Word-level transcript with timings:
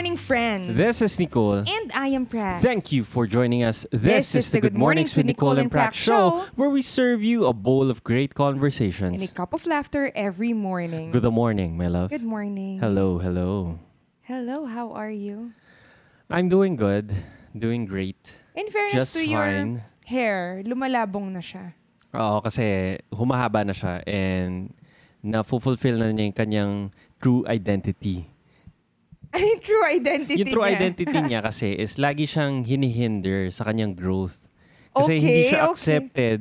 morning, 0.00 0.16
friends. 0.16 0.80
This 0.80 1.04
is 1.04 1.20
Nicole. 1.20 1.60
And 1.60 1.92
I 1.92 2.08
am 2.16 2.24
Prax. 2.24 2.64
Thank 2.64 2.88
you 2.88 3.04
for 3.04 3.28
joining 3.28 3.68
us. 3.68 3.84
This, 3.92 4.32
is, 4.32 4.48
the 4.48 4.64
Good 4.64 4.72
Mornings 4.72 5.12
with 5.12 5.28
Nicole 5.28 5.60
and 5.60 5.68
Prax 5.68 5.92
show, 5.92 6.48
where 6.56 6.72
we 6.72 6.80
serve 6.80 7.20
you 7.20 7.44
a 7.44 7.52
bowl 7.52 7.92
of 7.92 8.00
great 8.00 8.32
And 8.32 8.40
a 8.40 8.48
conversations. 8.48 9.20
cup 9.36 9.52
of 9.52 9.68
laughter 9.68 10.08
every 10.16 10.56
morning. 10.56 11.12
Good 11.12 11.28
morning, 11.28 11.76
my 11.76 11.92
love. 11.92 12.08
Good 12.08 12.24
morning. 12.24 12.80
Hello, 12.80 13.20
hello. 13.20 13.76
Hello, 14.24 14.64
how 14.64 14.88
are 14.96 15.12
you? 15.12 15.52
I'm 16.32 16.48
doing 16.48 16.80
good. 16.80 17.12
Doing 17.52 17.84
great. 17.84 18.16
In 18.56 18.72
fairness 18.72 19.12
Just 19.12 19.20
to 19.20 19.28
your 19.28 19.44
fine. 19.44 19.84
hair, 20.08 20.64
lumalabong 20.64 21.28
na 21.28 21.44
siya. 21.44 21.76
Oo, 22.16 22.40
kasi 22.40 22.96
humahaba 23.12 23.68
na 23.68 23.76
siya 23.76 24.00
and 24.08 24.72
na-fulfill 25.20 26.00
na 26.00 26.08
niya 26.08 26.24
yung 26.24 26.32
kanyang 26.40 26.72
true 27.20 27.44
identity. 27.44 28.39
Ano 29.34 29.44
yung 29.46 29.62
true 29.62 29.84
identity 29.86 30.42
yung 30.42 30.50
true 30.50 30.66
niya? 30.66 30.74
identity 30.74 31.18
niya 31.22 31.40
kasi 31.48 31.70
is 31.72 32.02
lagi 32.02 32.26
siyang 32.26 32.66
hinihinder 32.66 33.46
sa 33.54 33.62
kanyang 33.62 33.94
growth. 33.94 34.50
Kasi 34.90 35.16
Okay, 35.16 35.18
hindi 35.22 35.42
siya 35.46 35.60
okay. 35.62 35.70
accepted 35.70 36.40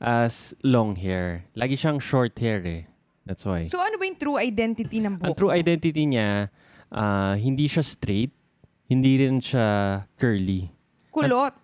as 0.00 0.56
long 0.64 0.96
hair. 0.96 1.44
Lagi 1.52 1.76
siyang 1.76 2.00
short 2.00 2.32
hair 2.40 2.64
eh. 2.64 2.88
That's 3.28 3.44
why. 3.44 3.62
So 3.68 3.78
ano 3.78 4.00
ba 4.00 4.04
yung 4.08 4.16
true 4.16 4.40
identity 4.40 4.98
ng 4.98 5.20
buhok? 5.20 5.28
Ang 5.28 5.34
true 5.36 5.52
identity 5.52 6.08
niya, 6.08 6.48
ah, 6.88 7.36
hindi 7.36 7.68
siya 7.68 7.84
straight, 7.84 8.32
hindi 8.88 9.20
rin 9.20 9.38
siya 9.38 10.02
curly. 10.16 10.72
Kulot. 11.12 11.54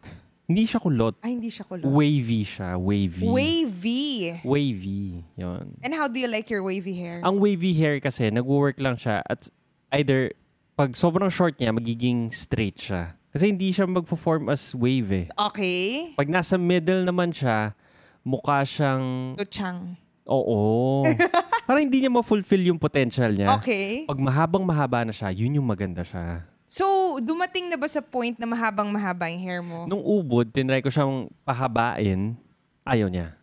Hindi 0.48 0.64
siya 0.64 0.80
kulot. 0.80 1.20
Ay, 1.20 1.36
hindi 1.36 1.52
siya 1.52 1.64
kulot. 1.68 1.84
Wavy 1.84 2.40
siya. 2.40 2.80
Wavy. 2.80 3.28
Wavy. 3.28 4.04
Wavy. 4.44 5.24
Yun. 5.36 5.76
And 5.84 5.92
how 5.92 6.08
do 6.08 6.16
you 6.16 6.28
like 6.28 6.48
your 6.48 6.64
wavy 6.64 6.96
hair? 6.96 7.20
Ang 7.20 7.36
wavy 7.36 7.76
hair 7.76 8.00
kasi, 8.00 8.32
nag-work 8.32 8.80
lang 8.80 8.96
siya 8.96 9.20
at 9.28 9.48
either 9.92 10.32
pag 10.78 10.94
sobrang 10.94 11.26
short 11.26 11.58
niya, 11.58 11.74
magiging 11.74 12.30
straight 12.30 12.78
siya. 12.78 13.18
Kasi 13.34 13.50
hindi 13.50 13.74
siya 13.74 13.82
mag-form 13.84 14.46
as 14.46 14.70
wave 14.78 15.10
eh. 15.10 15.26
Okay. 15.50 16.14
Pag 16.14 16.30
nasa 16.30 16.54
middle 16.54 17.02
naman 17.02 17.34
siya, 17.34 17.74
mukha 18.22 18.62
siyang, 18.62 19.34
Tuchang. 19.34 19.98
oo. 20.22 21.02
Parang 21.66 21.82
hindi 21.82 21.98
niya 21.98 22.14
ma-fulfill 22.14 22.70
yung 22.70 22.78
potential 22.78 23.34
niya. 23.34 23.58
Okay. 23.58 24.06
Pag 24.06 24.22
mahabang 24.22 24.62
mahaba 24.62 25.02
na 25.02 25.10
siya, 25.10 25.34
yun 25.34 25.58
yung 25.58 25.66
maganda 25.66 26.06
siya. 26.06 26.46
So, 26.62 27.18
dumating 27.18 27.74
na 27.74 27.76
ba 27.76 27.90
sa 27.90 27.98
point 27.98 28.38
na 28.38 28.46
mahabang 28.46 28.86
mahaba 28.86 29.26
yung 29.26 29.42
hair 29.42 29.60
mo? 29.66 29.82
Nung 29.90 30.00
ubod, 30.00 30.46
tinry 30.46 30.78
ko 30.78 30.94
siyang 30.94 31.26
pahabain, 31.42 32.38
ayaw 32.86 33.10
niya. 33.10 33.34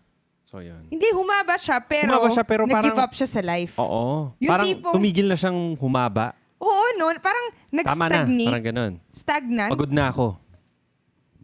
So, 0.48 0.64
yun. 0.64 0.88
Hindi, 0.88 1.12
humaba 1.12 1.60
siya, 1.60 1.84
pero, 1.84 2.16
Humaba 2.16 2.30
siya, 2.32 2.46
pero 2.48 2.64
nag-give 2.64 2.96
parang- 2.96 3.04
up 3.04 3.12
siya 3.12 3.28
sa 3.28 3.42
life. 3.44 3.76
Oo. 3.76 4.32
Yung 4.40 4.52
parang 4.56 4.68
tipong- 4.72 4.96
tumigil 4.96 5.28
na 5.28 5.36
siyang 5.36 5.76
humaba. 5.76 6.32
Oo, 6.66 6.86
no? 6.98 7.14
Parang 7.22 7.46
Tama 7.70 8.10
na. 8.10 8.26
nag-stagnate. 8.26 8.50
Parang 8.50 8.66
ganun. 8.66 8.94
Stagnant. 9.06 9.72
Pagod 9.72 9.92
na 9.94 10.10
ako. 10.10 10.28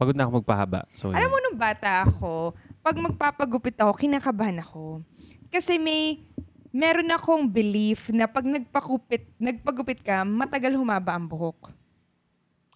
Pagod 0.02 0.18
na 0.18 0.26
ako 0.26 0.32
magpahaba. 0.42 0.80
So, 0.98 1.14
Alam 1.14 1.30
mo, 1.30 1.38
nung 1.38 1.60
bata 1.62 2.02
ako, 2.02 2.58
pag 2.82 2.98
magpapagupit 2.98 3.78
ako, 3.78 3.94
kinakabahan 3.94 4.58
ako. 4.58 5.06
Kasi 5.54 5.78
may, 5.78 6.26
meron 6.74 7.14
akong 7.14 7.46
belief 7.46 8.10
na 8.10 8.26
pag 8.26 8.42
nagpakupit, 8.42 9.30
nagpagupit 9.38 10.02
ka, 10.02 10.26
matagal 10.26 10.74
humaba 10.74 11.14
ang 11.14 11.30
buhok. 11.30 11.70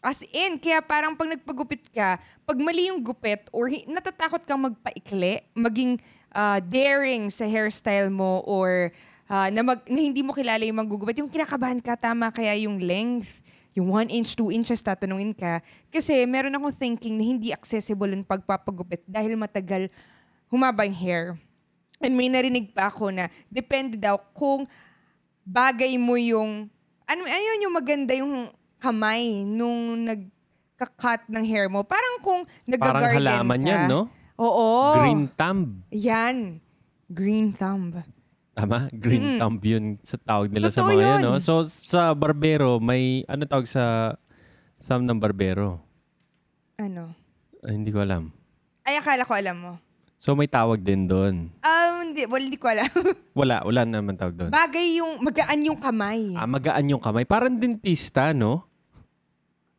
As 0.05 0.21
in, 0.29 0.61
kaya 0.61 0.85
parang 0.85 1.17
pag 1.17 1.33
nagpagupit 1.33 1.89
ka, 1.89 2.21
pag 2.45 2.57
mali 2.61 2.93
yung 2.93 3.01
gupit 3.01 3.49
or 3.49 3.73
hi- 3.73 3.89
natatakot 3.89 4.45
kang 4.45 4.61
magpaikli, 4.61 5.41
maging 5.57 5.97
ah, 6.29 6.61
daring 6.61 7.33
sa 7.33 7.49
hairstyle 7.49 8.13
mo 8.13 8.45
or 8.45 8.93
ah, 9.27 9.49
na, 9.49 9.61
mag, 9.61 9.81
na 9.89 9.99
hindi 9.99 10.21
mo 10.21 10.31
kilala 10.33 10.61
yung 10.65 10.79
magugupit, 10.81 11.17
yung 11.19 11.31
kinakabahan 11.31 11.81
ka, 11.81 11.97
tama 11.97 12.29
kaya 12.29 12.53
yung 12.65 12.77
length, 12.81 13.41
yung 13.75 13.91
1 13.91 14.07
inch, 14.07 14.39
2 14.39 14.55
inches, 14.55 14.79
tatanungin 14.79 15.35
ka. 15.35 15.59
Kasi 15.91 16.23
meron 16.23 16.55
akong 16.55 16.71
thinking 16.71 17.19
na 17.19 17.25
hindi 17.27 17.51
accessible 17.51 18.07
yung 18.07 18.23
pagpapagupit 18.23 19.03
dahil 19.03 19.35
matagal 19.35 19.91
humaba 20.47 20.87
yung 20.87 20.95
hair. 20.95 21.25
And 21.99 22.15
may 22.15 22.31
narinig 22.31 22.71
pa 22.71 22.87
ako 22.87 23.11
na 23.11 23.27
depende 23.51 23.99
daw 23.99 24.19
kung 24.35 24.67
bagay 25.43 25.95
mo 25.95 26.15
yung 26.19 26.67
ano 27.05 27.21
ayun 27.23 27.63
yung 27.67 27.75
maganda 27.75 28.13
yung 28.17 28.49
kamay 28.81 29.45
nung 29.47 30.03
nagka-cut 30.07 31.27
ng 31.27 31.45
hair 31.45 31.67
mo. 31.67 31.83
Parang 31.83 32.19
kung 32.23 32.43
Parang 32.43 33.01
nag-garden 33.01 33.19
halaman 33.19 33.59
ka. 33.59 33.67
yan, 33.67 33.81
no? 33.87 34.01
Oo. 34.35 34.99
Green 34.99 35.23
thumb. 35.31 35.83
Yan. 35.91 36.59
Green 37.07 37.55
thumb. 37.55 37.95
Tama? 38.55 38.87
Green 38.95 39.35
thumb 39.35 39.59
yun 39.59 39.99
sa 39.99 40.15
tawag 40.15 40.47
nila 40.47 40.71
sa 40.71 40.79
Totoo 40.79 40.95
mga 40.95 41.03
yan, 41.03 41.19
yun. 41.19 41.23
no? 41.27 41.43
So, 41.43 41.67
sa 41.67 42.15
barbero, 42.15 42.79
may 42.79 43.27
ano 43.27 43.43
tawag 43.43 43.67
sa 43.67 44.15
thumb 44.79 45.03
ng 45.03 45.19
barbero? 45.19 45.83
Ano? 46.79 47.11
Ay, 47.59 47.75
hindi 47.75 47.91
ko 47.91 47.99
alam. 47.99 48.31
Ay, 48.87 48.95
akala 48.95 49.27
ko 49.27 49.35
alam 49.35 49.57
mo. 49.59 49.71
So, 50.15 50.39
may 50.39 50.47
tawag 50.47 50.79
din 50.79 51.03
doon. 51.03 51.51
Um, 51.59 51.93
hindi, 52.07 52.23
well, 52.31 52.39
hindi 52.39 52.55
ko 52.55 52.71
alam. 52.71 52.87
Wala, 53.39 53.59
wala 53.67 53.83
naman 53.83 54.15
tawag 54.15 54.39
doon. 54.39 54.51
Bagay 54.55 55.03
yung, 55.03 55.19
magaan 55.19 55.59
yung 55.67 55.75
kamay. 55.75 56.31
Ah, 56.39 56.47
magaan 56.47 56.87
yung 56.87 57.03
kamay. 57.03 57.27
Parang 57.27 57.59
dentista, 57.59 58.31
no? 58.31 58.63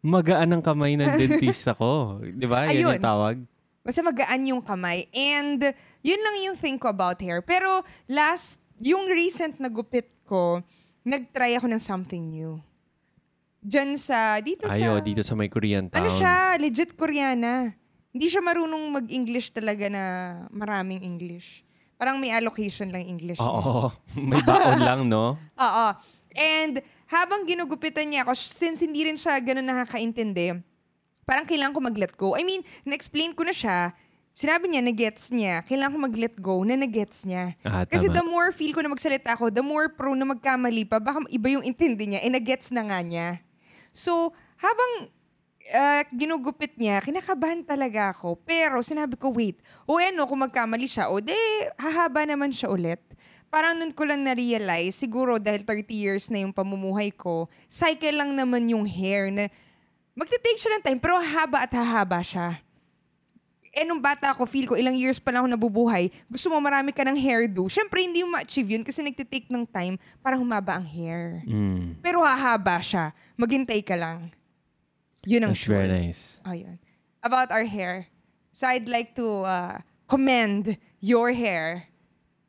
Magaan 0.04 0.52
ang 0.52 0.60
kamay 0.60 1.00
ng 1.00 1.16
dentista 1.20 1.72
ko. 1.72 2.20
Di 2.20 2.44
ba? 2.44 2.68
Yan 2.68 2.76
Ayun. 2.76 2.84
yung 2.92 3.00
tawag. 3.00 3.36
Basta 3.80 4.04
magaan 4.04 4.42
yung 4.44 4.60
kamay. 4.60 5.08
And 5.14 5.62
yun 6.04 6.20
lang 6.20 6.36
yung 6.44 6.56
think 6.58 6.84
ko 6.84 6.92
about 6.92 7.16
hair. 7.22 7.40
Pero 7.40 7.80
last, 8.04 8.60
yung 8.80 9.08
recent 9.08 9.56
na 9.60 9.68
gupit 9.72 10.08
ko, 10.26 10.60
nag-try 11.06 11.56
ako 11.56 11.70
ng 11.70 11.82
something 11.82 12.24
new. 12.28 12.58
Diyan 13.62 13.98
sa, 13.98 14.38
dito 14.38 14.70
sa... 14.70 14.78
Ayo, 14.78 15.02
dito 15.02 15.26
sa 15.26 15.34
may 15.34 15.50
Korean 15.50 15.90
town. 15.90 16.06
Ano 16.06 16.10
siya? 16.12 16.54
Legit 16.58 16.94
Koreana. 16.94 17.74
Hindi 18.14 18.26
siya 18.30 18.40
marunong 18.40 18.94
mag-English 18.94 19.52
talaga 19.52 19.90
na 19.90 20.02
maraming 20.54 21.02
English. 21.02 21.66
Parang 21.96 22.20
may 22.20 22.30
allocation 22.30 22.92
lang 22.92 23.04
English. 23.04 23.40
Oo. 23.40 23.90
may 24.30 24.40
baon 24.44 24.80
lang, 24.80 25.00
no? 25.08 25.34
Oo. 25.66 25.86
And 26.36 26.78
habang 27.08 27.48
ginugupitan 27.48 28.06
niya 28.06 28.22
ako, 28.22 28.36
since 28.36 28.84
hindi 28.84 29.02
rin 29.08 29.18
siya 29.18 29.40
ganun 29.40 29.66
nakakaintindi, 29.66 30.62
parang 31.26 31.48
kailangan 31.48 31.74
ko 31.74 31.80
mag-let 31.82 32.12
go. 32.14 32.38
I 32.38 32.46
mean, 32.46 32.62
na-explain 32.86 33.34
ko 33.34 33.42
na 33.42 33.54
siya, 33.56 33.90
sinabi 34.36 34.68
niya, 34.68 34.84
na-gets 34.84 35.32
niya. 35.32 35.64
Kailangan 35.64 35.96
ko 35.96 35.98
mag-let 36.04 36.36
go 36.36 36.60
na 36.60 36.76
na-gets 36.76 37.24
niya. 37.24 37.56
Ah, 37.64 37.88
Kasi 37.88 38.12
tama. 38.12 38.20
the 38.20 38.24
more 38.28 38.52
feel 38.52 38.76
ko 38.76 38.84
na 38.84 38.92
magsalita 38.92 39.32
ako, 39.32 39.48
the 39.48 39.64
more 39.64 39.88
prone 39.88 40.20
na 40.20 40.28
magkamali 40.28 40.84
pa, 40.84 41.00
baka 41.00 41.24
iba 41.32 41.48
yung 41.56 41.64
intindi 41.64 42.12
niya, 42.12 42.20
eh 42.20 42.28
na-gets 42.28 42.68
na 42.76 42.84
nga 42.84 43.00
niya. 43.00 43.40
So, 43.96 44.36
habang 44.60 45.08
uh, 45.72 46.02
ginugupit 46.12 46.76
niya, 46.76 47.00
kinakabahan 47.00 47.64
talaga 47.64 48.12
ako. 48.12 48.36
Pero 48.44 48.84
sinabi 48.84 49.16
ko, 49.16 49.32
wait, 49.32 49.56
o 49.88 49.96
ano, 49.96 50.28
kung 50.28 50.44
magkamali 50.44 50.84
siya, 50.84 51.08
o 51.08 51.16
de, 51.24 51.32
hahaba 51.80 52.28
naman 52.28 52.52
siya 52.52 52.68
ulit. 52.68 53.00
Parang 53.48 53.72
nun 53.80 53.96
ko 53.96 54.04
lang 54.04 54.20
na-realize, 54.20 54.92
siguro 54.92 55.40
dahil 55.40 55.64
30 55.64 55.88
years 55.96 56.28
na 56.28 56.44
yung 56.44 56.52
pamumuhay 56.52 57.08
ko, 57.08 57.48
cycle 57.72 58.20
lang 58.20 58.36
naman 58.36 58.68
yung 58.68 58.84
hair 58.84 59.32
na 59.32 59.48
magte-take 60.12 60.60
siya 60.60 60.76
ng 60.76 60.84
time, 60.84 61.00
pero 61.00 61.16
hahaba 61.16 61.64
at 61.64 61.72
hahaba 61.72 62.20
siya. 62.20 62.65
Eh, 63.76 63.84
nung 63.84 64.00
bata 64.00 64.32
ako, 64.32 64.48
feel 64.48 64.64
ko, 64.64 64.72
ilang 64.72 64.96
years 64.96 65.20
pa 65.20 65.28
lang 65.28 65.44
ako 65.44 65.52
nabubuhay, 65.52 66.08
gusto 66.32 66.48
mo 66.48 66.56
marami 66.64 66.96
ka 66.96 67.04
ng 67.04 67.12
hairdo. 67.12 67.68
Siyempre, 67.68 68.00
hindi 68.00 68.24
mo 68.24 68.32
ma-achieve 68.32 68.72
yun 68.72 68.80
kasi 68.80 69.04
nagte-take 69.04 69.52
ng 69.52 69.68
time 69.68 70.00
para 70.24 70.40
humaba 70.40 70.80
ang 70.80 70.86
hair. 70.88 71.44
Mm. 71.44 72.00
Pero 72.00 72.24
hahaba 72.24 72.80
siya. 72.80 73.12
Maghintay 73.36 73.84
ka 73.84 73.92
lang. 73.92 74.32
Yun 75.28 75.44
ang 75.44 75.52
That's 75.52 75.68
sure. 75.68 75.76
very 75.76 75.92
nice. 75.92 76.40
Ayun. 76.48 76.80
About 77.20 77.52
our 77.52 77.68
hair. 77.68 78.08
So 78.56 78.64
I'd 78.64 78.88
like 78.88 79.12
to 79.20 79.44
uh, 79.44 79.84
commend 80.08 80.80
your 80.96 81.36
hair 81.36 81.92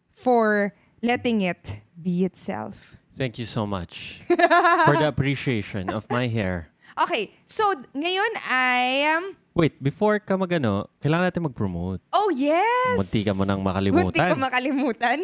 for 0.08 0.72
letting 1.04 1.44
it 1.44 1.84
be 1.92 2.24
itself. 2.24 2.96
Thank 3.12 3.36
you 3.36 3.44
so 3.44 3.68
much 3.68 4.24
for 4.88 4.96
the 4.96 5.12
appreciation 5.12 5.92
of 5.92 6.08
my 6.08 6.32
hair. 6.32 6.72
Okay, 6.96 7.36
so 7.44 7.68
ngayon 7.92 8.32
I 8.48 9.12
am... 9.12 9.36
Wait, 9.58 9.74
before 9.82 10.22
ka 10.22 10.38
magano, 10.38 10.86
kailangan 11.02 11.34
natin 11.34 11.42
mag-promote. 11.50 11.98
oh 12.14 12.30
yes! 12.30 12.94
Munti 13.02 13.26
ka 13.26 13.34
mo 13.34 13.42
nang 13.42 13.66
makalimutan. 13.66 14.14
Munti 14.14 14.22
ka 14.22 14.38
makalimutan. 14.38 15.20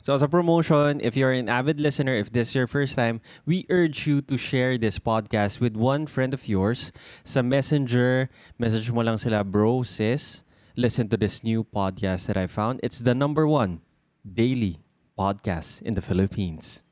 So 0.00 0.14
as 0.14 0.22
a 0.22 0.30
promotion, 0.30 1.02
if 1.04 1.18
you're 1.18 1.34
an 1.36 1.50
avid 1.50 1.76
listener, 1.76 2.14
if 2.16 2.32
this 2.32 2.48
is 2.48 2.54
your 2.54 2.70
first 2.70 2.94
time, 2.96 3.20
we 3.44 3.66
urge 3.68 4.06
you 4.06 4.22
to 4.30 4.38
share 4.38 4.78
this 4.78 4.96
podcast 4.96 5.60
with 5.60 5.76
one 5.76 6.06
friend 6.06 6.32
of 6.32 6.48
yours. 6.48 6.94
Sa 7.28 7.42
Messenger, 7.42 8.30
message 8.56 8.88
mo 8.88 9.02
lang 9.02 9.18
sila, 9.18 9.42
bro, 9.44 9.82
sis, 9.82 10.46
listen 10.78 11.10
to 11.10 11.18
this 11.18 11.42
new 11.44 11.60
podcast 11.60 12.30
that 12.30 12.38
I 12.38 12.46
found. 12.46 12.80
It's 12.80 13.02
the 13.04 13.12
number 13.12 13.44
one 13.44 13.82
daily 14.22 14.78
podcast 15.18 15.82
in 15.82 15.92
the 15.92 16.00
Philippines. 16.00 16.86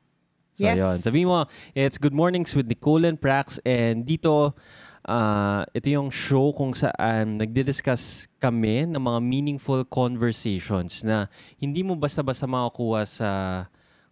So 0.51 0.65
Yes. 0.67 0.77
yun. 0.81 0.97
Sabi 0.99 1.23
mo, 1.23 1.47
it's 1.77 1.95
Good 2.01 2.13
Mornings 2.17 2.53
with 2.57 2.67
Nicole 2.67 3.05
and 3.07 3.15
Prax. 3.15 3.61
And 3.63 4.03
dito, 4.03 4.51
ah, 5.07 5.63
ito 5.71 5.87
yung 5.87 6.11
show 6.11 6.51
kung 6.51 6.75
saan 6.75 7.39
nagdi-discuss 7.39 8.27
kami 8.37 8.83
ng 8.85 8.99
mga 8.99 9.19
meaningful 9.23 9.81
conversations 9.87 11.01
na 11.01 11.31
hindi 11.57 11.81
mo 11.81 11.95
basta-basta 11.95 12.45
makakuha 12.45 13.07
sa 13.07 13.29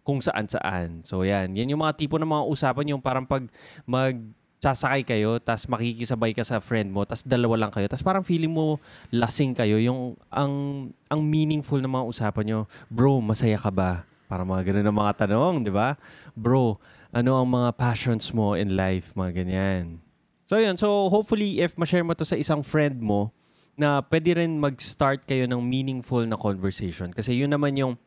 kung 0.00 0.24
saan-saan. 0.24 1.04
So 1.04 1.22
yan, 1.22 1.52
yan 1.52 1.68
yung 1.68 1.84
mga 1.84 2.00
tipo 2.00 2.16
ng 2.16 2.26
mga 2.26 2.44
usapan 2.48 2.96
yung 2.96 3.02
parang 3.04 3.28
pag 3.28 3.44
mag 3.84 4.16
sasakay 4.56 5.04
kayo, 5.04 5.36
tas 5.36 5.68
makikisabay 5.68 6.32
ka 6.32 6.40
sa 6.40 6.64
friend 6.64 6.88
mo, 6.88 7.04
tas 7.04 7.20
dalawa 7.20 7.66
lang 7.66 7.72
kayo, 7.74 7.86
tas 7.86 8.00
parang 8.00 8.24
feeling 8.24 8.50
mo 8.50 8.80
lasing 9.12 9.52
kayo, 9.52 9.76
yung 9.76 10.16
ang 10.32 10.88
ang 11.12 11.20
meaningful 11.20 11.78
na 11.78 11.92
mga 11.92 12.08
usapan 12.08 12.44
nyo, 12.48 12.60
bro, 12.88 13.20
masaya 13.20 13.60
ka 13.60 13.68
ba? 13.68 14.08
Para 14.26 14.42
mga 14.42 14.72
ganun 14.72 14.88
ang 14.90 14.98
mga 14.98 15.12
tanong, 15.26 15.54
di 15.62 15.70
ba? 15.70 15.94
Bro, 16.34 16.80
ano 17.14 17.30
ang 17.36 17.46
mga 17.46 17.70
passions 17.78 18.32
mo 18.34 18.58
in 18.58 18.74
life? 18.74 19.14
Mga 19.14 19.44
ganyan. 19.44 20.05
So 20.46 20.62
yun, 20.62 20.78
so 20.78 21.10
hopefully 21.10 21.58
if 21.58 21.74
ma-share 21.74 22.06
mo 22.06 22.14
to 22.14 22.22
sa 22.22 22.38
isang 22.38 22.62
friend 22.62 23.02
mo, 23.02 23.34
na 23.76 23.98
pwede 23.98 24.38
rin 24.38 24.56
mag-start 24.56 25.26
kayo 25.26 25.44
ng 25.44 25.58
meaningful 25.58 26.22
na 26.22 26.38
conversation. 26.38 27.10
Kasi 27.10 27.34
yun 27.34 27.50
naman 27.50 27.76
yung 27.76 27.98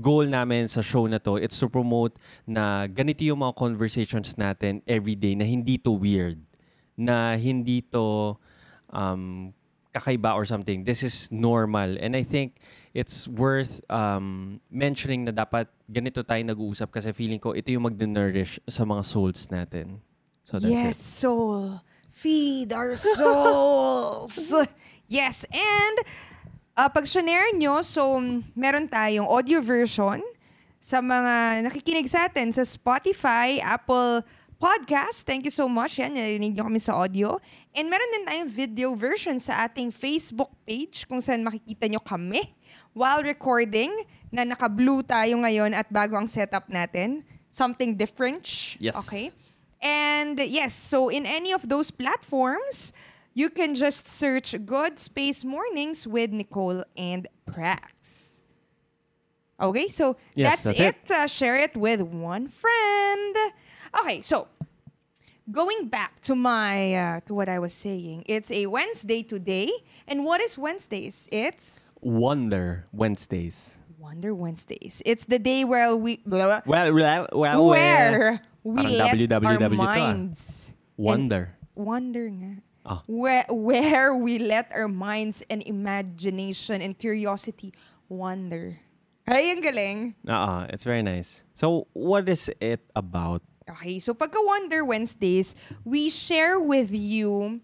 goal 0.00 0.26
namin 0.26 0.64
sa 0.66 0.80
show 0.80 1.04
na 1.06 1.20
to, 1.20 1.36
it's 1.36 1.60
to 1.60 1.68
promote 1.68 2.16
na 2.48 2.88
ganito 2.88 3.20
yung 3.22 3.44
mga 3.44 3.52
conversations 3.52 4.34
natin 4.40 4.80
every 4.88 5.14
day 5.14 5.36
na 5.36 5.44
hindi 5.44 5.76
to 5.76 5.92
weird, 5.94 6.40
na 6.96 7.36
hindi 7.38 7.84
to 7.84 8.34
um, 8.90 9.52
kakaiba 9.92 10.32
or 10.32 10.48
something. 10.48 10.88
This 10.88 11.04
is 11.04 11.28
normal. 11.28 12.00
And 12.00 12.16
I 12.16 12.24
think 12.24 12.56
it's 12.96 13.28
worth 13.28 13.84
um, 13.92 14.58
mentioning 14.72 15.28
na 15.28 15.32
dapat 15.36 15.68
ganito 15.84 16.24
tayo 16.24 16.40
nag-uusap 16.42 16.90
kasi 16.96 17.12
feeling 17.12 17.38
ko 17.38 17.52
ito 17.52 17.68
yung 17.72 17.86
mag-nourish 17.88 18.56
sa 18.64 18.88
mga 18.88 19.04
souls 19.04 19.52
natin. 19.52 20.00
So 20.46 20.62
that's 20.62 20.70
yes, 20.70 20.94
it. 20.94 21.02
soul. 21.02 21.82
Feed 22.06 22.70
our 22.70 22.94
souls. 22.94 24.54
yes, 25.10 25.42
and 25.50 25.96
uh, 26.78 26.86
pag 26.86 27.02
share 27.02 27.50
nyo, 27.50 27.82
so 27.82 28.22
meron 28.54 28.86
tayong 28.86 29.26
audio 29.26 29.58
version 29.58 30.22
sa 30.78 31.02
mga 31.02 31.66
nakikinig 31.66 32.06
sa 32.06 32.30
atin 32.30 32.54
sa 32.54 32.62
Spotify, 32.62 33.58
Apple 33.58 34.22
Podcast. 34.54 35.26
Thank 35.26 35.50
you 35.50 35.52
so 35.52 35.66
much. 35.66 35.98
Yan, 35.98 36.14
narinig 36.14 36.54
nyo 36.54 36.70
kami 36.70 36.78
sa 36.78 36.94
audio. 36.94 37.42
And 37.74 37.90
meron 37.90 38.06
din 38.14 38.22
tayong 38.30 38.46
video 38.46 38.94
version 38.94 39.42
sa 39.42 39.66
ating 39.66 39.90
Facebook 39.90 40.54
page 40.62 41.10
kung 41.10 41.18
saan 41.18 41.42
makikita 41.42 41.90
nyo 41.90 41.98
kami 41.98 42.54
while 42.94 43.18
recording 43.26 43.90
na 44.30 44.46
naka-blue 44.46 45.02
tayo 45.02 45.42
ngayon 45.42 45.74
at 45.74 45.90
bago 45.90 46.14
ang 46.14 46.30
setup 46.30 46.70
natin. 46.70 47.26
Something 47.50 47.98
different. 47.98 48.46
Yes. 48.78 48.94
Okay. 48.94 49.34
And 49.86 50.40
yes, 50.40 50.74
so 50.74 51.08
in 51.08 51.24
any 51.26 51.52
of 51.52 51.68
those 51.68 51.90
platforms, 51.94 52.92
you 53.34 53.50
can 53.50 53.74
just 53.74 54.08
search 54.08 54.54
Good 54.66 54.98
Space 54.98 55.44
Mornings 55.44 56.06
with 56.08 56.32
Nicole 56.32 56.82
and 56.96 57.28
Prax. 57.48 58.42
Okay, 59.60 59.86
so 59.88 60.16
Yes, 60.34 60.62
that's, 60.62 60.78
that's 60.78 60.80
it. 60.80 60.96
it. 61.06 61.10
Uh, 61.10 61.26
share 61.26 61.56
it 61.56 61.76
with 61.76 62.02
one 62.02 62.48
friend. 62.48 63.36
Okay, 64.02 64.20
so 64.22 64.48
going 65.50 65.86
back 65.88 66.20
to 66.22 66.34
my 66.34 66.94
uh, 66.94 67.20
to 67.26 67.34
what 67.34 67.48
I 67.48 67.58
was 67.58 67.72
saying, 67.72 68.24
it's 68.26 68.50
a 68.50 68.66
Wednesday 68.66 69.22
today, 69.22 69.70
and 70.08 70.24
what 70.24 70.40
is 70.42 70.58
Wednesdays? 70.58 71.28
It's 71.30 71.94
Wonder 72.00 72.84
Wednesdays. 72.92 73.78
Wonder 73.98 74.34
Wednesdays. 74.34 75.02
It's 75.06 75.24
the 75.24 75.38
day 75.38 75.64
where 75.64 75.94
we 75.96 76.20
Well, 76.26 76.60
well, 76.66 77.26
well, 77.32 77.66
where 77.68 78.40
we 78.66 78.82
Parang 78.82 78.98
let 78.98 79.14
WWW 79.14 79.46
our 79.46 79.58
to, 79.58 79.64
ah. 79.64 79.78
minds 79.78 80.74
Wonder. 80.98 81.54
and 81.54 81.86
wonder 81.86 82.26
nga. 82.26 82.52
Ah. 82.82 83.02
Where, 83.06 83.46
where 83.50 84.14
we 84.14 84.38
let 84.38 84.74
our 84.74 84.88
minds 84.90 85.46
and 85.50 85.62
imagination 85.62 86.82
and 86.82 86.98
curiosity 86.98 87.70
wander. 88.08 88.78
Ay, 89.26 89.50
ang 89.54 89.62
galing. 89.62 90.14
Uh, 90.26 90.66
it's 90.70 90.86
very 90.86 91.02
nice. 91.02 91.42
So, 91.54 91.86
what 91.94 92.28
is 92.28 92.50
it 92.60 92.78
about? 92.94 93.42
Okay, 93.66 93.98
so 93.98 94.14
pagka 94.14 94.38
Wonder 94.38 94.86
Wednesdays, 94.86 95.58
we 95.82 96.06
share 96.06 96.62
with 96.62 96.94
you 96.94 97.58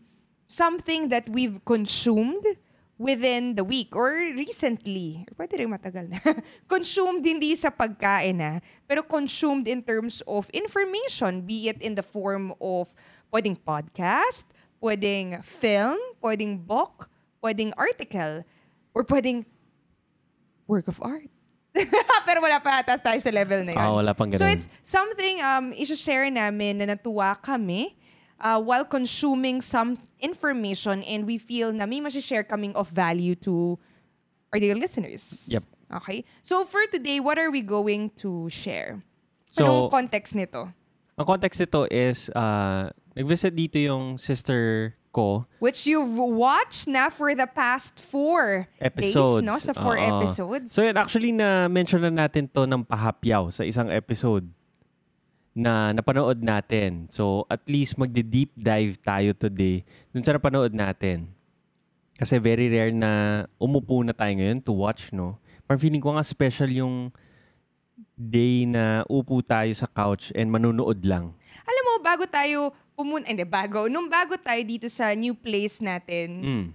something 0.50 1.06
that 1.14 1.30
we've 1.30 1.62
consumed 1.64 2.42
within 3.02 3.58
the 3.58 3.66
week 3.66 3.90
or 3.98 4.14
recently. 4.38 5.26
Pwede 5.34 5.58
rin 5.58 5.74
matagal 5.74 6.06
na. 6.06 6.22
consumed 6.72 7.26
hindi 7.26 7.58
sa 7.58 7.74
pagkain 7.74 8.38
na, 8.38 8.62
pero 8.86 9.02
consumed 9.02 9.66
in 9.66 9.82
terms 9.82 10.22
of 10.30 10.46
information, 10.54 11.42
be 11.42 11.66
it 11.66 11.82
in 11.82 11.98
the 11.98 12.06
form 12.06 12.54
of 12.62 12.94
pwedeng 13.34 13.58
podcast, 13.58 14.46
pwedeng 14.78 15.42
film, 15.42 15.98
pwedeng 16.22 16.62
book, 16.62 17.10
pwedeng 17.42 17.74
article, 17.74 18.46
or 18.94 19.02
pwedeng 19.02 19.42
work 20.70 20.86
of 20.86 21.02
art. 21.02 21.26
pero 22.28 22.44
wala 22.44 22.60
pa 22.60 22.84
atas 22.84 23.00
tayo 23.00 23.16
sa 23.16 23.32
level 23.32 23.64
na 23.64 23.72
yun. 23.72 23.80
Ah, 23.80 23.90
wala 23.96 24.12
pang 24.12 24.28
So 24.36 24.44
ganun. 24.44 24.60
it's 24.60 24.68
something 24.84 25.40
um 25.40 25.72
i-share 25.72 26.28
namin 26.28 26.84
na 26.84 26.92
natuwa 26.92 27.32
kami 27.40 27.96
uh, 28.42 28.60
while 28.60 28.84
consuming 28.84 29.62
some 29.62 29.96
information 30.20 31.02
and 31.06 31.24
we 31.24 31.38
feel 31.38 31.72
na 31.72 31.86
may 31.86 32.02
share 32.10 32.44
kaming 32.44 32.74
of 32.74 32.90
value 32.90 33.34
to 33.46 33.78
our 34.52 34.58
dear 34.58 34.74
listeners. 34.74 35.48
Yep. 35.48 35.62
Okay? 36.02 36.24
So 36.42 36.64
for 36.66 36.84
today, 36.90 37.20
what 37.22 37.38
are 37.38 37.50
we 37.50 37.62
going 37.62 38.10
to 38.20 38.50
share? 38.50 39.00
So- 39.46 39.64
Anong 39.64 39.90
context 39.90 40.34
nito? 40.34 40.68
Ang 41.16 41.26
context 41.28 41.60
nito 41.60 41.84
is, 41.88 42.28
uh, 42.34 42.88
nag-visit 43.14 43.54
dito 43.54 43.76
yung 43.78 44.16
sister 44.16 44.92
ko. 45.12 45.44
Which 45.60 45.84
you've 45.84 46.16
watched 46.16 46.88
na 46.88 47.12
for 47.12 47.36
the 47.36 47.44
past 47.44 48.00
four 48.00 48.66
Episodes. 48.80 49.44
days, 49.44 49.46
no? 49.46 49.60
Sa 49.60 49.76
four 49.76 50.00
Oo. 50.00 50.08
episodes. 50.08 50.72
So 50.72 50.80
yun, 50.80 50.96
actually 50.96 51.30
na-mention 51.36 52.00
na 52.00 52.26
natin 52.26 52.48
to 52.48 52.64
ng 52.64 52.82
pahapyaw 52.88 53.52
sa 53.52 53.62
isang 53.62 53.92
episode 53.92 54.48
na 55.52 55.92
napanood 55.92 56.40
natin. 56.40 57.08
So 57.08 57.44
at 57.46 57.60
least 57.68 57.96
magde-deep 57.96 58.56
dive 58.56 58.96
tayo 58.98 59.32
today 59.32 59.84
dun 60.10 60.24
sa 60.24 60.32
napanood 60.32 60.72
natin. 60.72 61.28
Kasi 62.12 62.36
very 62.38 62.68
rare 62.68 62.92
na 62.92 63.44
umupo 63.56 64.00
na 64.00 64.12
tayo 64.12 64.32
ngayon 64.32 64.60
to 64.60 64.72
watch, 64.72 65.12
no? 65.12 65.36
Parang 65.64 65.80
feeling 65.80 66.00
ko 66.00 66.12
nga 66.12 66.22
special 66.22 66.68
yung 66.68 67.10
day 68.14 68.64
na 68.64 69.02
upo 69.06 69.40
tayo 69.42 69.72
sa 69.72 69.88
couch 69.88 70.30
and 70.32 70.46
manunood 70.46 71.00
lang. 71.02 71.32
Alam 71.64 71.82
mo, 71.84 71.92
bago 72.00 72.24
tayo 72.24 72.70
pumunta, 72.92 73.26
hindi, 73.26 73.42
bago, 73.42 73.88
nung 73.88 74.06
bago 74.06 74.36
tayo 74.36 74.60
dito 74.62 74.86
sa 74.86 75.10
new 75.16 75.32
place 75.34 75.80
natin, 75.80 76.28
Mm. 76.38 76.66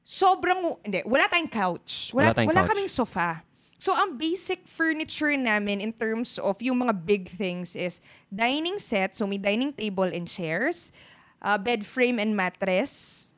sobrang, 0.00 0.60
hindi, 0.84 1.00
wala 1.08 1.24
tayong 1.26 1.50
couch. 1.50 2.12
Wala, 2.12 2.30
Wala 2.30 2.36
tayong 2.36 2.48
wala 2.52 2.60
couch. 2.62 2.70
kaming 2.70 2.92
sofa. 2.92 3.30
So, 3.78 3.92
ang 3.92 4.16
basic 4.16 4.64
furniture 4.64 5.34
namin 5.36 5.82
in 5.82 5.92
terms 5.92 6.38
of 6.38 6.62
yung 6.62 6.80
mga 6.80 6.94
big 7.04 7.28
things 7.28 7.74
is 7.74 8.00
dining 8.32 8.78
set, 8.78 9.12
so 9.12 9.26
may 9.26 9.36
dining 9.36 9.74
table 9.74 10.08
and 10.08 10.24
chairs, 10.24 10.94
uh, 11.42 11.58
bed 11.58 11.84
frame 11.84 12.22
and 12.22 12.32
mattress, 12.32 13.34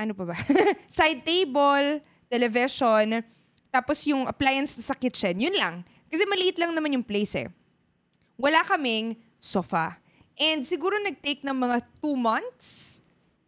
ano 0.00 0.16
pa 0.16 0.32
ba? 0.32 0.36
Side 0.88 1.22
table, 1.26 2.00
television, 2.30 3.20
tapos 3.68 4.04
yung 4.08 4.24
appliance 4.24 4.80
sa 4.80 4.96
kitchen, 4.96 5.36
yun 5.36 5.54
lang. 5.56 5.84
Kasi 6.08 6.24
maliit 6.28 6.56
lang 6.56 6.72
naman 6.72 6.96
yung 6.96 7.04
place 7.04 7.36
eh. 7.36 7.48
Wala 8.36 8.64
kaming 8.64 9.16
sofa. 9.36 10.00
And 10.40 10.64
siguro 10.64 10.96
nag-take 11.02 11.44
ng 11.44 11.56
mga 11.56 11.76
two 12.00 12.16
months 12.16 13.01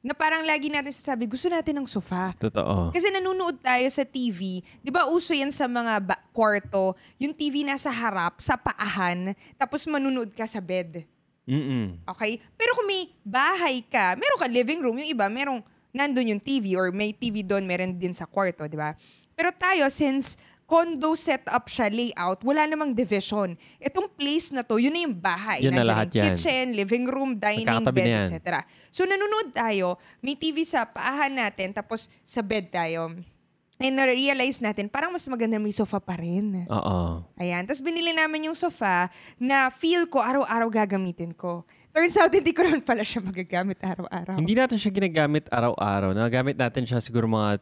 na 0.04 0.12
parang 0.12 0.44
lagi 0.44 0.68
natin 0.68 0.92
sasabi, 0.92 1.24
gusto 1.24 1.48
natin 1.48 1.80
ng 1.80 1.88
sofa. 1.88 2.36
Totoo. 2.36 2.92
Kasi 2.92 3.08
nanonood 3.08 3.56
tayo 3.64 3.88
sa 3.88 4.04
TV, 4.04 4.60
'di 4.84 4.92
ba 4.92 5.08
uso 5.08 5.32
'yan 5.32 5.48
sa 5.48 5.64
mga 5.64 6.04
ba- 6.04 6.20
kwarto, 6.36 6.92
yung 7.16 7.32
TV 7.32 7.64
nasa 7.64 7.88
harap, 7.88 8.36
sa 8.36 8.60
paahan, 8.60 9.32
tapos 9.56 9.88
manunood 9.88 10.28
ka 10.36 10.44
sa 10.44 10.60
bed. 10.60 11.08
Mm-mm. 11.48 12.04
Okay? 12.04 12.36
Pero 12.60 12.76
kung 12.76 12.84
may 12.84 13.08
bahay 13.24 13.80
ka, 13.80 14.12
meron 14.20 14.36
ka 14.36 14.44
living 14.44 14.84
room, 14.84 15.00
yung 15.00 15.08
iba 15.08 15.24
merong 15.32 15.64
nandun 15.88 16.36
yung 16.36 16.42
TV 16.42 16.76
or 16.76 16.92
may 16.92 17.16
TV 17.16 17.40
doon, 17.40 17.64
meron 17.64 17.96
din 17.96 18.12
sa 18.12 18.28
kwarto, 18.28 18.68
'di 18.68 18.76
ba? 18.76 18.92
Pero 19.32 19.48
tayo 19.56 19.88
since 19.88 20.36
condo 20.64 21.12
setup 21.14 21.68
siya 21.68 21.92
layout, 21.92 22.40
wala 22.40 22.64
namang 22.64 22.96
division. 22.96 23.52
Itong 23.78 24.08
place 24.16 24.50
na 24.50 24.64
to, 24.64 24.80
yun 24.80 24.92
na 24.96 25.00
yung 25.04 25.16
bahay. 25.16 25.60
Yun 25.64 25.76
na 25.76 25.84
lahat 25.84 26.08
yung 26.16 26.20
yan. 26.24 26.26
kitchen, 26.36 26.66
living 26.72 27.04
room, 27.08 27.36
dining, 27.36 27.68
Magkakatabi 27.68 27.98
bed, 28.00 28.06
na 28.08 28.12
yan. 28.12 28.26
etc. 28.28 28.38
So 28.88 29.04
nanonood 29.04 29.52
tayo, 29.52 30.00
may 30.24 30.36
TV 30.36 30.64
sa 30.64 30.88
paahan 30.88 31.36
natin, 31.36 31.76
tapos 31.76 32.08
sa 32.24 32.40
bed 32.40 32.72
tayo. 32.72 33.12
And 33.82 33.98
na-realize 33.98 34.62
natin, 34.62 34.86
parang 34.86 35.10
mas 35.10 35.26
maganda 35.26 35.58
may 35.58 35.74
sofa 35.74 35.98
pa 35.98 36.14
rin. 36.14 36.62
Oo. 36.70 37.26
Ayan. 37.34 37.66
Tapos 37.66 37.82
binili 37.82 38.14
namin 38.14 38.46
yung 38.46 38.54
sofa 38.54 39.10
na 39.34 39.66
feel 39.66 40.06
ko 40.06 40.22
araw-araw 40.22 40.70
gagamitin 40.70 41.34
ko. 41.34 41.66
Turns 41.90 42.14
out, 42.18 42.30
hindi 42.30 42.54
ko 42.54 42.66
rin 42.66 42.82
pala 42.82 43.02
siya 43.02 43.22
magagamit 43.22 43.78
araw-araw. 43.82 44.38
Hindi 44.38 44.54
natin 44.54 44.78
siya 44.78 44.94
ginagamit 44.94 45.50
araw-araw. 45.50 46.14
Nagamit 46.14 46.54
natin 46.54 46.86
siya 46.86 47.02
siguro 47.02 47.26
mga 47.26 47.58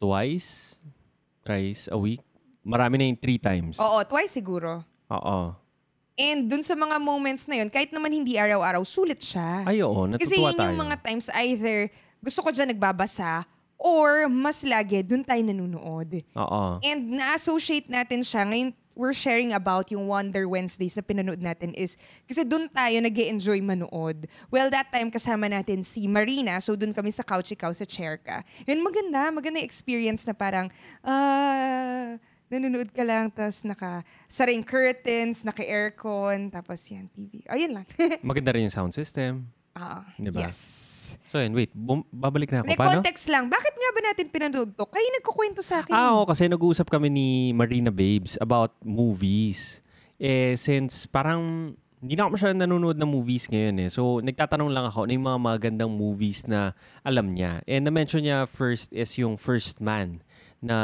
twice, 0.00 0.80
thrice 1.44 1.92
a 1.92 1.96
week. 2.00 2.24
Marami 2.60 2.94
na 3.00 3.04
yung 3.08 3.20
three 3.20 3.40
times. 3.40 3.80
Oo, 3.80 4.04
twice 4.04 4.36
siguro. 4.36 4.84
Oo. 5.08 5.38
And 6.20 6.52
dun 6.52 6.60
sa 6.60 6.76
mga 6.76 7.00
moments 7.00 7.48
na 7.48 7.64
yun, 7.64 7.72
kahit 7.72 7.88
naman 7.96 8.12
hindi 8.12 8.36
araw-araw, 8.36 8.84
sulit 8.84 9.24
siya. 9.24 9.64
Ay, 9.64 9.80
oo. 9.80 10.04
Natutuwa 10.04 10.20
Kasi 10.20 10.36
yun 10.36 10.52
tayo. 10.52 10.68
yung 10.68 10.80
mga 10.84 10.96
times 11.00 11.26
either 11.40 11.88
gusto 12.20 12.44
ko 12.44 12.52
dyan 12.52 12.76
nagbabasa 12.76 13.48
or 13.80 14.28
mas 14.28 14.60
lagi 14.60 15.00
dun 15.00 15.24
tayo 15.24 15.40
nanunood. 15.40 16.20
Oo. 16.36 16.62
And 16.84 17.16
na-associate 17.16 17.88
natin 17.88 18.20
siya 18.20 18.44
ngayon 18.44 18.76
we're 18.92 19.16
sharing 19.16 19.56
about 19.56 19.88
yung 19.88 20.04
Wonder 20.04 20.44
Wednesdays 20.44 20.92
na 20.92 21.00
pinanood 21.00 21.40
natin 21.40 21.72
is 21.72 21.96
kasi 22.28 22.44
doon 22.44 22.68
tayo 22.68 23.00
nag 23.00 23.16
enjoy 23.16 23.64
manood. 23.64 24.28
Well, 24.52 24.68
that 24.68 24.92
time 24.92 25.08
kasama 25.08 25.48
natin 25.48 25.80
si 25.88 26.04
Marina. 26.04 26.60
So 26.60 26.76
doon 26.76 26.92
kami 26.92 27.08
sa 27.08 27.24
couch 27.24 27.56
ikaw 27.56 27.72
sa 27.72 27.88
chair 27.88 28.20
ka. 28.20 28.44
Yun 28.68 28.84
maganda. 28.84 29.32
Maganda 29.32 29.56
yung 29.64 29.68
experience 29.72 30.28
na 30.28 30.36
parang 30.36 30.68
ah 31.00 32.20
nanonood 32.50 32.90
ka 32.90 33.06
lang 33.06 33.30
tapos 33.30 33.62
naka 33.62 34.02
saring 34.26 34.66
curtains, 34.66 35.46
naka 35.46 35.62
aircon, 35.62 36.50
tapos 36.50 36.82
yan 36.90 37.06
TV. 37.14 37.46
Ayun 37.46 37.80
lang. 37.80 37.86
Maganda 38.26 38.50
rin 38.52 38.66
yung 38.66 38.74
sound 38.74 38.92
system. 38.92 39.46
Ah, 39.70 40.02
Diba? 40.18 40.42
Yes. 40.42 40.58
So 41.30 41.38
yun, 41.38 41.54
wait. 41.54 41.70
Bum- 41.70 42.04
babalik 42.10 42.50
na 42.50 42.60
ako. 42.60 42.68
May 42.68 42.76
Paano? 42.76 43.00
context 43.00 43.30
lang. 43.30 43.46
Bakit 43.46 43.74
nga 43.78 43.90
ba 43.94 44.00
natin 44.02 44.26
pinanood 44.28 44.70
to? 44.74 44.84
Kayo 44.90 45.08
nagkukwento 45.14 45.62
sa 45.62 45.80
akin. 45.80 45.94
Ah, 45.94 46.18
oo, 46.18 46.26
kasi 46.26 46.50
nag-uusap 46.50 46.90
kami 46.90 47.06
ni 47.08 47.28
Marina 47.54 47.94
Babes 47.94 48.34
about 48.42 48.74
movies. 48.82 49.80
Eh, 50.20 50.58
since 50.58 51.06
parang 51.06 51.72
hindi 52.00 52.16
na 52.16 52.26
ako 52.26 52.30
masyadong 52.34 52.60
nanonood 52.64 52.96
ng 52.96 53.10
movies 53.12 53.44
ngayon 53.46 53.76
eh. 53.86 53.88
So, 53.92 54.24
nagtatanong 54.24 54.72
lang 54.72 54.88
ako 54.88 55.04
ano 55.04 55.12
yung 55.12 55.26
mga 55.28 55.40
magandang 55.40 55.92
movies 55.92 56.48
na 56.48 56.72
alam 57.04 57.36
niya. 57.36 57.60
And 57.68 57.84
na-mention 57.84 58.24
niya 58.24 58.48
first 58.48 58.88
is 58.90 59.12
yung 59.20 59.36
First 59.36 59.84
Man 59.84 60.24
na 60.60 60.78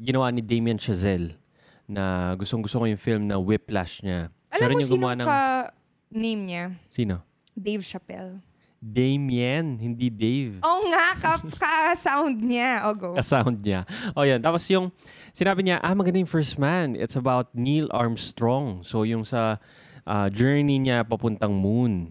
ginawa 0.00 0.32
ni 0.32 0.40
Damien 0.40 0.80
Chazelle 0.80 1.36
na 1.84 2.32
gustong-gusto 2.40 2.80
ko 2.80 2.84
yung 2.88 3.00
film 3.00 3.28
na 3.28 3.36
Whiplash 3.36 4.00
niya. 4.00 4.32
Siya 4.48 4.56
Alam 4.56 4.64
mo 4.64 4.70
rin 4.72 4.76
yung 4.80 4.88
sino 4.88 4.96
gumawa 4.96 5.14
ng... 5.14 5.26
ka-name 5.28 6.42
niya? 6.48 6.64
Sino? 6.88 7.14
Dave 7.52 7.84
Chappelle. 7.84 8.40
Damien, 8.82 9.78
hindi 9.78 10.10
Dave. 10.10 10.58
Oo 10.64 10.90
nga, 10.90 11.06
ka- 11.14 11.46
ka-sound 11.62 12.42
niya. 12.42 12.90
O, 12.90 12.96
go. 12.98 13.14
ka-sound 13.14 13.62
niya. 13.62 13.86
O 14.16 14.26
yan. 14.26 14.42
Tapos 14.42 14.66
yung, 14.72 14.90
sinabi 15.30 15.62
niya, 15.62 15.78
ah, 15.78 15.94
maganda 15.94 16.18
yung 16.18 16.26
First 16.26 16.58
Man. 16.58 16.98
It's 16.98 17.14
about 17.14 17.54
Neil 17.54 17.86
Armstrong. 17.94 18.82
So 18.82 19.06
yung 19.06 19.22
sa 19.22 19.62
ah, 20.02 20.26
journey 20.32 20.82
niya 20.82 21.06
papuntang 21.06 21.54
moon. 21.54 22.10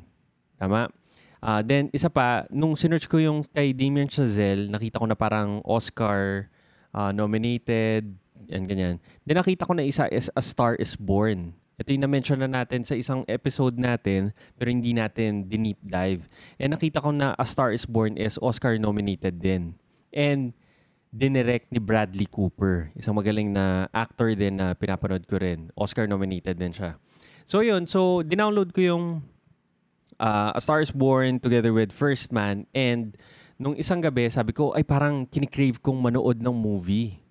Tama? 0.55 0.88
Ah, 1.41 1.60
then, 1.65 1.89
isa 1.91 2.08
pa, 2.08 2.46
nung 2.53 2.77
sinearch 2.77 3.10
ko 3.10 3.17
yung 3.17 3.43
kay 3.50 3.74
Damien 3.74 4.08
Chazelle, 4.08 4.70
nakita 4.70 5.01
ko 5.01 5.10
na 5.10 5.17
parang 5.17 5.60
Oscar 5.65 6.48
ah, 6.91 7.12
nominated, 7.12 8.15
yan 8.51 8.63
ganyan. 8.67 8.95
Then 9.24 9.39
nakita 9.39 9.67
ko 9.67 9.74
na 9.75 9.88
isa 9.88 10.07
is 10.12 10.27
A 10.36 10.43
Star 10.43 10.75
is 10.75 10.95
Born. 11.00 11.55
Ito 11.81 11.89
yung 11.98 12.05
na-mention 12.05 12.38
na 12.38 12.51
natin 12.51 12.86
sa 12.86 12.93
isang 12.93 13.25
episode 13.25 13.81
natin, 13.81 14.38
pero 14.53 14.69
hindi 14.69 14.93
natin 14.93 15.50
deep 15.50 15.81
dive. 15.81 16.29
And 16.62 16.77
nakita 16.77 17.01
ko 17.01 17.10
na 17.10 17.33
A 17.41 17.45
Star 17.48 17.74
is 17.74 17.89
Born 17.89 18.21
is 18.21 18.38
Oscar 18.38 18.77
nominated 18.77 19.41
din. 19.41 19.81
And 20.13 20.53
dinirect 21.12 21.74
ni 21.74 21.81
Bradley 21.81 22.29
Cooper. 22.29 22.93
Isang 22.95 23.17
magaling 23.17 23.51
na 23.51 23.89
actor 23.91 24.31
din 24.38 24.62
na 24.62 24.77
pinapanood 24.77 25.25
ko 25.27 25.41
rin. 25.41 25.74
Oscar 25.75 26.05
nominated 26.05 26.55
din 26.55 26.71
siya. 26.71 27.01
So 27.43 27.60
yun, 27.65 27.89
so 27.89 28.21
dinownload 28.24 28.71
ko 28.71 28.79
yung 28.79 29.05
uh, 30.21 30.55
A 30.55 30.62
Star 30.62 30.79
is 30.79 30.93
Born 30.93 31.41
together 31.41 31.74
with 31.74 31.91
First 31.91 32.31
Man 32.31 32.69
and 32.71 33.17
nung 33.61 33.77
isang 33.77 34.01
gabi 34.01 34.25
sabi 34.25 34.57
ko 34.57 34.73
ay 34.73 34.81
parang 34.81 35.29
kinikrave 35.29 35.77
kong 35.77 36.01
manood 36.01 36.41
ng 36.41 36.55
movie. 36.55 37.21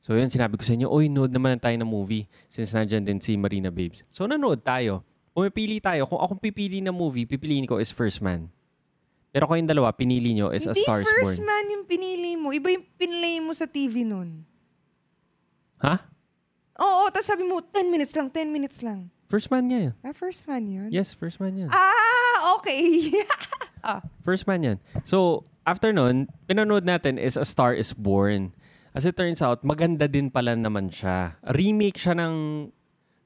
So 0.00 0.16
yun, 0.16 0.32
sinabi 0.32 0.56
ko 0.56 0.64
sa 0.64 0.72
inyo, 0.72 0.88
oy, 0.88 1.12
nood 1.12 1.28
naman 1.28 1.60
tayo 1.60 1.76
ng 1.76 1.84
movie 1.84 2.24
since 2.48 2.72
nandyan 2.72 3.04
din 3.04 3.20
si 3.20 3.36
Marina 3.36 3.68
Babes. 3.68 4.08
So 4.08 4.24
nanood 4.24 4.64
tayo. 4.64 5.04
Pumipili 5.36 5.76
tayo. 5.84 6.08
Kung 6.08 6.24
akong 6.24 6.40
pipili 6.40 6.80
ng 6.80 6.94
movie, 6.96 7.28
pipiliin 7.28 7.68
ko 7.68 7.76
is 7.76 7.92
First 7.92 8.24
Man. 8.24 8.48
Pero 9.28 9.44
kayong 9.44 9.68
dalawa, 9.68 9.92
pinili 9.92 10.32
nyo 10.32 10.48
is 10.50 10.64
A 10.64 10.72
Hindi 10.72 10.82
Star 10.82 11.04
is 11.04 11.10
first 11.20 11.38
Born. 11.38 11.46
man 11.46 11.64
yung 11.68 11.84
pinili 11.84 12.32
mo. 12.34 12.48
Iba 12.48 12.72
yung 12.72 12.86
pinlay 12.96 13.38
mo 13.44 13.52
sa 13.52 13.68
TV 13.68 14.02
nun. 14.02 14.42
Ha? 15.84 15.94
Oo, 16.80 17.02
tapos 17.12 17.28
sabi 17.28 17.44
mo, 17.44 17.60
10 17.60 17.92
minutes 17.92 18.16
lang, 18.16 18.32
10 18.32 18.48
minutes 18.48 18.80
lang. 18.80 19.12
First 19.28 19.52
Man 19.52 19.68
niya 19.68 19.92
yun. 19.92 19.94
Ah, 20.00 20.16
first 20.16 20.48
man 20.48 20.64
yun? 20.64 20.88
Yes, 20.88 21.12
First 21.12 21.36
Man 21.36 21.52
yan. 21.52 21.68
Ah, 21.68 22.56
okay. 22.56 23.12
ah, 23.84 24.00
First 24.26 24.48
Man 24.48 24.64
yan. 24.64 24.78
So, 25.04 25.44
after 25.68 25.92
nun, 25.92 26.32
pinanood 26.48 26.88
natin 26.88 27.20
is 27.20 27.36
A 27.36 27.44
Star 27.44 27.76
is 27.76 27.92
Born. 27.92 28.56
As 28.96 29.04
it 29.04 29.20
turns 29.20 29.44
out, 29.44 29.60
maganda 29.60 30.08
din 30.08 30.32
pala 30.32 30.56
naman 30.56 30.88
siya. 30.88 31.36
Remake 31.44 32.00
siya 32.00 32.16
ng 32.16 32.66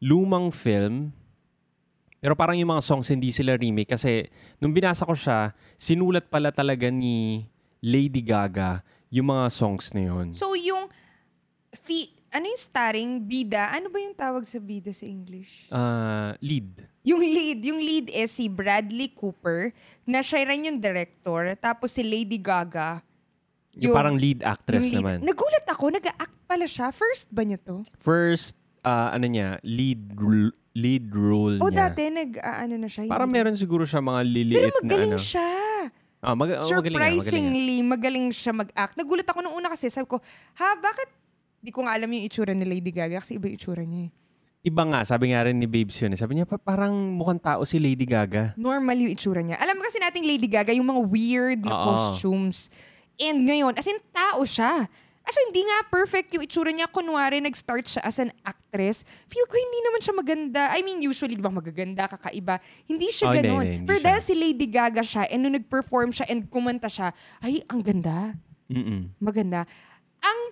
lumang 0.02 0.50
film. 0.50 1.14
Pero 2.18 2.34
parang 2.34 2.58
yung 2.58 2.74
mga 2.74 2.82
songs 2.82 3.10
hindi 3.14 3.30
sila 3.30 3.54
remake 3.54 3.94
kasi 3.94 4.26
nung 4.58 4.74
binasa 4.74 5.06
ko 5.06 5.14
siya, 5.14 5.54
sinulat 5.78 6.26
pala 6.26 6.50
talaga 6.50 6.90
ni 6.90 7.46
Lady 7.82 8.22
Gaga 8.22 8.82
yung 9.10 9.30
mga 9.30 9.46
songs 9.50 9.90
na 9.94 10.02
yun. 10.10 10.30
so 10.34 10.54
yung, 10.54 10.86
fi- 11.74 12.14
ano 12.32 12.44
yung 12.48 12.60
starring? 12.60 13.10
Bida? 13.20 13.68
Ano 13.70 13.92
ba 13.92 14.00
yung 14.00 14.16
tawag 14.16 14.48
sa 14.48 14.56
bida 14.56 14.88
sa 14.90 15.04
English? 15.04 15.68
Ah, 15.68 16.32
lead. 16.40 16.88
Yung 17.04 17.20
lead, 17.20 17.60
yung 17.60 17.76
lead 17.76 18.08
is 18.08 18.32
si 18.32 18.48
Bradley 18.48 19.12
Cooper, 19.12 19.70
na 20.08 20.24
siya 20.24 20.48
rin 20.48 20.64
yung 20.72 20.78
director, 20.80 21.52
tapos 21.60 21.92
si 21.92 22.02
Lady 22.02 22.40
Gaga. 22.40 23.04
Yung, 23.76 23.92
parang 23.92 24.16
lead 24.16 24.40
actress 24.40 24.88
yung 24.88 25.04
lead. 25.04 25.04
naman. 25.04 25.16
Nagulat 25.20 25.66
ako, 25.68 25.92
nag-act 25.92 26.36
pala 26.48 26.64
siya. 26.64 26.88
First 26.88 27.28
ba 27.28 27.44
niya 27.44 27.60
to? 27.60 27.84
First, 28.00 28.56
ah, 28.80 29.12
ano 29.12 29.28
niya, 29.28 29.60
lead 29.62 30.00
lead 30.72 31.12
role 31.12 31.60
O 31.60 31.68
niya. 31.68 31.92
dati 31.92 32.08
nag, 32.08 32.40
ah, 32.40 32.64
ano 32.64 32.80
na 32.80 32.88
siya? 32.88 33.04
Parang 33.04 33.28
meron 33.28 33.56
siguro 33.56 33.84
siya 33.84 34.00
mga 34.00 34.22
Pero 34.24 34.32
liliit 34.32 34.72
na 34.72 34.80
magaling 34.82 35.12
ano. 35.12 35.20
siya. 35.20 35.48
Ah, 36.22 36.34
mag- 36.38 36.54
oh, 36.54 36.68
magaling 36.70 36.96
nga, 36.96 37.02
magaling. 37.02 37.18
Surprisingly, 37.18 37.76
magaling, 37.82 38.26
siya 38.30 38.52
mag-act. 38.54 38.94
Nagulat 38.94 39.26
ako 39.26 39.38
nung 39.42 39.56
una 39.58 39.68
kasi, 39.68 39.90
sabi 39.90 40.06
ko, 40.06 40.16
ha, 40.56 40.78
bakit? 40.78 41.10
Di 41.62 41.70
ko 41.70 41.86
nga 41.86 41.94
alam 41.94 42.10
yung 42.10 42.26
itsura 42.26 42.50
ni 42.50 42.66
Lady 42.66 42.90
Gaga 42.90 43.22
kasi 43.22 43.38
iba 43.38 43.46
yung 43.46 43.54
itsura 43.54 43.86
niya 43.86 44.10
eh. 44.10 44.12
Iba 44.62 44.82
nga, 44.84 45.02
sabi 45.02 45.30
nga 45.30 45.42
rin 45.42 45.58
ni 45.58 45.66
Babes 45.66 45.94
yun. 45.96 46.10
eh. 46.10 46.18
Sabi 46.18 46.34
niya, 46.34 46.46
"Pa- 46.46 46.58
parang 46.58 46.90
mukhang 47.14 47.38
tao 47.38 47.62
si 47.62 47.78
Lady 47.78 48.02
Gaga. 48.02 48.54
Normal 48.54 48.94
yung 48.96 49.10
itsura 49.10 49.42
niya. 49.42 49.58
Alam 49.58 49.78
mo 49.78 49.82
kasi 49.82 49.98
nating 49.98 50.22
Lady 50.22 50.46
Gaga, 50.46 50.70
yung 50.70 50.86
mga 50.86 51.02
weird 51.02 51.60
na 51.62 51.70
Oo. 51.72 51.82
costumes. 51.88 52.70
And 53.16 53.42
ngayon, 53.42 53.74
as 53.74 53.86
in, 53.86 53.98
tao 54.12 54.42
siya. 54.42 54.86
As 55.22 55.34
in, 55.36 55.50
hindi 55.50 55.62
nga 55.62 55.86
perfect 55.88 56.34
yung 56.34 56.42
itsura 56.42 56.70
niya. 56.70 56.86
Kunwari, 56.86 57.38
nag-start 57.38 57.86
siya 57.88 58.02
as 58.02 58.18
an 58.18 58.30
actress. 58.42 59.02
Feel 59.26 59.46
ko 59.46 59.54
hindi 59.54 59.78
naman 59.82 59.98
siya 59.98 60.14
maganda. 60.14 60.62
I 60.70 60.82
mean, 60.82 60.98
usually, 61.00 61.34
di 61.34 61.42
ba 61.42 61.50
magaganda, 61.50 62.06
kakaiba. 62.08 62.58
Hindi 62.86 63.10
siya 63.10 63.26
Oh, 63.26 63.32
hindi, 63.32 63.42
ganon. 63.44 63.62
hindi, 63.62 63.74
hindi 63.76 63.86
Pero 63.86 63.98
siya. 63.98 64.06
dahil 64.08 64.22
si 64.22 64.34
Lady 64.36 64.66
Gaga 64.68 65.02
siya, 65.02 65.26
and 65.26 65.42
nung 65.42 65.54
nag-perform 65.54 66.10
siya 66.10 66.26
and 66.28 66.46
kumanta 66.46 66.86
siya, 66.86 67.10
ay, 67.38 67.66
ang 67.66 67.82
ganda. 67.82 68.38
Mm-mm. 68.66 69.10
Maganda. 69.18 69.66
Ang 70.22 70.51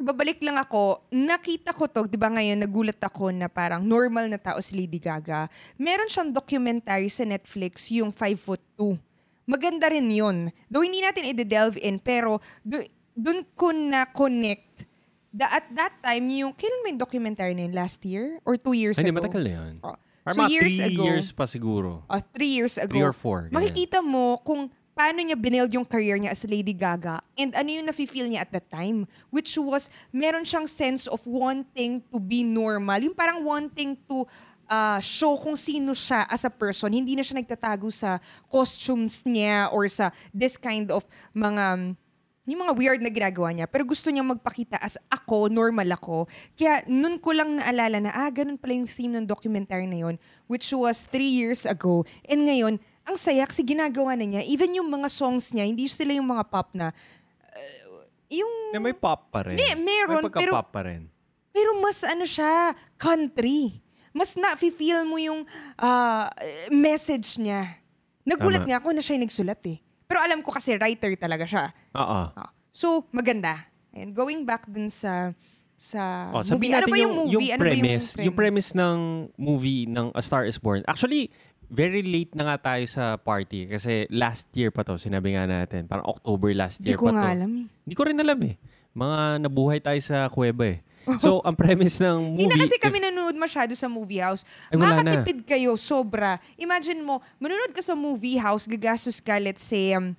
babalik 0.00 0.40
lang 0.40 0.56
ako, 0.56 1.04
nakita 1.08 1.70
ko 1.70 1.84
to, 1.84 2.04
'di 2.04 2.16
ba 2.16 2.28
ngayon 2.28 2.58
nagulat 2.58 2.98
ako 2.98 3.30
na 3.30 3.46
parang 3.46 3.84
normal 3.84 4.26
na 4.26 4.36
tao 4.36 4.58
si 4.58 4.74
Lady 4.74 4.96
Gaga. 4.96 5.46
Meron 5.76 6.08
siyang 6.08 6.32
documentary 6.32 7.06
sa 7.06 7.22
Netflix, 7.22 7.92
yung 7.92 8.08
5 8.08 8.16
foot 8.36 8.62
2. 8.74 8.96
Maganda 9.44 9.86
rin 9.86 10.08
'yun. 10.08 10.48
Though 10.66 10.80
hindi 10.80 10.98
natin 10.98 11.28
i-delve 11.28 11.76
in, 11.78 11.98
pero 11.98 12.40
do, 12.62 12.80
dun 13.12 13.44
ko 13.52 13.70
na 13.70 14.06
connect 14.06 14.88
da, 15.28 15.46
at 15.52 15.66
that 15.70 15.94
time, 16.00 16.26
yung, 16.28 16.50
kailan 16.50 16.82
may 16.82 16.94
documentary 16.94 17.54
na 17.54 17.62
yun? 17.62 17.74
Last 17.76 18.02
year? 18.02 18.42
Or 18.42 18.56
two 18.56 18.74
years 18.74 18.98
Ay, 18.98 19.06
Hindi, 19.06 19.14
ago? 19.14 19.22
matagal 19.22 19.42
na 19.46 19.52
yun. 19.54 19.74
Oh. 19.80 19.94
Parang 20.20 20.34
So 20.34 20.40
mga 20.42 20.50
years 20.50 20.74
three 20.74 20.88
ago, 20.90 21.04
years 21.06 21.28
pa 21.30 21.44
siguro. 21.46 22.02
uh, 22.04 22.20
three 22.34 22.50
years 22.50 22.76
ago, 22.76 22.90
Three 22.90 23.06
or 23.06 23.14
four, 23.14 23.46
ganyan. 23.46 23.54
makikita 23.54 23.98
mo 24.02 24.42
kung 24.42 24.68
paano 25.00 25.24
niya 25.24 25.32
binuild 25.32 25.72
yung 25.72 25.88
career 25.88 26.20
niya 26.20 26.36
as 26.36 26.44
Lady 26.44 26.76
Gaga 26.76 27.24
and 27.40 27.56
ano 27.56 27.72
yung 27.72 27.88
nafe-feel 27.88 28.28
niya 28.28 28.44
at 28.44 28.52
that 28.52 28.68
time. 28.68 29.08
Which 29.32 29.56
was, 29.56 29.88
meron 30.12 30.44
siyang 30.44 30.68
sense 30.68 31.08
of 31.08 31.24
wanting 31.24 32.04
to 32.12 32.20
be 32.20 32.44
normal. 32.44 33.00
Yung 33.00 33.16
parang 33.16 33.40
wanting 33.40 33.96
to 34.04 34.28
uh, 34.68 35.00
show 35.00 35.40
kung 35.40 35.56
sino 35.56 35.96
siya 35.96 36.28
as 36.28 36.44
a 36.44 36.52
person. 36.52 36.92
Hindi 36.92 37.16
na 37.16 37.24
siya 37.24 37.40
nagtatago 37.40 37.88
sa 37.88 38.20
costumes 38.52 39.24
niya 39.24 39.72
or 39.72 39.88
sa 39.88 40.12
this 40.36 40.60
kind 40.60 40.92
of 40.92 41.08
mga 41.32 41.96
yung 42.44 42.66
mga 42.66 42.74
weird 42.76 43.00
na 43.00 43.08
ginagawa 43.08 43.56
niya. 43.56 43.70
Pero 43.70 43.88
gusto 43.88 44.12
niya 44.12 44.26
magpakita 44.26 44.76
as 44.84 45.00
ako, 45.08 45.48
normal 45.48 45.86
ako. 45.96 46.28
Kaya 46.58 46.84
nun 46.90 47.16
ko 47.22 47.30
lang 47.32 47.56
naalala 47.56 48.04
na, 48.04 48.10
ah, 48.12 48.28
ganun 48.28 48.58
pala 48.58 48.74
yung 48.74 48.90
theme 48.90 49.16
ng 49.16 49.24
documentary 49.24 49.86
na 49.86 50.02
yun, 50.02 50.16
which 50.50 50.66
was 50.74 51.06
three 51.08 51.30
years 51.30 51.62
ago. 51.62 52.02
And 52.26 52.44
ngayon, 52.44 52.82
ang 53.10 53.18
saya 53.18 53.42
kasi 53.42 53.60
ginagawa 53.60 54.14
na 54.14 54.24
niya. 54.24 54.42
Even 54.46 54.70
yung 54.72 54.86
mga 54.86 55.10
songs 55.10 55.50
niya, 55.50 55.66
hindi 55.66 55.84
sila 55.84 56.14
yung 56.14 56.30
mga 56.30 56.46
pop 56.46 56.70
na, 56.70 56.88
uh, 56.88 58.02
yung, 58.30 58.52
Yeah, 58.70 58.78
may 58.78 58.94
pop 58.94 59.28
pa 59.28 59.42
rin. 59.42 59.58
May- 59.58 59.74
meron, 59.74 60.22
May 60.22 60.30
pagka-pop 60.30 60.70
pa 60.70 60.86
rin. 60.86 61.10
pero 61.50 61.74
mas 61.76 62.06
ano 62.06 62.22
siya, 62.22 62.70
country. 62.94 63.82
Mas 64.10 64.34
na-feel 64.34 65.02
mo 65.02 65.18
yung 65.18 65.42
ah, 65.76 66.30
message 66.70 67.38
niya. 67.38 67.78
Nagulat 68.22 68.62
Tama. 68.62 68.68
nga 68.68 68.78
ako 68.78 68.88
na 68.90 69.02
siya 69.02 69.14
yung 69.14 69.26
nagsulat 69.26 69.62
eh. 69.66 69.78
Pero 70.06 70.18
alam 70.18 70.42
ko 70.42 70.50
kasi 70.50 70.74
writer 70.74 71.14
talaga 71.14 71.46
siya. 71.46 71.70
Oo. 71.94 72.20
Ah, 72.30 72.50
So, 72.70 73.06
maganda. 73.10 73.66
And 73.90 74.14
going 74.14 74.46
back 74.46 74.66
dun 74.66 74.86
sa 74.86 75.34
sa 75.74 76.30
Oh, 76.30 76.42
movie. 76.44 76.70
Ano 76.70 76.86
ba 76.86 76.98
yung, 76.98 77.14
movie? 77.16 77.32
Yung 77.34 77.46
ano 77.50 77.62
premise, 77.62 78.06
ba 78.14 78.22
yung 78.22 78.36
premise 78.36 78.70
ng 78.76 78.98
movie 79.34 79.86
ng 79.86 80.10
A 80.12 80.22
Star 80.22 80.42
is 80.44 80.58
Born. 80.58 80.82
Actually, 80.86 81.30
very 81.70 82.02
late 82.02 82.34
na 82.34 82.44
nga 82.44 82.74
tayo 82.74 82.84
sa 82.84 83.14
party 83.14 83.70
kasi 83.70 84.04
last 84.10 84.50
year 84.52 84.68
pa 84.68 84.82
to, 84.82 84.98
sinabi 84.98 85.32
nga 85.32 85.46
natin. 85.46 85.86
Parang 85.86 86.04
October 86.04 86.50
last 86.52 86.82
Hindi 86.82 86.92
year 86.92 86.98
ko 86.98 87.08
pa 87.08 87.14
nga 87.14 87.24
to. 87.24 87.34
alam 87.38 87.50
eh. 87.54 87.64
Hindi 87.86 87.94
ko 87.94 88.02
rin 88.04 88.18
alam 88.18 88.40
eh. 88.42 88.54
Mga 88.90 89.18
nabuhay 89.40 89.78
tayo 89.78 90.00
sa 90.02 90.26
kuweba 90.26 90.66
eh. 90.66 90.78
So, 91.16 91.38
ang 91.46 91.54
premise 91.54 92.02
ng 92.02 92.34
movie... 92.34 92.44
Hindi 92.44 92.50
na 92.50 92.60
kasi 92.60 92.76
if- 92.76 92.82
kami 92.82 92.98
nanonood 92.98 93.38
masyado 93.38 93.72
sa 93.72 93.86
movie 93.86 94.18
house. 94.18 94.42
Ay, 94.68 94.76
wala 94.76 94.98
na. 94.98 95.14
Makakatipid 95.16 95.46
kayo, 95.46 95.78
sobra. 95.78 96.36
Imagine 96.56 97.00
mo, 97.00 97.22
manonood 97.38 97.70
ka 97.70 97.80
sa 97.80 97.94
movie 97.94 98.36
house, 98.36 98.66
gagastos 98.66 99.22
ka, 99.22 99.38
let's 99.38 99.62
say, 99.62 99.94
um, 99.94 100.12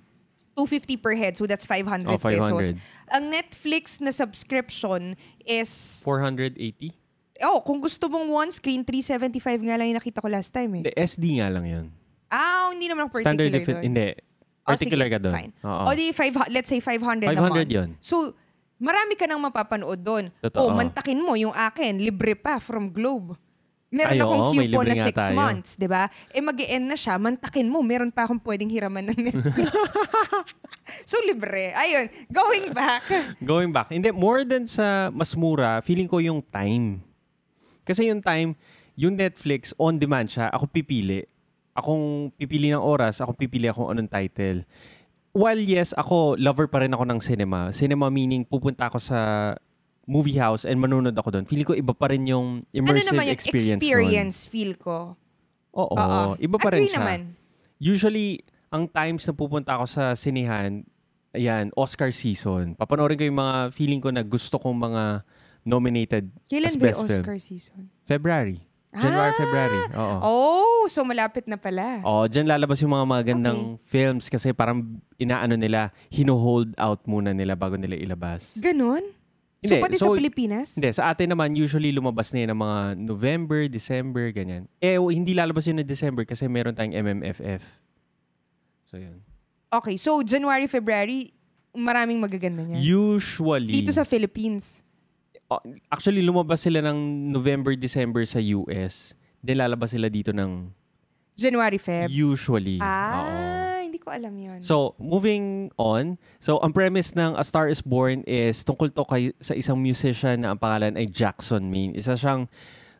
250 0.56 0.96
per 0.98 1.14
head. 1.14 1.32
So 1.36 1.44
that's 1.44 1.64
500 1.64 2.08
Oh, 2.08 2.16
500. 2.16 2.28
pesos. 2.32 2.66
Ang 3.08 3.28
Netflix 3.28 4.00
na 4.00 4.10
subscription 4.10 5.16
is, 5.44 6.00
480? 6.04 6.92
Oh, 7.44 7.60
kung 7.60 7.78
gusto 7.78 8.06
mong 8.06 8.28
one 8.28 8.50
screen, 8.50 8.82
375 8.82 9.38
nga 9.62 9.74
lang 9.74 9.90
yung 9.90 9.98
nakita 9.98 10.22
ko 10.22 10.28
last 10.28 10.50
time 10.50 10.78
eh. 10.78 10.82
Hindi, 10.86 10.92
SD 10.94 11.24
nga 11.42 11.48
lang 11.50 11.64
yun. 11.66 11.86
Ah, 12.26 12.70
hindi 12.70 12.88
naman 12.88 13.06
ako 13.06 13.20
particular 13.20 13.28
Standard 13.28 13.50
different. 13.52 13.80
doon. 13.82 13.88
Hindi. 13.90 14.08
Oh, 14.62 14.70
Particular 14.72 15.06
sige, 15.06 15.14
ka 15.14 15.18
doon. 15.18 15.34
Fine. 15.34 15.52
Oo. 15.66 15.82
O 15.84 15.92
di, 15.92 16.04
five, 16.14 16.34
let's 16.48 16.70
say 16.70 16.78
500, 16.78 17.26
a 17.26 17.34
500 17.34 17.42
month. 17.42 17.66
yun. 17.66 17.88
So, 17.98 18.30
marami 18.78 19.18
ka 19.18 19.26
nang 19.26 19.42
mapapanood 19.42 19.98
doon. 19.98 20.24
Totoo. 20.38 20.70
O, 20.70 20.74
mantakin 20.74 21.18
mo 21.18 21.34
yung 21.34 21.50
akin, 21.50 21.98
libre 21.98 22.38
pa 22.38 22.62
from 22.62 22.88
Globe. 22.88 23.34
Meron 23.92 24.16
Ay, 24.16 24.24
akong 24.24 24.40
oo, 24.40 24.52
may 24.56 24.70
coupon 24.72 24.86
libre 24.88 24.88
na 24.88 24.94
nga 24.96 25.08
6 25.12 25.18
tayo. 25.20 25.34
months, 25.36 25.70
di 25.76 25.84
ba? 25.84 26.08
Eh, 26.32 26.40
mag 26.40 26.56
end 26.56 26.86
na 26.88 26.96
siya, 26.96 27.20
mantakin 27.20 27.68
mo, 27.68 27.84
meron 27.84 28.08
pa 28.08 28.24
akong 28.24 28.40
pwedeng 28.40 28.72
hiraman 28.72 29.04
ng 29.12 29.18
Netflix. 29.20 29.68
so, 31.10 31.20
libre. 31.28 31.76
Ayun, 31.76 32.08
going 32.32 32.72
back. 32.72 33.04
Going 33.44 33.68
back. 33.68 33.92
Hindi, 33.92 34.08
more 34.08 34.48
than 34.48 34.64
sa 34.64 35.12
mas 35.12 35.36
mura, 35.36 35.84
feeling 35.84 36.08
ko 36.08 36.24
yung 36.24 36.40
time. 36.40 37.04
Kasi 37.82 38.08
yung 38.08 38.22
time, 38.22 38.54
yung 38.94 39.14
Netflix, 39.16 39.72
on 39.76 39.98
demand 39.98 40.30
siya, 40.30 40.50
ako 40.50 40.70
pipili. 40.70 41.26
Akong 41.72 42.30
pipili 42.36 42.68
ng 42.68 42.82
oras, 42.82 43.18
ako 43.18 43.32
pipili 43.32 43.66
akong 43.66 43.88
anong 43.90 44.10
title. 44.10 44.62
While 45.32 45.62
yes, 45.64 45.96
ako, 45.96 46.36
lover 46.36 46.68
pa 46.68 46.84
rin 46.84 46.92
ako 46.92 47.08
ng 47.08 47.20
cinema. 47.24 47.72
Cinema 47.72 48.12
meaning, 48.12 48.44
pupunta 48.44 48.92
ako 48.92 49.00
sa 49.00 49.18
movie 50.04 50.36
house 50.36 50.68
and 50.68 50.76
manunod 50.76 51.14
ako 51.16 51.32
doon. 51.32 51.44
Feeling 51.48 51.64
ko 51.64 51.72
iba 51.72 51.94
pa 51.94 52.10
rin 52.12 52.26
yung 52.26 52.66
ano 52.66 52.74
immersive 52.74 53.14
naman 53.14 53.24
yung 53.30 53.38
experience, 53.38 53.80
experience, 53.80 54.36
feel 54.50 54.74
ko. 54.76 55.16
nun. 55.16 55.20
Oo, 55.72 55.96
Oo. 55.96 56.36
iba 56.36 56.56
pa 56.60 56.68
rin 56.76 56.84
Agree 56.84 56.92
siya. 56.92 57.00
naman. 57.00 57.20
Usually, 57.80 58.44
ang 58.68 58.84
times 58.84 59.24
na 59.24 59.32
pupunta 59.32 59.72
ako 59.80 59.88
sa 59.88 60.12
sinihan, 60.12 60.84
ayan, 61.32 61.72
Oscar 61.72 62.12
season. 62.12 62.76
Papanoorin 62.76 63.16
ko 63.16 63.24
yung 63.24 63.40
mga 63.40 63.72
feeling 63.72 64.00
ko 64.04 64.12
na 64.12 64.20
gusto 64.20 64.60
kong 64.60 64.76
mga 64.76 65.24
nominated 65.62 66.30
Kailan 66.46 66.68
as 66.68 66.76
ba 66.76 66.84
best 66.90 67.00
film. 67.02 67.22
Oscar 67.22 67.38
season? 67.38 67.82
February. 68.02 68.58
January, 68.92 69.32
Ah! 69.32 69.38
February. 69.40 69.80
Oo. 69.96 70.16
Oh, 70.20 70.82
so 70.84 71.00
malapit 71.00 71.48
na 71.48 71.56
pala. 71.56 72.04
Oo, 72.04 72.28
dyan 72.28 72.44
lalabas 72.44 72.76
yung 72.84 72.92
mga 72.92 73.06
magandang 73.08 73.80
films 73.88 74.28
kasi 74.28 74.52
parang 74.52 75.00
inaano 75.16 75.56
nila, 75.56 75.88
hino-hold 76.12 76.76
out 76.76 77.00
muna 77.08 77.32
nila 77.32 77.56
bago 77.56 77.80
nila 77.80 77.96
ilabas. 77.96 78.60
Ganon? 78.60 79.00
So, 79.62 79.78
Hindi, 79.78 79.80
pati 79.80 79.96
so- 79.96 80.12
sa 80.12 80.18
Pilipinas? 80.18 80.68
Hindi, 80.76 80.90
sa 80.92 81.08
atin 81.08 81.32
naman, 81.32 81.54
usually 81.54 81.88
lumabas 81.88 82.34
na 82.34 82.44
yun 82.44 82.50
ng 82.52 82.60
mga 82.60 82.78
November, 82.98 83.60
December, 83.70 84.28
ganyan. 84.28 84.66
Eh, 84.76 84.98
hindi 84.98 85.32
lalabas 85.32 85.64
yun 85.64 85.78
ng 85.80 85.88
December 85.88 86.26
kasi 86.26 86.44
meron 86.44 86.74
tayong 86.74 86.92
MMFF. 86.92 87.62
So, 88.84 88.98
yun. 89.00 89.22
Okay, 89.72 89.96
so 89.96 90.20
January, 90.20 90.66
February, 90.66 91.32
maraming 91.72 92.20
magaganda 92.20 92.60
niya. 92.60 92.76
Usually. 92.76 93.72
Dito 93.80 93.88
sa 93.88 94.04
Philippines. 94.04 94.84
Actually, 95.90 96.22
lumabas 96.22 96.62
sila 96.62 96.80
ng 96.80 97.28
November, 97.28 97.74
December 97.74 98.22
sa 98.24 98.38
US. 98.38 99.12
Then 99.42 99.58
lalabas 99.58 99.92
sila 99.92 100.06
dito 100.06 100.30
ng 100.30 100.70
January, 101.34 101.80
Feb. 101.80 102.12
usually. 102.12 102.76
Oo. 102.78 102.84
Ah, 102.84 103.80
hindi 103.80 103.96
ko 103.96 104.12
alam 104.12 104.36
yun. 104.36 104.60
So, 104.60 104.92
moving 105.00 105.72
on. 105.80 106.20
So, 106.38 106.60
ang 106.60 106.76
premise 106.76 107.16
ng 107.16 107.34
A 107.34 107.42
Star 107.42 107.72
is 107.72 107.80
Born 107.80 108.20
is 108.28 108.60
tungkol 108.62 108.92
to 108.92 109.02
kay, 109.08 109.32
sa 109.40 109.56
isang 109.56 109.80
musician 109.80 110.44
na 110.44 110.52
ang 110.52 110.60
pangalan 110.60 110.92
ay 110.94 111.08
Jackson 111.08 111.72
Maine. 111.72 111.96
Isa 111.96 112.14
siyang, 112.14 112.46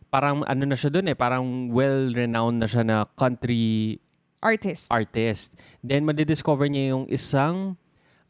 parang 0.09 0.43
ano 0.49 0.65
na 0.65 0.75
siya 0.75 0.89
dun 0.89 1.13
eh, 1.13 1.17
parang 1.17 1.69
well-renowned 1.71 2.57
na 2.57 2.69
siya 2.69 2.83
na 2.83 3.05
country 3.17 4.01
Artist. 4.41 4.89
artist. 4.91 5.55
Then, 5.85 6.03
madidiscover 6.03 6.67
niya 6.67 6.97
yung 6.97 7.07
isang 7.13 7.77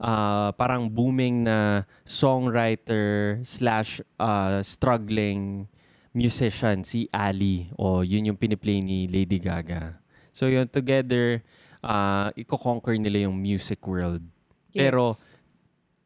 ah, 0.00 0.52
parang 0.56 0.88
booming 0.88 1.44
na 1.44 1.88
songwriter 2.06 3.40
slash 3.44 4.00
ah, 4.16 4.62
struggling 4.62 5.66
musician, 6.12 6.84
si 6.84 7.08
Ali. 7.10 7.72
O 7.80 8.04
yun 8.04 8.28
yung 8.32 8.38
piniplay 8.38 8.84
ni 8.84 9.08
Lady 9.08 9.40
Gaga. 9.40 9.98
So 10.32 10.48
yun, 10.48 10.68
together, 10.68 11.40
uh, 11.84 12.32
i-conquer 12.36 12.96
nila 12.96 13.28
yung 13.28 13.36
music 13.36 13.84
world. 13.84 14.24
Pero, 14.72 15.12
Yes. 15.12 15.32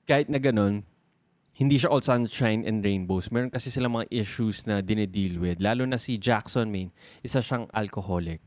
kahit 0.07 0.27
na 0.31 0.39
ganun, 0.39 0.83
hindi 1.57 1.79
siya 1.79 1.89
all 1.91 2.03
sunshine 2.03 2.67
and 2.67 2.83
rainbows. 2.85 3.31
Meron 3.33 3.49
kasi 3.51 3.71
sila 3.71 3.89
mga 3.89 4.11
issues 4.13 4.67
na 4.67 4.83
dinedeal 4.85 5.41
with. 5.41 5.59
Lalo 5.63 5.87
na 5.87 5.97
si 5.97 6.19
Jackson 6.19 6.69
Maine, 6.69 6.93
isa 7.25 7.41
siyang 7.41 7.71
alcoholic. 7.73 8.43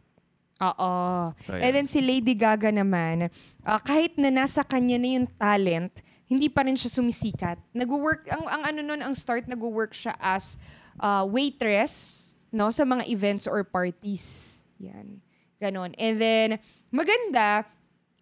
Oo. 0.60 0.94
So, 1.40 1.56
And 1.56 1.72
then 1.72 1.88
si 1.88 2.04
Lady 2.04 2.36
Gaga 2.36 2.70
naman, 2.72 3.32
ah, 3.64 3.80
kahit 3.80 4.20
na 4.20 4.28
nasa 4.28 4.60
kanya 4.64 5.00
na 5.00 5.10
yung 5.20 5.28
talent, 5.40 6.04
hindi 6.28 6.52
pa 6.52 6.68
rin 6.68 6.76
siya 6.76 7.00
sumisikat. 7.00 7.58
Nag-work, 7.72 8.28
ang, 8.30 8.44
ang 8.46 8.64
ano 8.68 8.80
nun, 8.84 9.02
ang 9.02 9.16
start, 9.16 9.48
nag-work 9.48 9.96
siya 9.96 10.14
as 10.20 10.60
ah, 11.00 11.24
waitress 11.24 12.28
no, 12.52 12.70
sa 12.70 12.84
mga 12.84 13.08
events 13.08 13.48
or 13.48 13.64
parties. 13.64 14.60
Yan. 14.84 15.24
Ganon. 15.60 15.96
And 15.96 16.16
then, 16.20 16.50
maganda, 16.92 17.64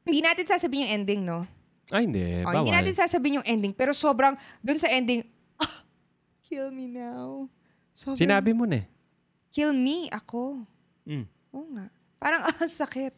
hindi 0.05 0.21
natin 0.21 0.45
sasabihin 0.45 0.87
yung 0.87 0.93
ending, 1.01 1.21
no? 1.25 1.43
Ay, 1.89 2.05
hindi. 2.05 2.21
Oh, 2.43 2.51
hindi 2.51 2.71
natin 2.73 2.93
sasabihin 2.93 3.39
yung 3.41 3.47
ending, 3.47 3.73
pero 3.73 3.95
sobrang, 3.95 4.35
dun 4.59 4.77
sa 4.77 4.91
ending, 4.91 5.23
ah, 5.63 5.81
kill 6.45 6.69
me 6.69 6.85
now. 6.91 7.49
Sobrang, 7.97 8.19
Sinabi 8.19 8.51
mo 8.53 8.69
na 8.69 8.83
eh. 8.83 8.85
kill 9.49 9.73
me, 9.73 10.05
ako. 10.13 10.67
Mm. 11.07 11.25
Oo 11.55 11.67
nga. 11.73 11.87
Parang, 12.17 12.41
ah, 12.47 12.67
sakit. 12.67 13.13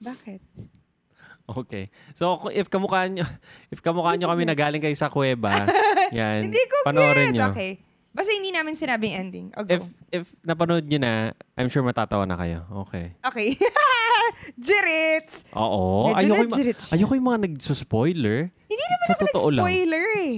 Bakit? 0.00 0.40
Okay. 1.44 1.92
So, 2.12 2.48
if 2.50 2.68
kamukha 2.68 3.04
nyo, 3.06 3.24
if 3.74 3.80
kamukha 3.80 4.16
nyo 4.16 4.28
kami 4.28 4.44
na 4.44 4.56
galing 4.56 4.80
kayo 4.80 4.96
sa 4.96 5.08
kuweba, 5.08 5.52
yan, 6.16 6.48
Hindi 6.48 6.60
ko 6.64 6.76
panoorin 6.84 7.30
gets. 7.30 7.36
nyo. 7.36 7.52
Okay. 7.52 7.72
Basta 8.14 8.30
hindi 8.30 8.54
namin 8.54 8.78
sinabing 8.78 9.12
ending. 9.12 9.46
O, 9.58 9.66
go. 9.66 9.74
If, 9.74 9.82
if 10.08 10.24
napanood 10.40 10.86
nyo 10.86 10.98
na, 11.02 11.12
I'm 11.58 11.66
sure 11.66 11.82
matatawa 11.82 12.22
na 12.24 12.38
kayo. 12.38 12.62
Okay. 12.86 13.10
okay. 13.26 13.58
Jirits! 14.54 15.44
Oo. 15.52 16.14
Medyo 16.14 16.18
Ayoko 16.22 16.36
yung, 16.38 16.50
na-jirit 16.50 16.78
siya. 16.78 16.92
ayoko 16.94 17.12
yung 17.16 17.26
mga 17.26 17.40
nag-spoiler. 17.44 18.38
Hindi 18.70 18.84
naman 18.86 19.04
Sa 19.04 19.12
ako 19.12 19.22
totoo 19.26 19.48
lang. 19.50 19.64
nag-spoiler 19.66 20.06
eh. 20.22 20.34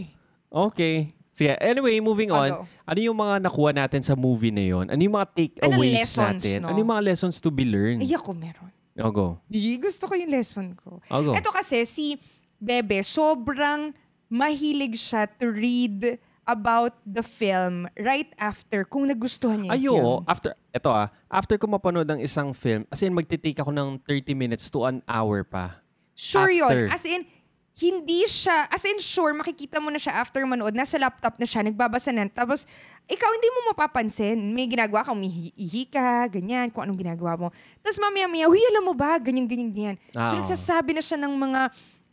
Okay. 0.49 0.97
Sige, 1.37 1.53
anyway, 1.61 2.01
moving 2.01 2.33
on. 2.33 2.49
go. 2.49 2.61
Ano 2.89 2.97
yung 2.97 3.19
mga 3.21 3.45
nakuha 3.45 3.77
natin 3.77 4.01
sa 4.01 4.17
movie 4.17 4.49
na 4.49 4.65
yon? 4.65 4.89
Ano 4.89 4.97
yung 4.97 5.21
mga 5.21 5.29
takeaways 5.37 6.01
lessons, 6.01 6.41
natin? 6.41 6.59
no? 6.65 6.73
Ano 6.73 6.79
yung 6.81 6.93
mga 6.97 7.05
lessons 7.13 7.37
to 7.45 7.53
be 7.53 7.69
learned? 7.69 8.01
Ay, 8.01 8.17
ako 8.17 8.33
meron. 8.33 8.73
I'll 8.97 9.13
go. 9.13 9.37
Di, 9.45 9.77
gusto 9.77 10.09
ko 10.09 10.17
yung 10.17 10.33
lesson 10.33 10.73
ko. 10.81 11.05
I'll 11.13 11.21
go. 11.29 11.37
Ito 11.37 11.53
kasi, 11.53 11.85
si 11.85 12.17
Bebe, 12.57 13.05
sobrang 13.05 13.93
mahilig 14.33 14.97
siya 14.97 15.29
to 15.29 15.53
read 15.53 16.17
about 16.49 16.97
the 17.05 17.21
film 17.21 17.85
right 18.01 18.33
after 18.41 18.89
kung 18.89 19.05
nagustuhan 19.05 19.61
niya 19.61 19.77
Ayo, 19.77 19.93
yung 19.93 19.99
film. 20.01 20.25
after, 20.31 20.51
eto 20.73 20.89
ah, 20.89 21.13
after 21.29 21.61
ko 21.61 21.69
mapanood 21.69 22.07
ng 22.07 22.23
isang 22.25 22.57
film, 22.57 22.89
as 22.89 23.03
in 23.05 23.13
magtitake 23.13 23.61
ako 23.61 23.75
ng 23.77 24.01
30 24.09 24.33
minutes 24.33 24.73
to 24.73 24.89
an 24.89 25.05
hour 25.05 25.45
pa. 25.45 25.85
Sure 26.17 26.49
After. 26.49 26.89
yun. 26.89 26.89
As 26.89 27.05
in, 27.05 27.29
hindi 27.77 28.25
siya, 28.25 28.73
as 28.73 28.89
in 28.89 28.97
sure, 28.97 29.37
makikita 29.37 29.77
mo 29.85 29.93
na 29.93 30.01
siya 30.01 30.17
after 30.17 30.41
manood, 30.49 30.73
nasa 30.73 30.97
laptop 30.97 31.37
na 31.37 31.45
siya, 31.45 31.61
nagbabasa 31.61 32.09
na. 32.09 32.25
Tapos, 32.25 32.65
ikaw 33.05 33.29
hindi 33.29 33.49
mo 33.53 33.77
mapapansin. 33.77 34.41
May 34.57 34.65
ginagawa 34.65 35.05
ka, 35.05 35.13
umihi 35.13 35.85
ka, 35.93 36.25
ganyan, 36.33 36.73
kung 36.73 36.89
anong 36.89 37.05
ginagawa 37.05 37.37
mo. 37.37 37.49
Tapos 37.85 38.01
mamaya-maya, 38.01 38.49
huy, 38.49 38.65
alam 38.73 38.81
mo 38.81 38.97
ba, 38.97 39.21
ganyan, 39.21 39.45
ganyan, 39.45 39.69
ganyan. 39.69 39.97
Ah, 40.17 40.33
so, 40.33 40.35
oo. 40.35 40.41
nagsasabi 40.41 40.97
na 40.97 41.05
siya 41.05 41.21
ng 41.21 41.35
mga 41.37 41.61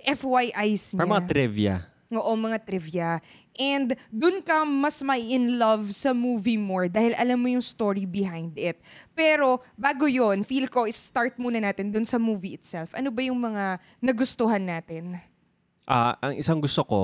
FYIs 0.03 0.99
niya. 0.99 0.99
Para 0.99 1.13
mga 1.15 1.27
trivia. 1.31 1.75
Oo, 2.11 2.31
mga 2.35 2.57
trivia. 2.59 3.11
And 3.55 3.95
dun 4.11 4.43
ka 4.43 4.65
mas 4.67 4.99
may 4.99 5.31
in 5.31 5.61
love 5.61 5.93
sa 5.93 6.11
movie 6.11 6.57
more 6.57 6.89
dahil 6.89 7.13
alam 7.15 7.37
mo 7.37 7.47
yung 7.47 7.63
story 7.63 8.03
behind 8.03 8.57
it. 8.57 8.81
Pero 9.13 9.61
bago 9.77 10.09
yon 10.09 10.41
feel 10.41 10.67
ko, 10.67 10.89
start 10.89 11.37
muna 11.39 11.61
natin 11.61 11.93
dun 11.93 12.03
sa 12.03 12.17
movie 12.19 12.57
itself. 12.57 12.91
Ano 12.97 13.13
ba 13.13 13.21
yung 13.23 13.37
mga 13.37 13.77
nagustuhan 14.01 14.61
natin? 14.61 15.21
Ah, 15.83 16.15
ang 16.23 16.33
isang 16.39 16.63
gusto 16.63 16.87
ko 16.87 17.03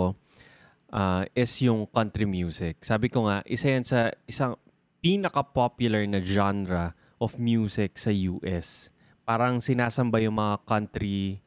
ah, 0.91 1.27
is 1.35 1.51
yung 1.59 1.83
country 1.91 2.23
music. 2.23 2.79
Sabi 2.83 3.11
ko 3.11 3.27
nga, 3.27 3.43
isa 3.43 3.75
yan 3.75 3.83
sa 3.83 4.07
isang 4.23 4.55
pinaka-popular 5.03 6.03
na 6.07 6.19
genre 6.23 6.95
of 7.19 7.35
music 7.35 7.99
sa 7.99 8.11
US. 8.11 8.91
Parang 9.27 9.59
sinasamba 9.59 10.23
yung 10.23 10.39
mga 10.39 10.63
country 10.63 11.43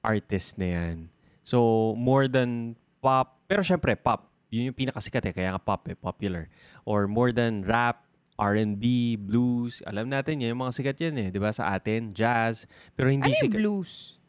artist 0.00 0.56
na 0.56 0.68
yan. 0.68 0.96
So, 1.44 1.92
more 1.94 2.26
than 2.26 2.74
pop, 3.04 3.44
pero 3.46 3.60
syempre 3.60 3.94
pop, 3.94 4.32
yun 4.48 4.72
yung 4.72 4.76
pinakasikat 4.78 5.22
eh, 5.28 5.34
kaya 5.34 5.54
nga 5.54 5.62
pop 5.62 5.84
eh, 5.88 5.96
popular. 5.96 6.48
Or 6.88 7.04
more 7.06 7.30
than 7.30 7.62
rap, 7.64 8.04
R&B, 8.40 9.16
blues, 9.20 9.84
alam 9.86 10.08
natin 10.08 10.40
yan, 10.40 10.56
yung 10.56 10.64
mga 10.64 10.74
sikat 10.74 10.98
yan 10.98 11.14
eh, 11.20 11.28
di 11.30 11.38
ba? 11.38 11.52
Sa 11.52 11.70
atin, 11.70 12.16
jazz, 12.16 12.64
pero 12.96 13.12
hindi 13.12 13.28
Ano 13.28 13.36
yung 13.36 13.44
sikat. 13.44 13.58
blues? 13.60 14.21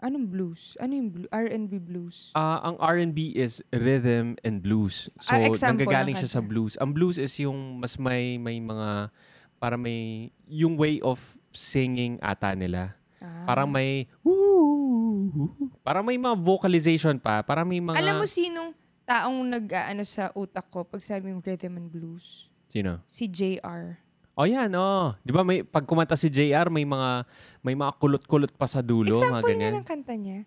Anong 0.00 0.26
blues? 0.26 0.80
Ano 0.80 0.92
yung 0.92 1.08
blue? 1.08 1.28
R&B 1.28 1.72
blues? 1.78 2.32
Ah, 2.32 2.64
ang 2.64 2.80
R&B 2.80 3.36
is 3.36 3.60
rhythm 3.68 4.32
and 4.40 4.58
blues. 4.58 5.12
So, 5.20 5.30
Ah, 5.30 5.44
example 5.44 5.84
nanggagaling 5.84 6.16
ng 6.16 6.20
siya 6.24 6.30
sa 6.30 6.40
kanta. 6.40 6.48
blues. 6.48 6.74
Ang 6.80 6.90
blues 6.90 7.16
is 7.16 7.32
yung 7.36 7.76
mas 7.76 8.00
may 8.00 8.40
may 8.40 8.56
mga 8.56 9.12
para 9.56 9.76
may 9.76 10.32
yung 10.48 10.74
way 10.74 10.98
of 11.00 11.20
singing 11.52 12.16
ata 12.18 12.56
nila. 12.56 12.96
Ah. 13.20 13.44
Parang 13.44 13.68
may 13.68 14.08
woo, 14.24 15.52
parang 15.80 16.00
may 16.02 16.16
mga 16.16 16.32
vocalization 16.34 17.20
pa, 17.20 17.44
parang 17.44 17.68
may 17.68 17.78
mga 17.78 18.00
Alam 18.00 18.24
mo 18.24 18.26
sinong 18.26 18.72
taong 19.04 19.44
nag-ano 19.44 20.00
sa 20.00 20.32
utak 20.32 20.64
ko 20.70 20.80
pag 20.82 21.04
sabi 21.04 21.28
yung 21.28 21.44
rhythm 21.44 21.76
and 21.76 21.92
blues? 21.92 22.48
sino? 22.70 23.02
Si 23.04 23.26
JR. 23.26 23.98
Oh, 24.40 24.48
yan, 24.48 24.72
oh. 24.72 25.12
'Di 25.20 25.36
ba 25.36 25.44
may 25.44 25.60
pag 25.60 25.84
kumanta 25.84 26.16
si 26.16 26.32
JR, 26.32 26.72
may 26.72 26.88
mga 26.88 27.28
may 27.60 27.76
mga 27.76 27.92
kulot-kulot 28.00 28.56
pa 28.56 28.64
sa 28.64 28.80
dulo, 28.80 29.12
mga 29.12 29.20
Example 29.20 29.44
ganyan. 29.44 29.72
nga 29.76 29.80
ng 29.84 29.86
kanta 29.86 30.14
niya. 30.16 30.40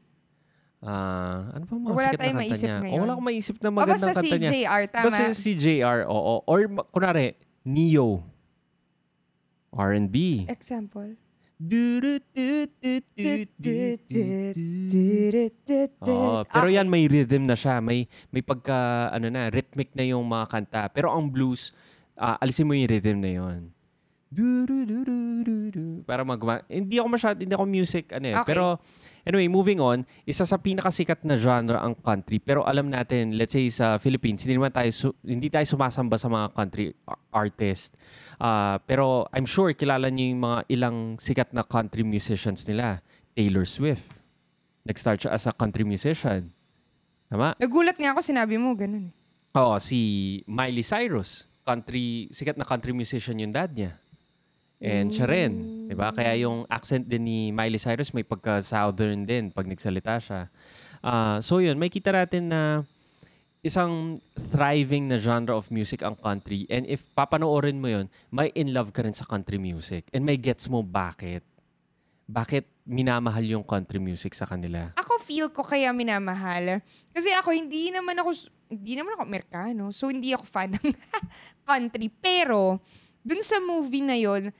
Ah, 0.83 1.53
ano 1.53 1.63
pa 1.69 1.73
mga 1.77 1.93
Wala 1.93 2.01
sikat 2.01 2.17
na 2.17 2.25
kanta 2.25 2.39
maisip 2.41 2.65
niya? 2.65 2.77
ngayon. 2.81 2.93
Oh, 2.97 3.01
wala 3.05 3.11
akong 3.13 3.27
maisip 3.29 3.55
na 3.61 3.69
O 3.69 3.73
magandang 3.77 3.93
basta 3.93 4.11
kanta 4.17 4.25
si 4.25 4.29
niya. 4.41 4.49
JR, 4.51 4.81
tama. 4.89 5.05
Basta 5.05 5.23
si 5.31 5.51
JR, 5.53 5.99
oo. 6.09 6.33
Or 6.43 6.59
ma- 6.65 6.87
kunwari, 6.89 7.37
Neo. 7.63 8.25
R&B. 9.73 10.45
Example. 10.49 11.17
Oo, 16.03 16.43
pero 16.45 16.67
yan 16.69 16.87
may 16.89 17.09
rhythm 17.09 17.45
na 17.49 17.57
siya. 17.57 17.81
May 17.81 18.05
may 18.29 18.43
pagka 18.45 19.09
ano 19.09 19.33
na, 19.33 19.49
rhythmic 19.49 19.93
na 19.97 20.03
yung 20.05 20.25
mga 20.25 20.45
kanta. 20.49 20.81
Pero 20.93 21.09
ang 21.09 21.29
blues, 21.29 21.71
ah, 22.13 22.37
alisin 22.37 22.67
mo 22.69 22.77
yung 22.77 22.89
rhythm 22.89 23.17
na 23.17 23.31
yon. 23.33 23.72
Para 26.03 26.21
magma 26.21 26.65
Hindi 26.65 26.97
ako 26.97 27.07
masyad, 27.07 27.35
hindi 27.37 27.53
ako 27.53 27.65
music 27.65 28.11
ano 28.11 28.25
eh. 28.25 28.35
Okay. 28.35 28.47
Pero 28.49 28.81
anyway, 29.23 29.47
moving 29.47 29.77
on, 29.77 30.03
isa 30.23 30.43
sa 30.43 30.57
pinakasikat 30.57 31.21
na 31.23 31.37
genre 31.37 31.77
ang 31.77 31.93
country. 31.93 32.37
Pero 32.37 32.63
alam 32.63 32.89
natin, 32.89 33.37
let's 33.37 33.53
say 33.53 33.69
sa 33.69 33.95
Philippines, 33.97 34.43
hindi 34.43 34.57
naman 34.57 34.71
tayo 34.71 34.89
su- 34.89 35.17
hindi 35.21 35.47
tayo 35.47 35.63
sumasamba 35.63 36.17
sa 36.17 36.27
mga 36.27 36.47
country 36.51 36.85
ar- 37.03 37.21
artist. 37.47 37.95
Ah, 38.35 38.81
pero 38.83 39.29
I'm 39.29 39.45
sure 39.45 39.71
kilala 39.71 40.09
niyo 40.09 40.33
yung 40.33 40.41
mga 40.41 40.59
ilang 40.67 40.97
sikat 41.15 41.53
na 41.53 41.63
country 41.63 42.01
musicians 42.01 42.65
nila. 42.65 42.99
Taylor 43.33 43.65
Swift. 43.65 44.05
Nag-start 44.83 45.25
siya 45.25 45.31
as 45.31 45.47
a 45.47 45.53
country 45.53 45.81
musician. 45.81 46.51
Tama? 47.25 47.55
Nagulat 47.57 47.97
nga 47.97 48.13
ako, 48.13 48.19
sinabi 48.21 48.61
mo, 48.61 48.75
ganun. 48.75 49.09
eh. 49.09 49.57
Oo, 49.57 49.79
si 49.79 49.97
Miley 50.45 50.83
Cyrus. 50.83 51.49
Country, 51.63 52.27
sikat 52.29 52.59
na 52.59 52.67
country 52.67 52.91
musician 52.91 53.39
yung 53.39 53.55
dad 53.55 53.71
niya. 53.71 53.95
And 54.83 55.15
siya 55.15 55.31
rin. 55.31 55.51
Diba? 55.87 56.11
Kaya 56.11 56.35
yung 56.43 56.67
accent 56.67 57.07
din 57.07 57.23
ni 57.23 57.39
Miley 57.55 57.79
Cyrus 57.79 58.11
may 58.11 58.27
pagka-southern 58.27 59.23
din 59.23 59.47
pag 59.47 59.63
nagsalita 59.63 60.19
siya. 60.19 60.51
Ah, 60.99 61.39
so 61.39 61.63
yun, 61.63 61.79
may 61.79 61.87
kita 61.87 62.11
natin 62.11 62.51
na 62.51 62.83
isang 63.63 64.19
thriving 64.35 65.07
na 65.07 65.15
genre 65.15 65.55
of 65.55 65.71
music 65.71 66.03
ang 66.03 66.19
country. 66.19 66.67
And 66.67 66.83
if 66.83 67.07
papanoorin 67.15 67.79
mo 67.79 67.87
yun, 67.87 68.11
may 68.27 68.51
in 68.59 68.75
love 68.75 68.91
ka 68.91 69.07
rin 69.07 69.15
sa 69.15 69.23
country 69.23 69.55
music. 69.55 70.11
And 70.11 70.27
may 70.27 70.35
gets 70.35 70.67
mo 70.67 70.83
bakit. 70.83 71.47
Bakit 72.27 72.67
minamahal 72.83 73.47
yung 73.47 73.63
country 73.63 74.03
music 74.03 74.35
sa 74.35 74.43
kanila. 74.43 74.91
Ako 74.99 75.23
feel 75.23 75.47
ko 75.47 75.63
kaya 75.63 75.95
minamahal. 75.95 76.83
Kasi 77.15 77.31
ako, 77.39 77.55
hindi 77.55 77.95
naman 77.95 78.19
ako, 78.19 78.35
hindi 78.67 78.99
naman 78.99 79.15
ako 79.15 79.21
Amerikano. 79.23 79.83
So, 79.95 80.11
hindi 80.11 80.35
ako 80.35 80.43
fan 80.43 80.75
ng 80.75 80.91
country. 81.69 82.11
Pero, 82.11 82.83
dun 83.23 83.39
sa 83.39 83.63
movie 83.63 84.03
na 84.03 84.19
yon 84.19 84.51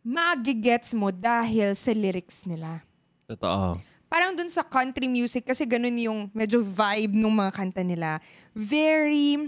magigets 0.00 0.96
mo 0.96 1.12
dahil 1.12 1.76
sa 1.76 1.92
lyrics 1.92 2.48
nila. 2.48 2.84
Totoo. 3.28 3.80
Parang 4.10 4.34
dun 4.34 4.50
sa 4.50 4.66
country 4.66 5.06
music, 5.06 5.46
kasi 5.46 5.62
ganun 5.62 5.94
yung 5.94 6.20
medyo 6.34 6.58
vibe 6.64 7.14
ng 7.14 7.30
mga 7.30 7.52
kanta 7.54 7.82
nila. 7.86 8.18
Very, 8.50 9.38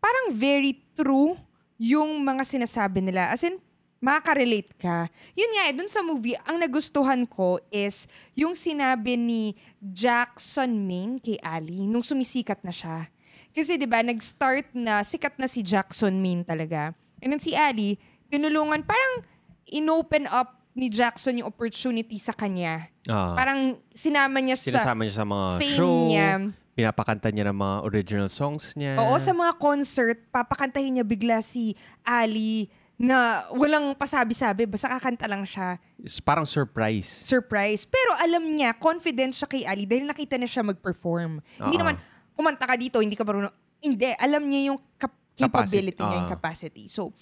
parang 0.00 0.32
very 0.32 0.80
true 0.96 1.36
yung 1.76 2.24
mga 2.24 2.40
sinasabi 2.40 3.04
nila. 3.04 3.28
As 3.28 3.44
in, 3.44 3.60
makaka-relate 4.00 4.72
ka. 4.76 5.12
Yun 5.32 5.50
nga 5.56 5.62
eh, 5.68 5.74
dun 5.76 5.88
sa 5.92 6.00
movie, 6.04 6.36
ang 6.44 6.60
nagustuhan 6.60 7.24
ko 7.28 7.56
is 7.72 8.08
yung 8.32 8.52
sinabi 8.52 9.16
ni 9.16 9.56
Jackson 9.80 10.84
Maine 10.84 11.16
kay 11.16 11.40
Ali 11.40 11.88
nung 11.88 12.04
sumisikat 12.04 12.60
na 12.64 12.72
siya. 12.72 13.08
Kasi 13.54 13.78
'di 13.78 13.86
ba 13.86 14.02
nag-start 14.04 14.74
na 14.74 15.00
sikat 15.06 15.38
na 15.38 15.46
si 15.48 15.62
Jackson 15.64 16.16
Maine 16.20 16.42
talaga. 16.44 16.92
And 17.24 17.32
then 17.32 17.40
si 17.40 17.56
Ali, 17.56 17.96
tinulungan, 18.34 18.82
parang 18.82 19.22
inopen 19.64 20.26
up 20.28 20.58
ni 20.74 20.90
Jackson 20.90 21.38
yung 21.38 21.46
opportunity 21.46 22.18
sa 22.18 22.34
kanya. 22.34 22.90
Ah. 23.06 23.38
Parang 23.38 23.78
sinama 23.94 24.42
niya 24.42 24.58
sa 24.58 24.74
Sinasama 24.74 25.06
niya 25.06 25.16
sa 25.16 25.26
mga 25.26 25.46
fame 25.56 25.76
show. 25.78 25.98
niya. 26.04 26.30
Pinapakanta 26.74 27.30
niya 27.30 27.46
ng 27.46 27.54
mga 27.54 27.76
original 27.86 28.26
songs 28.26 28.74
niya. 28.74 28.98
Oo, 28.98 29.14
sa 29.16 29.30
mga 29.30 29.54
concert, 29.56 30.18
papakantahin 30.28 30.98
niya 30.98 31.06
bigla 31.06 31.38
si 31.38 31.78
Ali 32.02 32.66
na 32.94 33.46
walang 33.50 33.94
pasabi-sabi, 33.94 34.66
basta 34.66 34.90
kakanta 34.90 35.30
lang 35.30 35.46
siya. 35.46 35.78
It's 36.02 36.18
parang 36.18 36.42
surprise. 36.42 37.06
Surprise. 37.06 37.86
Pero 37.86 38.18
alam 38.18 38.42
niya, 38.42 38.74
confident 38.74 39.30
siya 39.30 39.46
kay 39.46 39.62
Ali 39.62 39.86
dahil 39.86 40.06
nakita 40.06 40.34
niya 40.34 40.50
siya 40.50 40.64
mag-perform. 40.66 41.38
Hindi 41.62 41.76
Oo. 41.78 41.82
naman, 41.82 41.94
kumanta 42.34 42.66
ka 42.66 42.74
dito, 42.74 42.98
hindi 42.98 43.14
ka 43.14 43.22
marunong. 43.22 43.54
Hindi, 43.78 44.10
alam 44.18 44.42
niya 44.42 44.74
yung 44.74 44.78
cap- 44.98 45.14
capability 45.34 45.94
Capacity. 45.94 46.02
niya, 46.02 46.16
yung 46.16 46.30
capacity. 46.30 46.84
So, 46.86 47.14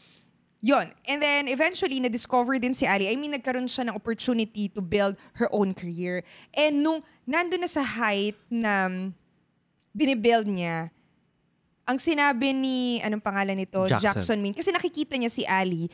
yon 0.62 0.87
And 1.11 1.18
then, 1.18 1.51
eventually, 1.51 1.98
na-discover 1.98 2.57
din 2.62 2.72
si 2.72 2.87
Ali. 2.87 3.11
I 3.11 3.18
mean, 3.18 3.35
nagkaroon 3.35 3.66
siya 3.66 3.90
ng 3.90 3.98
opportunity 3.98 4.70
to 4.70 4.81
build 4.81 5.18
her 5.37 5.51
own 5.51 5.75
career. 5.75 6.22
And 6.55 6.87
nung 6.87 7.03
nandun 7.27 7.66
na 7.66 7.70
sa 7.70 7.83
height 7.83 8.38
na 8.46 8.87
mm, 8.87 9.11
binibuild 9.90 10.46
niya, 10.46 10.94
ang 11.83 11.98
sinabi 11.98 12.55
ni, 12.55 13.03
anong 13.03 13.20
pangalan 13.20 13.59
nito? 13.59 13.83
Jackson. 13.90 14.01
Jackson 14.01 14.38
Min. 14.38 14.55
Kasi 14.55 14.70
nakikita 14.70 15.18
niya 15.18 15.29
si 15.29 15.42
Ali, 15.42 15.90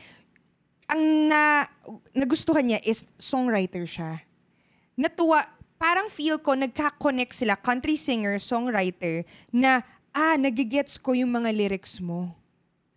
ang 0.85 1.01
na, 1.29 1.65
nagustuhan 2.13 2.65
niya 2.65 2.79
is 2.85 3.09
songwriter 3.17 3.89
siya. 3.89 4.21
Natuwa, 4.93 5.45
parang 5.81 6.09
feel 6.13 6.37
ko 6.37 6.53
nagka-connect 6.53 7.33
sila, 7.33 7.57
country 7.57 7.97
singer, 7.97 8.37
songwriter, 8.37 9.25
na, 9.49 9.81
ah, 10.13 10.37
nagigets 10.37 11.01
ko 11.01 11.17
yung 11.17 11.33
mga 11.33 11.49
lyrics 11.57 11.97
mo. 11.97 12.38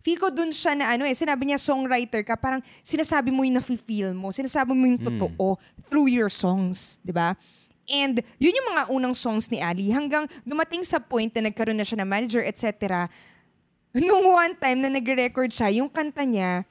Feel 0.03 0.19
ko 0.19 0.27
dun 0.27 0.51
siya 0.51 0.75
na 0.75 0.91
ano 0.91 1.07
eh, 1.07 1.15
sinabi 1.15 1.47
niya 1.47 1.55
songwriter 1.55 2.27
ka, 2.27 2.35
parang 2.35 2.59
sinasabi 2.83 3.31
mo 3.31 3.47
yung 3.47 3.55
nafe-feel 3.55 4.11
mo, 4.11 4.35
sinasabi 4.35 4.75
mo 4.75 4.83
yung 4.83 4.99
totoo 4.99 5.55
through 5.87 6.11
your 6.11 6.27
songs, 6.27 6.99
di 6.99 7.15
ba? 7.15 7.39
And 7.87 8.19
yun 8.35 8.51
yung 8.51 8.67
mga 8.75 8.83
unang 8.91 9.15
songs 9.15 9.47
ni 9.47 9.63
Ali 9.63 9.95
hanggang 9.95 10.27
dumating 10.43 10.83
sa 10.83 10.99
point 10.99 11.31
na 11.31 11.47
nagkaroon 11.47 11.79
na 11.79 11.87
siya 11.87 12.03
ng 12.03 12.09
manager, 12.11 12.43
etc. 12.43 13.07
Nung 13.95 14.27
one 14.27 14.59
time 14.59 14.83
na 14.83 14.91
nagre-record 14.91 15.51
siya, 15.55 15.71
yung 15.71 15.87
kanta 15.87 16.27
niya, 16.27 16.67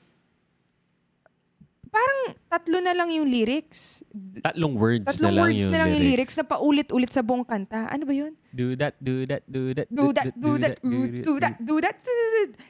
parang 1.92 2.20
tatlo 2.48 2.81
na 2.81 2.96
lang 2.96 3.12
yung 3.12 3.28
lyrics. 3.28 4.00
Tatlong 4.40 4.72
words 4.74 5.05
Tatlong 5.05 5.28
na 5.28 5.37
lang 5.37 5.44
words 5.44 5.61
yung 5.61 5.72
na 5.72 5.78
lang 5.85 5.88
yung 5.92 6.05
lyrics. 6.09 6.33
lyrics 6.33 6.35
na 6.40 6.44
paulit-ulit 6.48 7.11
sa 7.12 7.20
buong 7.20 7.44
kanta. 7.44 7.92
Ano 7.92 8.09
ba 8.09 8.14
yun? 8.16 8.33
Do 8.48 8.72
that, 8.81 8.96
do 8.96 9.28
that, 9.28 9.44
do 9.44 9.76
that, 9.76 9.87
Do 9.92 10.09
that, 10.16 10.33
do 10.33 10.57
that, 10.57 10.81
do 10.81 10.90
do 11.20 11.35
that, 11.37 11.55
do 11.61 11.76
that, 11.85 11.96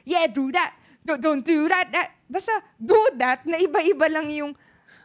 yeah, 0.03 0.27
do 0.27 0.51
that. 0.51 0.75
Don't, 1.03 1.19
don't 1.19 1.43
do 1.43 1.67
that, 1.67 1.87
that. 1.91 2.15
Basta 2.27 2.51
do 2.79 2.99
that 3.15 3.43
na 3.43 3.59
iba-iba 3.59 4.07
lang 4.11 4.27
yung 4.27 4.51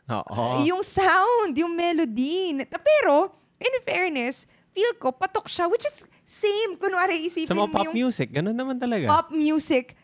Oo. 0.09 0.63
yung 0.67 0.83
sound, 0.83 1.55
yung 1.55 1.75
melody. 1.75 2.59
Pero, 2.65 3.31
in 3.59 3.75
fairness, 3.83 4.47
feel 4.71 4.95
ko, 4.99 5.11
patok 5.11 5.47
siya, 5.47 5.67
which 5.67 5.85
is 5.85 6.07
same. 6.23 6.75
Kunwari, 6.75 7.23
isipin 7.23 7.51
Sa 7.51 7.55
mga 7.55 7.67
mo 7.67 7.75
pop 7.75 7.85
yung 7.87 7.95
music, 7.99 8.31
ganun 8.31 8.55
naman 8.55 8.79
talaga. 8.79 9.07
pop 9.07 9.31
music. 9.31 9.95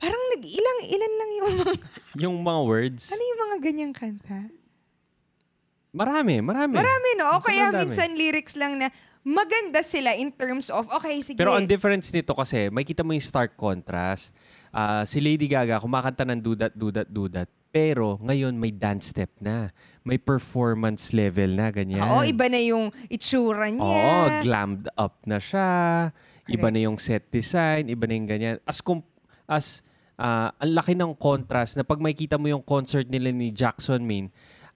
Parang 0.00 0.22
nag-ilang, 0.32 0.78
ilan 0.88 1.12
lang 1.12 1.30
yung 1.30 1.48
mga, 1.54 1.72
Yung 2.24 2.36
mga 2.40 2.60
words. 2.64 3.02
ano 3.08 3.20
yung 3.20 3.40
mga 3.42 3.56
ganyang 3.60 3.92
kanta? 3.92 4.48
Marami, 5.90 6.38
marami. 6.38 6.72
Marami, 6.72 7.08
no? 7.18 7.26
O 7.34 7.42
kaya 7.42 7.68
dami. 7.68 7.84
minsan 7.84 8.14
lyrics 8.14 8.54
lang 8.54 8.78
na 8.78 8.88
maganda 9.20 9.82
sila 9.82 10.14
in 10.14 10.30
terms 10.30 10.70
of, 10.70 10.86
okay, 10.88 11.18
sige. 11.20 11.36
Pero 11.36 11.52
ang 11.52 11.66
difference 11.66 12.08
nito 12.10 12.32
kasi, 12.32 12.70
may 12.70 12.82
kita 12.82 13.02
mo 13.02 13.10
yung 13.10 13.20
stark 13.20 13.58
contrast. 13.58 14.32
Ah, 14.70 15.02
si 15.02 15.18
Lady 15.18 15.44
Gaga, 15.44 15.76
kumakanta 15.76 16.22
ng 16.24 16.40
do 16.40 16.54
that, 16.54 16.72
do 16.72 16.88
that, 16.88 17.08
do 17.10 17.26
that. 17.26 17.50
Pero 17.68 18.16
ngayon 18.18 18.54
may 18.54 18.70
dance 18.70 19.10
step 19.10 19.30
na. 19.38 19.68
May 20.00 20.16
performance 20.16 21.12
level 21.12 21.52
na, 21.52 21.68
ganyan. 21.68 22.02
Oo, 22.02 22.22
iba 22.24 22.46
na 22.46 22.56
yung 22.56 22.88
itsura 23.06 23.68
Oo, 23.68 23.74
niya. 23.76 24.40
glammed 24.40 24.86
up 24.94 25.20
na 25.22 25.36
siya. 25.36 25.70
Iba 26.48 26.66
Correct. 26.66 26.72
na 26.72 26.80
yung 26.80 26.96
set 26.96 27.28
design, 27.28 27.86
iba 27.86 28.06
na 28.06 28.14
yung 28.14 28.26
ganyan. 28.26 28.56
As 28.64 28.80
kum- 28.80 29.04
as 29.44 29.82
ah, 30.20 30.52
ang 30.60 30.76
laki 30.76 30.92
ng 30.92 31.16
contrast 31.16 31.80
na 31.80 31.82
pag 31.82 31.96
makita 31.96 32.36
mo 32.36 32.52
yung 32.52 32.60
concert 32.60 33.08
nila 33.08 33.32
ni 33.32 33.48
Jackson 33.48 34.04
Maine, 34.04 34.28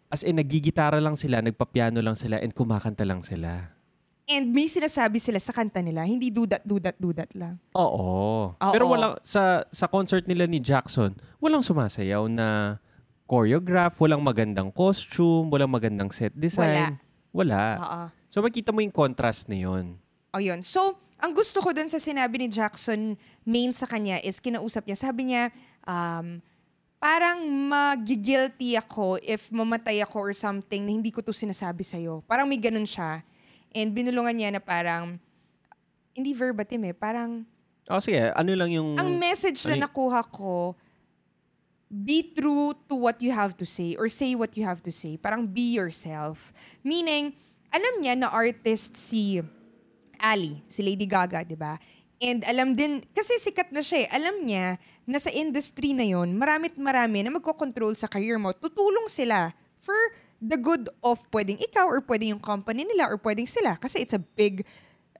as 0.09 0.25
in 0.25 0.41
nagigitara 0.41 0.97
lang 1.05 1.21
sila, 1.21 1.45
nagpapiano 1.45 2.01
lang 2.01 2.17
sila, 2.17 2.41
and 2.41 2.57
kumakanta 2.57 3.05
lang 3.05 3.21
sila. 3.21 3.77
And 4.25 4.57
may 4.57 4.65
sinasabi 4.73 5.21
sila 5.21 5.37
sa 5.37 5.53
kanta 5.53 5.85
nila, 5.85 6.09
hindi 6.09 6.33
do 6.33 6.49
that, 6.49 6.65
do 6.65 6.81
that, 6.81 6.97
do 6.97 7.13
that 7.13 7.29
lang. 7.37 7.61
Oo. 7.77 8.57
Oo. 8.57 8.73
Pero 8.73 8.89
walang 8.89 9.21
sa 9.21 9.69
sa 9.69 9.85
concert 9.85 10.25
nila 10.25 10.49
ni 10.49 10.65
Jackson, 10.65 11.13
walang 11.45 11.61
sumasayaw 11.61 12.25
na 12.33 12.81
choreograph, 13.29 14.01
walang 14.01 14.25
magandang 14.25 14.73
costume, 14.73 15.53
walang 15.53 15.69
magandang 15.69 16.09
set 16.09 16.33
design. 16.33 16.97
Wala. 17.37 17.63
Oo. 17.77 18.03
So 18.33 18.41
makita 18.41 18.73
mo 18.73 18.81
yung 18.81 18.97
contrast 18.97 19.53
na 19.53 19.61
yun. 19.61 20.01
O 20.35 20.41
yun. 20.41 20.65
So, 20.67 20.99
ang 21.21 21.33
gusto 21.33 21.63
ko 21.63 21.71
dun 21.71 21.89
sa 21.89 21.99
sinabi 22.03 22.43
ni 22.43 22.49
Jackson 22.51 23.15
Maine 23.47 23.75
sa 23.75 23.87
kanya 23.87 24.19
is 24.21 24.43
kinausap 24.43 24.85
niya. 24.89 24.99
Sabi 24.99 25.33
niya, 25.33 25.55
um, 25.87 26.43
parang 26.99 27.45
magigilty 27.45 28.81
ako 28.81 29.21
if 29.21 29.53
mamatay 29.53 30.01
ako 30.01 30.31
or 30.31 30.33
something 30.33 30.89
na 30.89 30.93
hindi 30.97 31.13
ko 31.13 31.21
to 31.21 31.37
sinasabi 31.37 31.85
sa'yo. 31.85 32.25
Parang 32.25 32.49
may 32.49 32.57
ganun 32.57 32.89
siya. 32.89 33.21
And 33.75 33.93
binulungan 33.93 34.35
niya 34.39 34.51
na 34.55 34.63
parang, 34.63 35.21
hindi 36.15 36.31
verbatim 36.33 36.89
eh, 36.89 36.95
parang, 36.95 37.45
O 37.85 38.01
sige, 38.01 38.33
ano 38.33 38.57
lang 38.57 38.73
yung... 38.73 38.97
ang 38.97 39.21
message 39.21 39.69
ano 39.69 39.77
na 39.77 39.85
nakuha 39.85 40.25
ko, 40.33 40.73
be 41.93 42.33
true 42.33 42.73
to 42.89 42.97
what 42.97 43.21
you 43.21 43.29
have 43.29 43.53
to 43.53 43.69
say 43.69 43.93
or 44.01 44.09
say 44.09 44.33
what 44.33 44.57
you 44.57 44.65
have 44.65 44.81
to 44.81 44.89
say. 44.89 45.21
Parang 45.21 45.45
be 45.45 45.77
yourself. 45.77 46.57
Meaning, 46.81 47.37
alam 47.69 47.95
niya 48.01 48.17
na 48.17 48.33
artist 48.33 48.97
si 48.97 49.45
Ali, 50.19 50.63
si 50.71 50.83
Lady 50.83 51.07
Gaga, 51.07 51.43
di 51.43 51.57
ba? 51.59 51.79
And 52.23 52.47
alam 52.47 52.79
din, 52.79 53.03
kasi 53.13 53.37
sikat 53.37 53.75
na 53.75 53.83
siya 53.83 54.07
eh, 54.07 54.09
alam 54.15 54.47
niya 54.47 54.79
na 55.05 55.19
sa 55.19 55.29
industry 55.35 55.93
na 55.93 56.07
yon 56.07 56.39
maramit 56.39 56.79
marami 56.79 57.21
na 57.21 57.35
magkocontrol 57.35 57.93
sa 57.99 58.09
career 58.09 58.39
mo. 58.39 58.55
Tutulong 58.55 59.11
sila 59.11 59.53
for 59.77 59.97
the 60.41 60.57
good 60.57 60.89
of 61.05 61.21
pwedeng 61.35 61.59
ikaw 61.61 61.85
or 61.85 62.01
pwedeng 62.07 62.39
yung 62.39 62.45
company 62.45 62.87
nila 62.87 63.11
or 63.11 63.19
pwedeng 63.21 63.49
sila. 63.49 63.77
Kasi 63.77 64.01
it's 64.01 64.17
a 64.17 64.23
big 64.23 64.65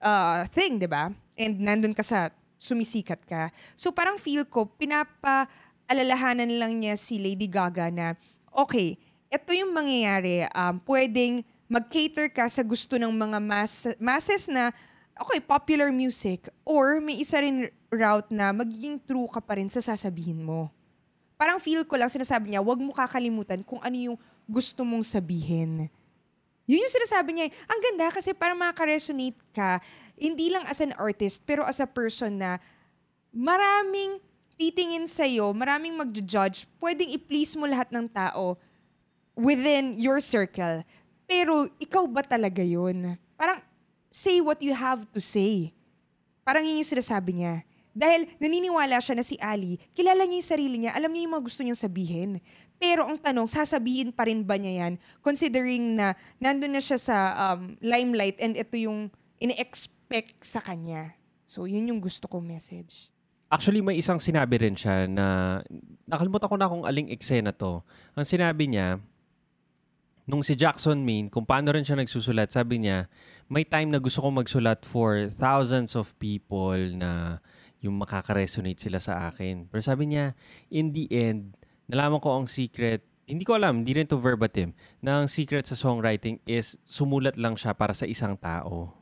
uh, 0.01 0.47
thing, 0.55 0.79
di 0.79 0.89
ba? 0.89 1.11
And 1.35 1.61
nandun 1.61 1.93
ka 1.93 2.07
sa 2.07 2.31
sumisikat 2.57 3.27
ka. 3.29 3.53
So 3.77 3.93
parang 3.93 4.17
feel 4.17 4.47
ko, 4.49 4.71
pinapa-alalahanan 4.73 6.49
lang 6.57 6.81
niya 6.81 6.97
si 6.97 7.21
Lady 7.21 7.51
Gaga 7.51 7.93
na, 7.93 8.17
okay, 8.55 8.97
ito 9.29 9.51
yung 9.53 9.75
mangyayari, 9.75 10.47
um, 10.55 10.81
pwedeng 10.87 11.43
mag-cater 11.75 12.31
ka 12.31 12.47
sa 12.47 12.63
gusto 12.63 12.95
ng 12.95 13.11
mga 13.11 13.39
mass- 13.43 13.99
masses 13.99 14.47
na, 14.47 14.71
okay, 15.19 15.43
popular 15.43 15.91
music, 15.91 16.47
or 16.63 17.03
may 17.03 17.19
isa 17.19 17.43
rin 17.43 17.67
route 17.91 18.31
na 18.31 18.55
magiging 18.55 19.03
true 19.03 19.27
ka 19.27 19.43
pa 19.43 19.59
rin 19.59 19.67
sa 19.67 19.83
sasabihin 19.83 20.39
mo. 20.39 20.71
Parang 21.35 21.59
feel 21.59 21.83
ko 21.83 21.99
lang, 21.99 22.07
sinasabi 22.07 22.55
niya, 22.55 22.63
wag 22.63 22.79
mo 22.79 22.95
kakalimutan 22.95 23.67
kung 23.67 23.83
ano 23.83 23.99
yung 23.99 24.19
gusto 24.47 24.87
mong 24.87 25.03
sabihin. 25.03 25.91
Yun 26.71 26.87
yung 26.87 26.95
sinasabi 26.95 27.35
niya. 27.35 27.51
eh. 27.51 27.53
Ang 27.67 27.81
ganda 27.91 28.07
kasi 28.15 28.31
parang 28.31 28.57
makaka-resonate 28.57 29.37
ka, 29.51 29.83
hindi 30.15 30.55
lang 30.55 30.63
as 30.71 30.79
an 30.79 30.95
artist, 30.95 31.43
pero 31.43 31.67
as 31.67 31.83
a 31.83 31.91
person 31.91 32.39
na 32.39 32.63
maraming 33.35 34.23
titingin 34.55 35.11
sa'yo, 35.11 35.51
maraming 35.51 35.99
mag-judge, 35.99 36.71
pwedeng 36.79 37.11
i-please 37.11 37.59
mo 37.59 37.67
lahat 37.67 37.91
ng 37.91 38.07
tao 38.07 38.55
within 39.35 39.91
your 39.99 40.23
circle. 40.23 40.87
Pero 41.25 41.67
ikaw 41.81 42.05
ba 42.09 42.21
talaga 42.25 42.61
yun? 42.61 43.17
Parang 43.35 43.61
say 44.13 44.39
what 44.39 44.61
you 44.61 44.77
have 44.77 45.09
to 45.11 45.21
say. 45.21 45.73
Parang 46.45 46.63
yun 46.63 46.79
yung 46.79 46.93
sinasabi 46.93 47.41
niya. 47.41 47.65
Dahil 47.95 48.27
naniniwala 48.43 48.99
siya 48.99 49.15
na 49.15 49.25
si 49.25 49.39
Ali, 49.39 49.79
kilala 49.95 50.27
niya 50.27 50.39
yung 50.43 50.51
sarili 50.51 50.77
niya, 50.83 50.99
alam 50.99 51.15
niya 51.15 51.31
yung 51.31 51.35
mga 51.39 51.47
gusto 51.47 51.63
niyang 51.63 51.79
sabihin. 51.79 52.31
Pero 52.75 53.07
ang 53.07 53.17
tanong, 53.17 53.47
sasabihin 53.47 54.11
pa 54.11 54.27
rin 54.27 54.43
ba 54.43 54.59
niya 54.59 54.87
yan? 54.87 54.93
Considering 55.23 55.95
na 55.95 56.19
nandun 56.43 56.75
na 56.75 56.83
siya 56.83 56.99
sa 56.99 57.17
um, 57.33 57.79
limelight 57.79 58.35
and 58.43 58.59
ito 58.59 58.75
yung 58.75 59.09
ini-expect 59.39 60.43
sa 60.43 60.59
kanya. 60.59 61.15
So, 61.47 61.71
yun 61.71 61.87
yung 61.87 62.03
gusto 62.03 62.27
kong 62.27 62.43
message. 62.43 63.15
Actually, 63.47 63.79
may 63.79 63.95
isang 63.95 64.19
sinabi 64.19 64.59
rin 64.59 64.75
siya 64.75 65.07
na 65.07 65.61
nakalimutan 66.11 66.51
ko 66.51 66.57
na 66.59 66.67
kung 66.67 66.83
aling 66.83 67.15
eksena 67.15 67.55
to. 67.55 67.79
Ang 68.19 68.27
sinabi 68.27 68.67
niya, 68.67 68.99
nung 70.25 70.41
si 70.41 70.57
Jackson 70.57 71.05
Maine, 71.05 71.29
kung 71.29 71.45
paano 71.45 71.73
rin 71.73 71.85
siya 71.85 72.01
nagsusulat, 72.01 72.49
sabi 72.49 72.81
niya, 72.81 73.09
may 73.49 73.65
time 73.65 73.93
na 73.93 74.01
gusto 74.01 74.25
kong 74.25 74.41
magsulat 74.45 74.85
for 74.89 75.29
thousands 75.29 75.93
of 75.93 76.17
people 76.17 76.77
na 76.97 77.41
yung 77.85 78.01
makaka-resonate 78.01 78.81
sila 78.81 78.97
sa 78.97 79.29
akin. 79.29 79.69
Pero 79.69 79.85
sabi 79.85 80.09
niya, 80.09 80.33
in 80.73 80.97
the 80.97 81.05
end, 81.13 81.53
nalaman 81.85 82.21
ko 82.25 82.41
ang 82.41 82.49
secret, 82.49 83.05
hindi 83.29 83.45
ko 83.45 83.57
alam, 83.57 83.85
hindi 83.85 83.93
rin 83.93 84.09
to 84.09 84.17
verbatim, 84.17 84.73
na 85.05 85.21
ang 85.21 85.29
secret 85.29 85.69
sa 85.69 85.77
songwriting 85.77 86.41
is 86.49 86.81
sumulat 86.89 87.37
lang 87.37 87.57
siya 87.61 87.77
para 87.77 87.93
sa 87.93 88.09
isang 88.09 88.37
tao. 88.41 88.97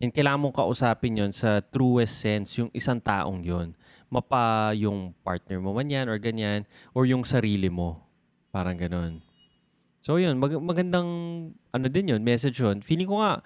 And 0.00 0.12
kailangan 0.12 0.40
mong 0.40 0.56
kausapin 0.56 1.20
yon 1.20 1.32
sa 1.32 1.60
truest 1.60 2.20
sense, 2.20 2.56
yung 2.56 2.72
isang 2.72 3.00
taong 3.00 3.44
yon 3.44 3.76
Mapa 4.08 4.72
yung 4.74 5.12
partner 5.22 5.60
mo 5.62 5.76
man 5.76 5.86
yan 5.86 6.08
or 6.08 6.16
ganyan, 6.16 6.64
or 6.96 7.04
yung 7.04 7.24
sarili 7.24 7.68
mo. 7.68 8.00
Parang 8.50 8.74
ganon. 8.74 9.29
So 10.00 10.16
yun, 10.16 10.40
mag- 10.40 10.60
magandang 10.60 11.08
ano 11.52 11.86
din 11.92 12.16
yun, 12.16 12.20
message 12.24 12.60
yun. 12.60 12.80
Feeling 12.80 13.08
ko 13.08 13.20
nga, 13.20 13.44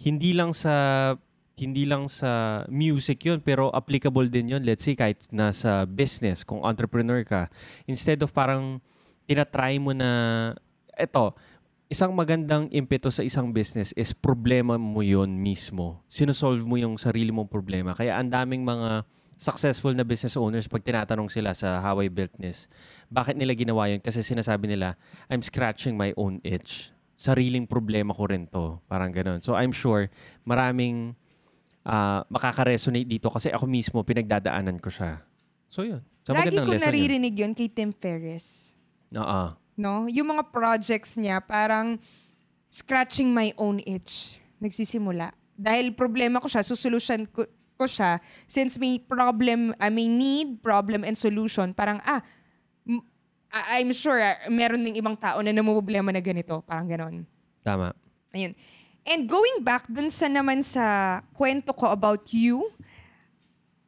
hindi 0.00 0.32
lang 0.32 0.56
sa 0.56 1.14
hindi 1.60 1.84
lang 1.84 2.08
sa 2.08 2.64
music 2.72 3.20
yun, 3.28 3.44
pero 3.44 3.68
applicable 3.68 4.32
din 4.32 4.56
yun. 4.56 4.64
Let's 4.64 4.80
say 4.80 4.96
kahit 4.96 5.28
nasa 5.28 5.84
business, 5.84 6.40
kung 6.40 6.64
entrepreneur 6.64 7.20
ka, 7.20 7.52
instead 7.84 8.24
of 8.24 8.32
parang 8.32 8.80
tinatry 9.28 9.76
mo 9.76 9.92
na, 9.92 10.10
eto, 10.96 11.36
isang 11.92 12.16
magandang 12.16 12.72
impeto 12.72 13.12
sa 13.12 13.20
isang 13.20 13.52
business 13.52 13.92
is 13.92 14.16
problema 14.16 14.80
mo 14.80 15.04
yun 15.04 15.36
mismo. 15.36 16.00
Sinusolve 16.08 16.64
mo 16.64 16.80
yung 16.80 16.96
sarili 16.96 17.28
mong 17.28 17.52
problema. 17.52 17.92
Kaya 17.92 18.16
ang 18.16 18.32
daming 18.32 18.64
mga 18.64 19.04
successful 19.40 19.96
na 19.96 20.04
business 20.04 20.36
owners, 20.36 20.68
pag 20.68 20.84
tinatanong 20.84 21.32
sila 21.32 21.56
sa 21.56 21.80
how 21.80 21.96
I 21.96 22.12
built 22.12 22.36
this, 22.36 22.68
bakit 23.08 23.40
nila 23.40 23.56
ginawa 23.56 23.88
yun? 23.88 24.04
Kasi 24.04 24.20
sinasabi 24.20 24.68
nila, 24.68 25.00
I'm 25.32 25.40
scratching 25.40 25.96
my 25.96 26.12
own 26.20 26.44
itch. 26.44 26.92
Sariling 27.16 27.64
problema 27.64 28.12
ko 28.12 28.28
rin 28.28 28.44
to. 28.52 28.84
Parang 28.84 29.08
ganun. 29.08 29.40
So 29.40 29.56
I'm 29.56 29.72
sure 29.72 30.12
maraming 30.44 31.16
ah, 31.88 32.20
makaka-resonate 32.28 33.08
dito 33.08 33.32
kasi 33.32 33.48
ako 33.48 33.64
mismo 33.64 34.04
pinagdadaanan 34.04 34.76
ko 34.76 34.92
siya. 34.92 35.24
So 35.72 35.88
yun. 35.88 36.04
So 36.20 36.36
Lagi 36.36 36.52
magandang 36.52 36.68
ko 36.68 36.72
lesson 36.76 36.84
yun. 36.84 36.88
naririnig 36.92 37.34
yun 37.40 37.52
kay 37.56 37.72
Tim 37.72 37.96
Ferriss. 37.96 38.76
Oo. 39.16 39.56
No? 39.80 40.04
Yung 40.12 40.36
mga 40.36 40.52
projects 40.52 41.16
niya, 41.16 41.40
parang 41.40 41.96
scratching 42.68 43.32
my 43.32 43.56
own 43.56 43.80
itch. 43.88 44.36
Nagsisimula. 44.60 45.32
Dahil 45.56 45.96
problema 45.96 46.44
ko 46.44 46.48
siya, 46.48 46.60
susolution 46.60 47.24
ko, 47.24 47.48
ko 47.80 47.88
siya. 47.88 48.20
Since 48.44 48.76
may 48.76 49.00
problem, 49.00 49.72
I 49.80 49.88
may 49.88 50.04
need, 50.04 50.60
problem, 50.60 51.00
and 51.08 51.16
solution, 51.16 51.72
parang, 51.72 51.96
ah, 52.04 52.20
m- 52.84 53.00
I'm 53.48 53.96
sure, 53.96 54.20
ah, 54.20 54.36
meron 54.52 54.84
ding 54.84 55.00
ibang 55.00 55.16
tao 55.16 55.40
na 55.40 55.48
namumblema 55.48 56.12
na 56.12 56.20
ganito. 56.20 56.60
Parang 56.68 56.84
ganon. 56.84 57.24
Tama. 57.64 57.96
Ayun. 58.36 58.52
And 59.08 59.24
going 59.24 59.64
back 59.64 59.88
dun 59.88 60.12
sa 60.12 60.28
naman 60.28 60.60
sa 60.60 61.18
kwento 61.32 61.72
ko 61.72 61.88
about 61.88 62.28
you, 62.36 62.68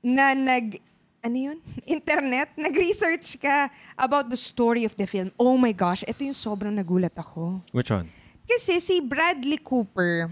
na 0.00 0.32
nag, 0.34 0.80
ano 1.22 1.36
yun? 1.36 1.58
Internet, 2.00 2.56
nag-research 2.56 3.38
ka 3.38 3.68
about 3.94 4.32
the 4.32 4.40
story 4.40 4.88
of 4.88 4.96
the 4.96 5.06
film. 5.06 5.30
Oh 5.36 5.54
my 5.60 5.70
gosh, 5.70 6.02
ito 6.08 6.24
yung 6.24 6.34
sobrang 6.34 6.74
nagulat 6.74 7.14
ako. 7.14 7.60
Which 7.70 7.92
one? 7.92 8.08
Kasi 8.42 8.82
si 8.82 8.98
Bradley 8.98 9.62
Cooper, 9.62 10.26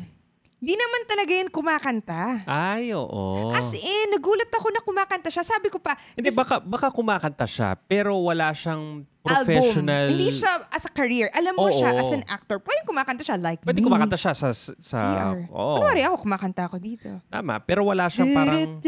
di 0.61 0.77
naman 0.77 1.03
talaga 1.09 1.33
yun 1.33 1.49
kumakanta. 1.49 2.45
Ay, 2.45 2.93
oo. 2.93 3.49
As 3.57 3.73
in, 3.73 4.13
nagulat 4.13 4.53
ako 4.53 4.69
na 4.69 4.85
kumakanta 4.85 5.33
siya. 5.33 5.41
Sabi 5.41 5.73
ko 5.73 5.81
pa, 5.81 5.97
Hindi, 6.13 6.29
this 6.29 6.37
baka, 6.37 6.61
baka 6.61 6.93
kumakanta 6.93 7.49
siya, 7.49 7.81
pero 7.89 8.21
wala 8.21 8.53
siyang 8.53 9.09
album, 9.25 9.57
professional... 9.57 10.13
hindi 10.13 10.29
siya 10.29 10.69
as 10.69 10.85
a 10.85 10.93
career. 10.93 11.33
Alam 11.33 11.57
mo 11.57 11.69
Oo. 11.69 11.73
siya 11.73 11.97
as 11.97 12.13
an 12.13 12.25
actor. 12.29 12.61
Pwede 12.61 12.85
kumakanta 12.85 13.25
siya 13.25 13.41
like 13.41 13.65
Pwede 13.65 13.81
me. 13.81 13.89
kumakanta 13.89 14.21
siya 14.21 14.37
sa... 14.37 14.53
sa 14.53 14.99
CR. 15.01 15.49
Oo. 15.49 15.81
Kunwari 15.81 16.05
ako, 16.05 16.29
kumakanta 16.29 16.69
ako 16.69 16.77
dito. 16.77 17.09
Tama, 17.33 17.57
pero 17.65 17.89
wala 17.89 18.13
siyang 18.13 18.29
parang... 18.37 18.85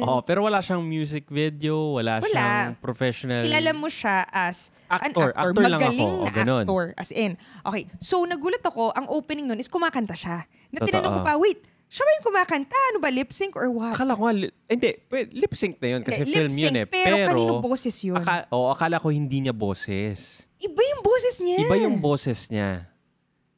Oo, 0.00 0.18
pero 0.22 0.42
wala 0.42 0.58
siyang 0.58 0.80
music 0.80 1.28
video, 1.28 1.96
wala, 1.96 2.18
Wala. 2.18 2.28
siyang 2.30 2.72
professional... 2.78 3.44
Kilala 3.44 3.70
mo 3.72 3.86
siya 3.86 4.24
as 4.26 4.72
Actor. 4.86 4.96
an 4.96 5.06
actor. 5.06 5.28
Actor 5.36 5.62
lang 5.62 5.72
Magaling 5.76 6.00
ako. 6.00 6.08
O, 6.10 6.24
na 6.24 6.32
ganun. 6.32 6.64
actor. 6.64 6.84
As 6.96 7.10
in. 7.12 7.32
Okay. 7.62 7.84
So, 7.98 8.24
nagulat 8.24 8.62
ako, 8.62 8.90
ang 8.90 9.06
opening 9.08 9.44
nun 9.44 9.60
is 9.60 9.68
kumakanta 9.68 10.16
siya. 10.16 10.48
Na 10.70 10.80
tinanong 10.80 11.20
ko 11.20 11.22
pa, 11.22 11.36
wait, 11.36 11.60
siya 11.86 12.02
ba 12.02 12.10
yung 12.12 12.26
kumakanta? 12.26 12.76
Ano 12.90 12.98
ba, 12.98 13.10
lip 13.10 13.30
sync 13.30 13.52
or 13.54 13.68
what? 13.68 13.92
Akala 13.92 14.14
ko 14.14 14.22
nga, 14.24 14.34
li- 14.38 14.54
hindi, 14.66 14.90
pwede- 15.06 15.34
lip 15.34 15.52
sync 15.52 15.76
na 15.76 15.88
yun 15.90 16.02
kasi 16.02 16.22
Eh, 16.22 16.28
film 16.28 16.54
yun 16.54 16.74
eh. 16.78 16.86
pero 16.86 17.14
kanino 17.18 17.58
boses 17.60 17.96
yun? 18.00 18.16
Aka, 18.16 18.46
oh, 18.48 18.70
akala 18.70 18.96
ko 18.96 19.10
hindi 19.10 19.42
niya 19.42 19.52
boses. 19.52 20.46
Iba 20.56 20.76
yung 20.76 21.02
boses 21.02 21.36
niya. 21.40 21.58
Iba 21.60 21.76
yung 21.76 21.98
boses 21.98 22.46
niya. 22.46 22.84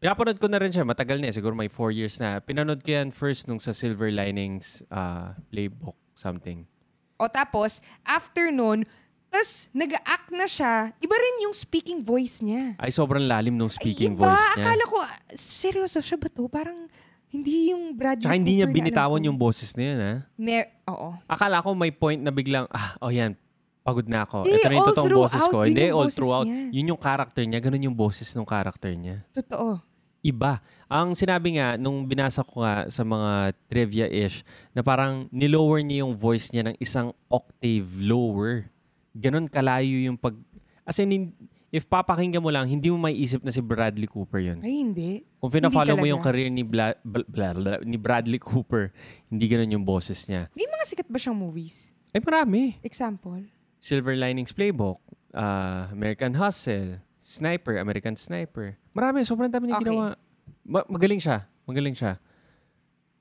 Pinapanood 0.03 0.43
ko 0.43 0.51
na 0.51 0.59
rin 0.59 0.75
siya, 0.75 0.83
matagal 0.83 1.23
na 1.23 1.31
eh, 1.31 1.35
siguro 1.39 1.55
may 1.55 1.71
four 1.71 1.95
years 1.95 2.19
na. 2.19 2.43
Pinanood 2.43 2.83
ko 2.83 2.91
yan 2.91 3.15
first 3.15 3.47
nung 3.47 3.63
sa 3.63 3.71
Silver 3.71 4.11
Linings 4.11 4.83
uh, 4.91 5.31
playbook 5.47 5.95
something. 6.11 6.67
O 7.15 7.31
tapos, 7.31 7.79
after 8.03 8.51
nun, 8.51 8.83
tas 9.31 9.71
nag-act 9.71 10.35
na 10.35 10.51
siya, 10.51 10.91
iba 10.99 11.15
rin 11.15 11.47
yung 11.47 11.55
speaking 11.55 12.03
voice 12.03 12.43
niya. 12.43 12.75
Ay, 12.83 12.91
sobrang 12.91 13.23
lalim 13.23 13.55
nung 13.55 13.71
speaking 13.71 14.19
iba, 14.19 14.27
voice 14.27 14.43
niya. 14.59 14.67
akala 14.67 14.85
ko, 14.91 14.97
ah, 14.99 15.15
seryoso 15.31 16.03
siya 16.03 16.19
ba 16.19 16.27
to? 16.27 16.51
Parang, 16.51 16.91
hindi 17.31 17.71
yung 17.71 17.95
Bradley 17.95 18.27
Tsaka 18.27 18.35
hindi 18.35 18.59
niya 18.59 18.67
Cooper 18.67 18.75
na 18.75 18.83
alam 18.83 18.91
binitawan 18.91 19.21
ko. 19.23 19.27
yung 19.31 19.39
boses 19.39 19.71
na 19.79 19.83
yun, 19.87 19.99
ha? 20.03 20.15
Ne- 20.35 20.71
Oo. 20.91 21.09
Akala 21.31 21.63
ko 21.63 21.79
may 21.79 21.95
point 21.95 22.19
na 22.19 22.35
biglang, 22.35 22.67
ah, 22.75 22.99
oh 22.99 23.15
yan, 23.15 23.39
pagod 23.87 24.11
na 24.11 24.27
ako. 24.27 24.51
Eh, 24.51 24.59
Ito 24.59 24.67
na 24.67 24.75
yung 24.75 24.83
all 24.83 24.91
totoong 24.91 25.15
boses 25.15 25.39
ko. 25.39 25.47
throughout, 25.47 25.63
yun 25.63 25.71
Hindi, 25.71 25.83
yung 25.87 25.95
all 25.95 26.07
boses 26.11 26.19
throughout. 26.19 26.47
niya. 26.51 26.61
Yun 26.75 26.87
yung 26.91 27.01
character 27.01 27.43
niya. 27.47 27.61
Ganun 27.63 27.83
yung 27.87 27.97
boses 27.97 28.29
ng 28.35 28.47
character 28.47 28.91
niya. 28.93 29.17
Totoo. 29.31 29.92
Iba. 30.23 30.63
Ang 30.87 31.19
sinabi 31.19 31.59
nga, 31.59 31.75
nung 31.75 32.07
binasa 32.07 32.47
ko 32.47 32.63
nga 32.63 32.87
sa 32.87 33.03
mga 33.03 33.51
trivia-ish, 33.67 34.47
na 34.71 34.87
parang 34.87 35.27
nilower 35.35 35.83
niya 35.83 36.07
yung 36.07 36.15
voice 36.15 36.55
niya 36.55 36.71
ng 36.71 36.79
isang 36.79 37.11
octave 37.27 37.91
lower. 37.99 38.71
Ganon 39.13 39.51
kalayo 39.51 39.99
yung 39.99 40.15
pag... 40.15 40.39
As 40.87 41.03
in, 41.03 41.35
if 41.75 41.91
papakinggan 41.91 42.39
mo 42.39 42.55
lang, 42.55 42.71
hindi 42.71 42.87
mo 42.87 43.03
may 43.03 43.19
isip 43.19 43.43
na 43.43 43.51
si 43.51 43.59
Bradley 43.59 44.07
Cooper 44.07 44.39
yun. 44.39 44.63
Ay, 44.63 44.87
hindi. 44.87 45.27
Kung 45.43 45.51
pina-follow 45.51 45.99
mo 45.99 46.07
yung 46.07 46.23
career 46.23 46.47
ni, 46.55 46.63
Bla, 46.63 46.95
Bla- 47.03 47.27
Bla- 47.27 47.59
Bla- 47.59 47.83
ni 47.83 47.99
Bradley 47.99 48.39
Cooper, 48.39 48.95
hindi 49.27 49.51
ganon 49.51 49.75
yung 49.75 49.87
boses 49.87 50.23
niya. 50.31 50.47
May 50.55 50.71
mga 50.71 50.85
sikat 50.87 51.09
ba 51.11 51.19
siyang 51.19 51.35
movies? 51.35 51.91
Ay, 52.15 52.23
marami. 52.23 52.79
Example? 52.87 53.43
Silver 53.83 54.15
Linings 54.15 54.55
Playbook, 54.55 55.03
ah, 55.35 55.91
American 55.91 56.39
Hustle, 56.39 57.03
Sniper, 57.23 57.79
American 57.79 58.19
Sniper. 58.19 58.75
Marami, 58.91 59.23
sobrang 59.23 59.47
dami 59.47 59.71
niya 59.71 59.79
Okay. 59.79 59.87
ginawa. 59.89 60.19
Ma- 60.67 60.89
magaling 60.91 61.23
siya. 61.23 61.47
Magaling 61.63 61.95
siya. 61.95 62.19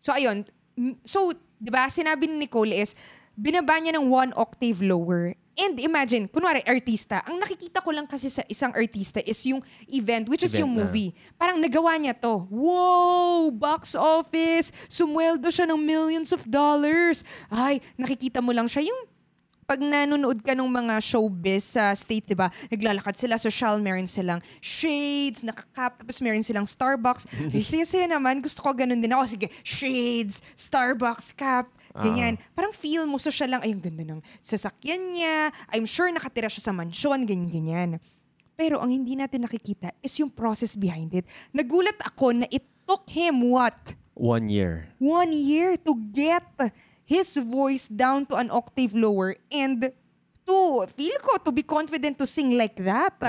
So, 0.01 0.11
ayun. 0.11 0.41
M- 0.73 0.97
So, 1.05 1.29
di 1.55 1.69
ba, 1.69 1.85
sinabi 1.85 2.25
ni 2.25 2.43
Nicole 2.43 2.73
is, 2.73 2.97
binaba 3.37 3.77
niya 3.77 3.93
ng 3.95 4.09
one 4.09 4.33
octave 4.33 4.81
lower. 4.81 5.37
And 5.53 5.77
imagine, 5.77 6.25
kunwari, 6.25 6.63
artista. 6.63 7.21
Ang 7.27 7.37
nakikita 7.37 7.83
ko 7.83 7.93
lang 7.93 8.07
kasi 8.07 8.31
sa 8.31 8.41
isang 8.47 8.73
artista 8.73 9.21
is 9.21 9.37
yung 9.45 9.61
event, 9.85 10.25
which 10.25 10.41
is 10.41 10.55
Event 10.55 10.63
yung 10.63 10.71
na. 10.73 10.77
movie. 10.81 11.11
Parang 11.37 11.61
nagawa 11.61 11.93
niya 11.99 12.17
to. 12.17 12.47
Wow! 12.49 13.51
Box 13.53 13.93
office! 13.93 14.73
Sumweldo 14.87 15.51
siya 15.51 15.69
ng 15.69 15.77
millions 15.77 16.31
of 16.31 16.41
dollars. 16.47 17.21
Ay, 17.47 17.77
nakikita 17.93 18.39
mo 18.39 18.49
lang 18.49 18.65
siya. 18.65 18.89
Yung 18.89 19.10
pag 19.71 19.79
nanonood 19.79 20.43
ka 20.43 20.51
ng 20.51 20.67
mga 20.67 20.99
showbiz 20.99 21.79
sa 21.79 21.95
state, 21.95 22.27
di 22.27 22.35
ba, 22.35 22.51
naglalakad 22.67 23.15
sila, 23.15 23.39
social, 23.39 23.79
meron 23.79 24.03
silang 24.03 24.43
shades, 24.59 25.47
nakakap, 25.47 25.95
tapos 25.95 26.19
meron 26.19 26.43
silang 26.43 26.67
Starbucks. 26.67 27.23
Saya 27.87 28.11
naman, 28.11 28.43
gusto 28.43 28.59
ko 28.59 28.75
ganun 28.75 28.99
din 28.99 29.15
ako. 29.15 29.31
Sige, 29.31 29.47
shades, 29.63 30.43
Starbucks 30.59 31.31
cap, 31.31 31.71
ganyan. 31.95 32.35
Parang 32.51 32.75
feel 32.75 33.07
mo, 33.07 33.15
social 33.15 33.47
lang, 33.47 33.63
ay, 33.63 33.71
ang 33.71 33.79
ganda 33.79 34.03
ng 34.03 34.19
sasakyan 34.43 35.07
niya. 35.07 35.55
I'm 35.71 35.87
sure 35.87 36.11
nakatira 36.11 36.51
siya 36.51 36.67
sa 36.67 36.75
mansyon, 36.75 37.23
ganyan-ganyan. 37.23 38.03
Pero 38.59 38.75
ang 38.83 38.91
hindi 38.91 39.15
natin 39.15 39.47
nakikita 39.47 39.95
is 40.03 40.11
yung 40.19 40.35
process 40.35 40.75
behind 40.75 41.15
it. 41.15 41.23
Nagulat 41.55 41.95
ako 42.03 42.43
na 42.43 42.45
it 42.51 42.67
took 42.83 43.07
him 43.07 43.39
what? 43.55 43.95
One 44.19 44.51
year. 44.51 44.91
one 44.99 45.31
year 45.31 45.79
to 45.79 45.95
get 46.11 46.43
his 47.11 47.35
voice 47.43 47.91
down 47.91 48.23
to 48.31 48.39
an 48.39 48.47
octave 48.47 48.95
lower 48.95 49.35
and 49.51 49.91
to 50.47 50.57
feel 50.95 51.17
ko 51.19 51.43
to 51.43 51.51
be 51.51 51.59
confident 51.59 52.15
to 52.15 52.23
sing 52.23 52.55
like 52.55 52.79
that. 52.79 53.19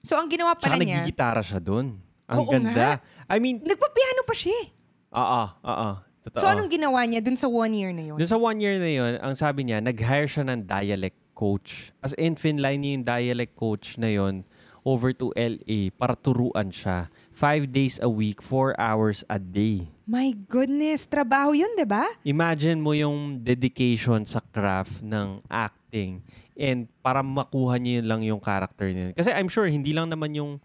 So 0.00 0.16
ang 0.16 0.32
ginawa 0.32 0.56
pala 0.56 0.80
niya, 0.80 1.04
nagigitara 1.04 1.44
siya 1.44 1.60
doon. 1.60 2.00
Ang 2.24 2.38
Oo 2.40 2.48
ganda. 2.48 3.04
I 3.28 3.36
mean, 3.36 3.60
nagpapiano 3.60 4.24
pa 4.24 4.32
siya. 4.32 4.56
eh. 4.64 4.66
oo, 5.12 5.42
oo. 5.68 5.90
Totoo. 6.22 6.38
So 6.40 6.46
anong 6.48 6.70
ginawa 6.70 7.02
niya 7.04 7.20
dun 7.20 7.36
sa 7.36 7.50
one 7.50 7.74
year 7.74 7.90
na 7.92 8.02
yun? 8.08 8.16
Doon 8.16 8.30
sa 8.30 8.38
one 8.38 8.58
year 8.62 8.78
na 8.78 8.88
yun, 8.90 9.12
ang 9.18 9.34
sabi 9.34 9.66
niya, 9.66 9.82
nag-hire 9.82 10.30
siya 10.30 10.46
ng 10.46 10.64
dialect 10.64 11.18
coach. 11.34 11.90
As 11.98 12.14
in, 12.14 12.38
finline 12.38 12.78
niya 12.80 12.90
yung 12.96 13.06
dialect 13.06 13.54
coach 13.58 13.98
na 13.98 14.06
yun 14.08 14.46
over 14.86 15.10
to 15.14 15.30
LA 15.34 15.90
para 15.94 16.14
turuan 16.14 16.70
siya. 16.70 17.10
Five 17.42 17.74
days 17.74 17.98
a 17.98 18.06
week, 18.06 18.38
four 18.38 18.70
hours 18.78 19.26
a 19.26 19.42
day. 19.42 19.90
My 20.06 20.30
goodness, 20.46 21.10
trabaho 21.10 21.50
yun, 21.50 21.74
di 21.74 21.82
ba? 21.82 22.06
Imagine 22.22 22.78
mo 22.78 22.94
yung 22.94 23.42
dedication 23.42 24.22
sa 24.22 24.38
craft 24.38 25.02
ng 25.02 25.42
acting 25.50 26.22
and 26.54 26.86
para 27.02 27.18
makuha 27.18 27.82
yun 27.82 28.06
lang 28.06 28.22
yung 28.22 28.38
character 28.38 28.86
niya. 28.86 29.10
Kasi 29.18 29.34
I'm 29.34 29.50
sure 29.50 29.66
hindi 29.66 29.90
lang 29.90 30.06
naman 30.14 30.38
yung 30.38 30.62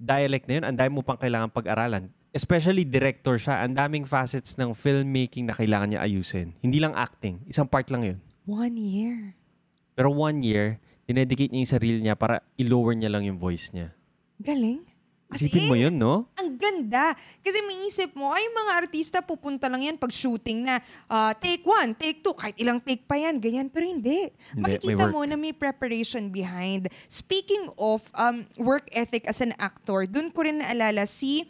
dialect 0.00 0.48
na 0.48 0.52
yun, 0.56 0.64
ang 0.64 0.76
dami 0.80 0.90
mo 0.96 1.04
pang 1.04 1.20
kailangan 1.20 1.52
pag-aralan. 1.52 2.08
Especially 2.32 2.88
director 2.88 3.36
siya, 3.36 3.60
ang 3.60 3.76
daming 3.76 4.08
facets 4.08 4.56
ng 4.56 4.72
filmmaking 4.72 5.44
na 5.44 5.52
kailangan 5.52 5.92
niya 5.92 6.00
ayusin. 6.00 6.56
Hindi 6.64 6.80
lang 6.80 6.96
acting, 6.96 7.44
isang 7.44 7.68
part 7.68 7.92
lang 7.92 8.08
yun. 8.08 8.18
One 8.48 8.80
year. 8.80 9.36
Pero 9.92 10.16
one 10.16 10.40
year, 10.40 10.80
dinedicate 11.04 11.52
niya 11.52 11.60
yung 11.60 11.74
sarili 11.76 12.00
niya 12.00 12.16
para 12.16 12.40
i-lower 12.56 12.96
niya 12.96 13.12
lang 13.12 13.28
yung 13.28 13.36
voice 13.36 13.68
niya. 13.76 13.92
Galing. 14.40 14.95
As 15.26 15.42
Isipin 15.42 15.66
mo 15.66 15.74
yun, 15.74 15.98
no? 15.98 16.30
Ang 16.38 16.54
ganda. 16.54 17.10
Kasi 17.42 17.58
may 17.66 17.82
isip 17.90 18.14
mo, 18.14 18.30
ay 18.30 18.46
mga 18.46 18.72
artista 18.78 19.18
pupunta 19.18 19.66
lang 19.66 19.82
yan 19.82 19.98
pag 19.98 20.14
shooting 20.14 20.62
na 20.62 20.78
ah, 21.10 21.34
take 21.34 21.66
one, 21.66 21.98
take 21.98 22.22
two, 22.22 22.30
kahit 22.30 22.54
ilang 22.62 22.78
take 22.78 23.02
pa 23.10 23.18
yan, 23.18 23.42
ganyan. 23.42 23.66
Pero 23.66 23.90
hindi. 23.90 24.30
Hindi, 24.54 24.62
Makikita 24.62 25.10
mo 25.10 25.26
na 25.26 25.34
may 25.34 25.50
preparation 25.50 26.30
behind. 26.30 26.86
Speaking 27.10 27.74
of 27.74 28.06
um, 28.14 28.46
work 28.54 28.86
ethic 28.94 29.26
as 29.26 29.42
an 29.42 29.50
actor, 29.58 30.06
dun 30.06 30.30
ko 30.30 30.46
rin 30.46 30.62
naalala 30.62 31.10
si 31.10 31.42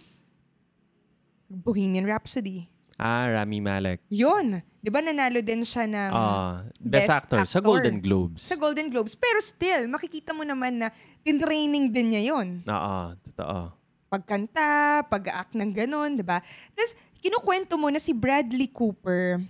Bohemian 1.53 2.09
Rhapsody. 2.09 2.76
Ah, 2.97 3.29
Rami 3.31 3.61
Malek. 3.61 4.01
Yun. 4.09 4.57
Di 4.81 4.89
ba 4.89 5.01
nanalo 5.01 5.41
din 5.41 5.61
siya 5.63 5.85
ng 5.85 6.11
Ah, 6.11 6.65
best, 6.79 7.13
actor, 7.13 7.45
sa 7.45 7.61
Golden 7.61 8.01
Globes. 8.01 8.41
Sa 8.41 8.57
Golden 8.57 8.89
Globes. 8.89 9.13
Pero 9.13 9.37
still, 9.39 9.85
makikita 9.87 10.33
mo 10.33 10.43
naman 10.43 10.81
na 10.81 10.89
tinraining 11.21 11.91
din 11.91 12.11
niya 12.11 12.33
yon 12.33 12.65
Oo, 12.65 12.97
totoo. 13.23 13.75
pagkanta, 14.07 15.03
pag-act 15.07 15.53
ng 15.53 15.73
ganun, 15.75 16.15
di 16.15 16.25
ba? 16.25 16.41
Tapos, 16.73 16.93
kinukwento 17.19 17.75
mo 17.75 17.91
na 17.91 17.99
si 17.99 18.15
Bradley 18.15 18.71
Cooper. 18.71 19.43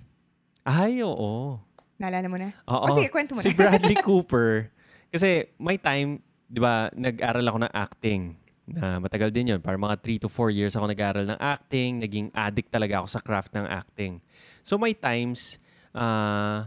Ay, 0.65 1.05
oo. 1.05 1.61
Naalala 1.97 2.27
mo 2.27 2.37
na? 2.37 2.51
Oo. 2.67 2.89
O 2.89 2.97
sige, 2.97 3.13
kwento 3.13 3.37
mo 3.37 3.41
si 3.41 3.53
na. 3.53 3.55
Bradley 3.55 4.01
Cooper. 4.07 4.73
Kasi 5.07 5.55
may 5.57 5.77
time, 5.77 6.19
di 6.45 6.59
ba, 6.59 6.91
nag-aral 6.91 7.47
ako 7.47 7.59
ng 7.63 7.73
acting. 7.73 8.23
Na 8.67 8.99
matagal 8.99 9.31
din 9.31 9.55
yun. 9.55 9.61
Para 9.63 9.79
mga 9.79 9.95
3 10.03 10.27
to 10.27 10.29
4 10.29 10.51
years 10.51 10.75
ako 10.75 10.91
nag-aral 10.91 11.23
ng 11.23 11.39
acting. 11.39 12.03
Naging 12.03 12.29
addict 12.35 12.75
talaga 12.75 12.99
ako 13.01 13.09
sa 13.09 13.23
craft 13.23 13.55
ng 13.55 13.67
acting. 13.67 14.19
So 14.67 14.75
may 14.75 14.93
times, 14.93 15.63
ah, 15.95 16.67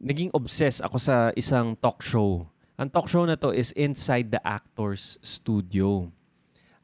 naging 0.00 0.32
obsessed 0.32 0.80
ako 0.80 0.96
sa 0.96 1.30
isang 1.36 1.76
talk 1.76 2.00
show. 2.00 2.48
Ang 2.80 2.88
talk 2.88 3.08
show 3.08 3.24
na 3.28 3.36
to 3.36 3.52
is 3.52 3.72
Inside 3.76 4.32
the 4.32 4.40
Actors 4.40 5.20
Studio. 5.20 6.08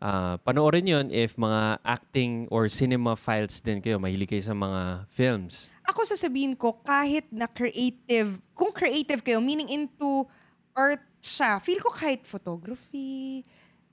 Ah, 0.03 0.37
panoorin 0.43 0.85
yun 0.85 1.07
if 1.09 1.39
mga 1.39 1.79
acting 1.87 2.51
or 2.53 2.69
cinema 2.69 3.17
files 3.17 3.63
din 3.65 3.81
kayo. 3.81 3.97
Mahilig 3.97 4.29
kayo 4.37 4.45
sa 4.45 4.53
mga 4.53 5.09
films. 5.09 5.73
Ako 5.89 6.05
sasabihin 6.05 6.59
ko, 6.59 6.77
kahit 6.83 7.29
na 7.31 7.49
creative, 7.49 8.37
kung 8.53 8.75
creative 8.75 9.23
kayo, 9.25 9.39
meaning 9.39 9.71
into 9.71 10.27
art 10.75 11.01
siya, 11.23 11.63
feel 11.63 11.79
ko 11.79 11.95
kahit 11.95 12.27
photography. 12.27 13.47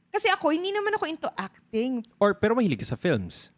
Kasi 0.10 0.28
ako, 0.34 0.52
hindi 0.54 0.74
naman 0.74 0.98
ako 0.98 1.06
into 1.06 1.30
acting. 1.38 2.02
Or 2.18 2.34
pero 2.34 2.58
mahilig 2.58 2.82
ka 2.82 2.94
sa 2.94 2.98
films. 2.98 3.54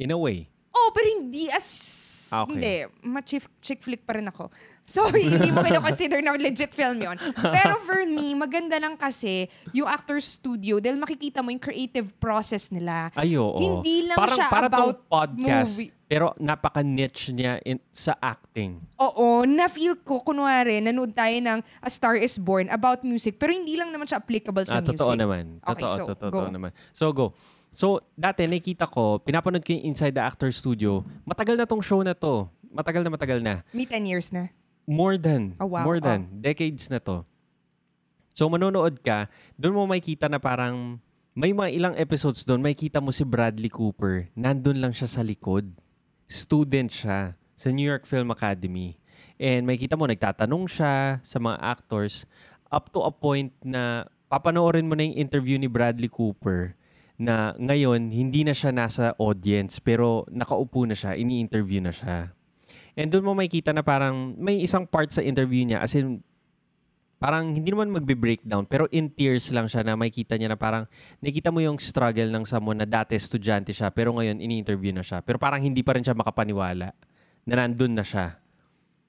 In 0.00 0.10
a 0.10 0.18
way. 0.18 0.50
Oh, 0.74 0.90
pero 0.94 1.06
hindi 1.06 1.50
as... 1.50 1.66
Ah, 2.30 2.42
okay. 2.42 2.54
Hindi. 2.54 2.74
Ma-chick 3.04 3.44
chick 3.58 3.80
flick 3.80 4.02
pa 4.02 4.14
rin 4.14 4.26
ako. 4.26 4.48
So, 4.90 5.06
hindi 5.06 5.54
mo 5.54 5.62
kino-consider 5.62 6.18
na 6.18 6.34
legit 6.34 6.74
film 6.74 6.98
yon. 6.98 7.14
Pero 7.38 7.78
for 7.86 8.02
me, 8.02 8.34
maganda 8.34 8.74
lang 8.74 8.98
kasi 8.98 9.46
yung 9.70 9.86
actor's 9.86 10.26
studio 10.26 10.82
dahil 10.82 10.98
makikita 10.98 11.46
mo 11.46 11.54
yung 11.54 11.62
creative 11.62 12.10
process 12.18 12.74
nila. 12.74 13.06
Ay, 13.14 13.38
oo. 13.38 13.54
Hindi 13.54 14.10
lang 14.10 14.18
Parang, 14.18 14.34
siya 14.34 14.50
para 14.50 14.66
about 14.66 15.06
podcast, 15.06 15.78
movie. 15.78 15.94
pero 16.04 16.34
napaka-niche 16.42 17.30
niya 17.30 17.62
in, 17.62 17.78
sa 17.94 18.18
acting. 18.18 18.82
Oo, 18.98 19.46
na-feel 19.46 19.94
ko, 20.02 20.26
kunwari, 20.26 20.82
nanood 20.82 21.14
tayo 21.14 21.38
ng 21.38 21.62
A 21.78 21.86
Star 21.86 22.18
is 22.18 22.34
Born 22.34 22.66
about 22.66 23.06
music, 23.06 23.38
pero 23.38 23.54
hindi 23.54 23.78
lang 23.78 23.94
naman 23.94 24.10
siya 24.10 24.18
applicable 24.18 24.66
sa 24.66 24.78
Ah, 24.78 24.82
music. 24.82 24.98
totoo 24.98 25.14
naman. 25.14 25.62
Okay, 25.62 25.86
Totoo, 25.86 25.94
so, 25.94 26.02
totoo, 26.10 26.30
go. 26.34 26.38
totoo 26.42 26.50
naman. 26.50 26.70
So, 26.90 27.14
go. 27.14 27.26
So, 27.70 28.02
dati 28.18 28.50
nakita 28.50 28.90
ko, 28.90 29.22
pinapanood 29.22 29.62
ko 29.62 29.70
yung 29.70 29.94
Inside 29.94 30.18
the 30.18 30.22
Actor 30.26 30.50
Studio. 30.50 31.06
Matagal 31.22 31.54
na 31.54 31.70
tong 31.70 31.78
show 31.78 32.02
na 32.02 32.18
to. 32.18 32.50
Matagal 32.66 33.06
na 33.06 33.10
matagal 33.14 33.38
na. 33.38 33.62
May 33.70 33.86
10 33.86 34.10
years 34.10 34.34
na. 34.34 34.50
More 34.90 35.14
than. 35.14 35.54
Oh, 35.62 35.70
wow. 35.70 35.86
More 35.86 36.02
than. 36.02 36.42
Decades 36.42 36.90
na 36.90 36.98
to. 36.98 37.22
So, 38.34 38.50
manonood 38.50 38.98
ka, 39.06 39.30
doon 39.54 39.78
mo 39.78 39.86
makikita 39.86 40.26
na 40.26 40.42
parang 40.42 40.98
may 41.30 41.54
mga 41.54 41.70
ilang 41.70 41.94
episodes 41.94 42.42
doon, 42.42 42.58
makikita 42.58 42.98
mo 42.98 43.14
si 43.14 43.22
Bradley 43.22 43.70
Cooper. 43.70 44.26
Nandun 44.34 44.82
lang 44.82 44.90
siya 44.90 45.06
sa 45.06 45.22
likod. 45.22 45.70
Student 46.26 46.90
siya 46.90 47.38
sa 47.54 47.68
New 47.70 47.86
York 47.86 48.02
Film 48.02 48.34
Academy. 48.34 48.98
And 49.38 49.62
makikita 49.62 49.94
mo, 49.94 50.10
nagtatanong 50.10 50.66
siya 50.66 51.22
sa 51.22 51.38
mga 51.38 51.58
actors 51.62 52.26
up 52.66 52.90
to 52.90 53.06
a 53.06 53.14
point 53.14 53.54
na 53.62 54.10
papanoorin 54.26 54.90
mo 54.90 54.98
na 54.98 55.06
yung 55.06 55.18
interview 55.18 55.54
ni 55.54 55.70
Bradley 55.70 56.10
Cooper 56.10 56.74
na 57.20 57.52
ngayon, 57.60 58.08
hindi 58.08 58.48
na 58.48 58.56
siya 58.56 58.72
nasa 58.72 59.12
audience 59.20 59.76
pero 59.76 60.24
nakaupo 60.32 60.88
na 60.88 60.96
siya, 60.96 61.12
ini-interview 61.20 61.84
na 61.84 61.92
siya. 61.92 62.32
And 62.96 63.12
doon 63.12 63.28
mo 63.28 63.36
makikita 63.36 63.76
na 63.76 63.84
parang 63.84 64.32
may 64.40 64.64
isang 64.64 64.88
part 64.88 65.12
sa 65.12 65.20
interview 65.20 65.68
niya 65.68 65.84
as 65.84 65.92
in 65.92 66.24
parang 67.20 67.52
hindi 67.52 67.68
naman 67.68 67.92
magbe-breakdown 67.92 68.64
pero 68.64 68.88
in 68.88 69.12
tears 69.12 69.52
lang 69.52 69.68
siya 69.68 69.84
na 69.84 69.94
makikita 69.94 70.40
niya 70.40 70.56
na 70.56 70.58
parang 70.58 70.88
nakita 71.20 71.52
mo 71.52 71.60
yung 71.60 71.76
struggle 71.76 72.32
ng 72.32 72.48
someone 72.48 72.80
na 72.80 72.88
dati 72.88 73.12
estudyante 73.12 73.76
siya 73.76 73.92
pero 73.92 74.16
ngayon 74.16 74.40
ini-interview 74.40 74.96
na 74.96 75.04
siya. 75.04 75.20
Pero 75.20 75.36
parang 75.36 75.60
hindi 75.60 75.84
pa 75.84 76.00
rin 76.00 76.02
siya 76.02 76.16
makapaniwala 76.16 76.88
na 77.44 77.54
nandun 77.54 78.00
na 78.00 78.02
siya. 78.02 78.40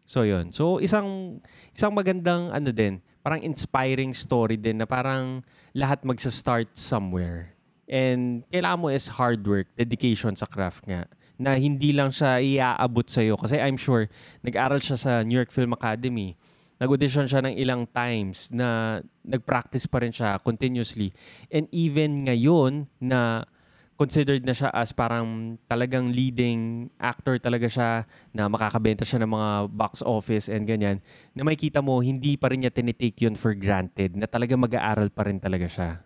So 0.03 0.27
yun. 0.27 0.51
So 0.51 0.83
isang 0.83 1.39
isang 1.71 1.95
magandang 1.95 2.51
ano 2.51 2.75
din, 2.75 2.99
parang 3.23 3.39
inspiring 3.39 4.11
story 4.11 4.59
din 4.59 4.83
na 4.83 4.85
parang 4.85 5.47
lahat 5.71 6.03
magsa-start 6.03 6.75
somewhere. 6.75 7.55
And 7.91 8.47
kailangan 8.47 8.79
mo 8.79 8.87
is 8.87 9.11
hard 9.11 9.43
work, 9.43 9.67
dedication 9.75 10.31
sa 10.39 10.47
craft 10.47 10.87
nga 10.87 11.03
na 11.41 11.57
hindi 11.57 11.89
lang 11.89 12.13
siya 12.13 12.37
iaabot 12.37 13.03
sa 13.09 13.25
iyo 13.25 13.33
kasi 13.33 13.57
I'm 13.57 13.75
sure 13.75 14.05
nag-aral 14.45 14.77
siya 14.77 14.95
sa 14.95 15.11
New 15.25 15.33
York 15.33 15.49
Film 15.49 15.73
Academy. 15.73 16.37
Nag-audition 16.77 17.25
siya 17.25 17.41
ng 17.41 17.57
ilang 17.57 17.89
times 17.89 18.53
na 18.53 19.01
nag-practice 19.25 19.89
pa 19.89 20.05
rin 20.05 20.13
siya 20.13 20.37
continuously. 20.41 21.13
And 21.49 21.65
even 21.73 22.29
ngayon 22.29 22.89
na 23.01 23.49
considered 23.97 24.41
na 24.41 24.53
siya 24.53 24.73
as 24.73 24.89
parang 24.89 25.61
talagang 25.69 26.09
leading 26.09 26.89
actor 26.97 27.37
talaga 27.37 27.69
siya 27.69 28.09
na 28.33 28.49
makakabenta 28.49 29.05
siya 29.05 29.21
ng 29.21 29.29
mga 29.29 29.51
box 29.69 30.01
office 30.01 30.49
and 30.49 30.65
ganyan, 30.65 30.97
na 31.37 31.45
makikita 31.45 31.85
mo, 31.85 32.01
hindi 32.01 32.33
pa 32.33 32.49
rin 32.49 32.65
niya 32.65 32.73
tinitake 32.73 33.21
yun 33.21 33.37
for 33.37 33.53
granted, 33.53 34.17
na 34.17 34.25
talaga 34.25 34.57
mag-aaral 34.57 35.13
pa 35.13 35.29
rin 35.29 35.37
talaga 35.37 35.69
siya. 35.69 36.01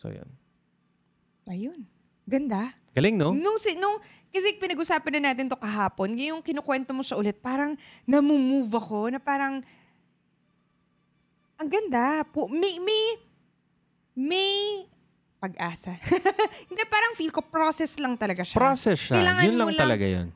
So, 0.00 0.08
yun. 0.08 0.45
Ayun. 1.46 1.86
Ganda. 2.26 2.74
Galing, 2.90 3.14
no? 3.14 3.30
Nung, 3.30 3.56
si, 3.56 3.78
nung, 3.78 4.02
kasi 4.34 4.58
pinag-usapan 4.58 5.12
na 5.18 5.32
natin 5.32 5.46
to 5.46 5.56
kahapon, 5.56 6.12
yung 6.18 6.42
kinukwento 6.42 6.90
mo 6.90 7.00
siya 7.00 7.16
ulit, 7.16 7.38
parang 7.38 7.78
namumove 8.02 8.74
ako, 8.74 9.14
na 9.14 9.22
parang, 9.22 9.62
ang 11.56 11.68
ganda. 11.70 12.26
Po, 12.28 12.50
may, 12.50 12.82
may, 12.82 13.02
may 14.12 14.50
pag-asa. 15.38 15.94
Hindi, 16.68 16.82
parang 16.90 17.12
feel 17.14 17.30
ko 17.30 17.40
process 17.40 17.96
lang 17.96 18.18
talaga 18.18 18.42
siya. 18.42 18.58
Process 18.58 18.98
siya. 18.98 19.16
Kailangan 19.16 19.42
yun 19.46 19.56
lang 19.56 19.70
lang- 19.72 19.82
talaga 19.86 20.06
yun. 20.06 20.28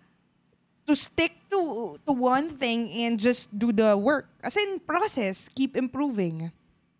to 0.90 0.98
stick 0.98 1.38
to 1.46 1.94
to 2.02 2.10
one 2.10 2.50
thing 2.50 2.90
and 3.06 3.14
just 3.14 3.46
do 3.54 3.70
the 3.70 3.94
work. 3.94 4.26
As 4.42 4.58
in, 4.58 4.82
process, 4.82 5.46
keep 5.46 5.78
improving. 5.78 6.50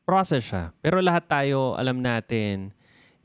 Process 0.06 0.46
siya. 0.46 0.70
Pero 0.78 1.02
lahat 1.02 1.26
tayo, 1.26 1.74
alam 1.74 1.98
natin, 1.98 2.70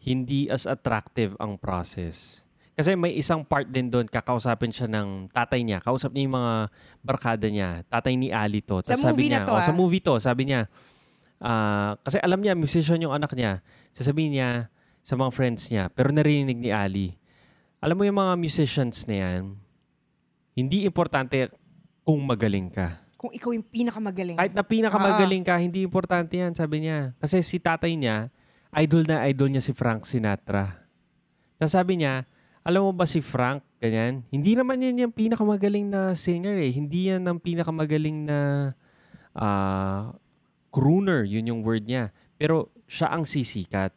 hindi 0.06 0.46
as 0.54 0.70
attractive 0.70 1.34
ang 1.42 1.58
process. 1.58 2.46
Kasi 2.78 2.94
may 2.94 3.16
isang 3.16 3.42
part 3.42 3.66
din 3.66 3.88
doon, 3.88 4.06
kakausapin 4.06 4.70
siya 4.70 4.86
ng 4.86 5.32
tatay 5.32 5.64
niya. 5.64 5.80
Kausap 5.80 6.12
niya 6.12 6.28
yung 6.28 6.36
mga 6.38 6.54
barkada 7.02 7.48
niya. 7.48 7.82
Tatay 7.88 8.14
ni 8.20 8.30
Ali 8.30 8.60
to. 8.62 8.84
Sa 8.84 8.94
Tas 8.94 9.02
sabi 9.02 9.26
movie 9.26 9.32
na 9.32 9.42
niya, 9.42 9.48
to, 9.48 9.54
oh, 9.56 9.58
ah. 9.58 9.64
Sa 9.64 9.74
movie 9.74 10.04
to, 10.04 10.16
sabi 10.20 10.44
niya, 10.52 10.68
ah, 11.40 11.96
kasi 12.04 12.20
alam 12.20 12.38
niya, 12.38 12.54
musician 12.54 13.00
yung 13.00 13.16
anak 13.16 13.32
niya. 13.34 13.64
Sasabihin 13.96 14.36
niya 14.36 14.50
sa 15.00 15.16
mga 15.16 15.32
friends 15.32 15.72
niya, 15.72 15.88
pero 15.88 16.12
narinig 16.12 16.60
ni 16.60 16.70
Ali. 16.70 17.16
Alam 17.80 17.96
mo 17.96 18.04
yung 18.04 18.20
mga 18.20 18.34
musicians 18.36 19.08
na 19.08 19.16
yan, 19.24 19.56
hindi 20.52 20.84
importante 20.84 21.48
kung 22.04 22.20
magaling 22.28 22.70
ka. 22.76 23.00
Kung 23.16 23.32
ikaw 23.32 23.56
yung 23.56 23.64
pinakamagaling. 23.64 24.36
Kahit 24.36 24.52
na 24.52 24.68
pinakamagaling 24.68 25.48
ka, 25.48 25.56
hindi 25.56 25.88
importante 25.88 26.36
yan, 26.36 26.52
sabi 26.52 26.84
niya. 26.84 27.16
Kasi 27.24 27.40
si 27.40 27.56
tatay 27.56 27.96
niya, 27.96 28.28
idol 28.76 29.04
na 29.08 29.24
idol 29.28 29.50
niya 29.52 29.64
si 29.64 29.72
Frank 29.72 30.04
Sinatra. 30.04 30.84
Tapos 31.56 31.72
sabi 31.72 32.04
niya, 32.04 32.28
alam 32.66 32.84
mo 32.84 32.92
ba 32.92 33.08
si 33.08 33.22
Frank, 33.22 33.64
ganyan? 33.80 34.26
Hindi 34.34 34.58
naman 34.58 34.82
yan 34.82 35.08
yung 35.08 35.14
pinakamagaling 35.14 35.88
na 35.88 36.18
singer 36.18 36.58
eh. 36.60 36.72
Hindi 36.74 37.14
yan 37.14 37.24
ang 37.24 37.40
pinakamagaling 37.40 38.26
na 38.28 38.40
ah, 39.32 40.12
crooner, 40.74 41.24
yun 41.24 41.48
yung 41.48 41.62
word 41.64 41.88
niya. 41.88 42.12
Pero 42.36 42.74
siya 42.90 43.16
ang 43.16 43.24
sisikat. 43.24 43.96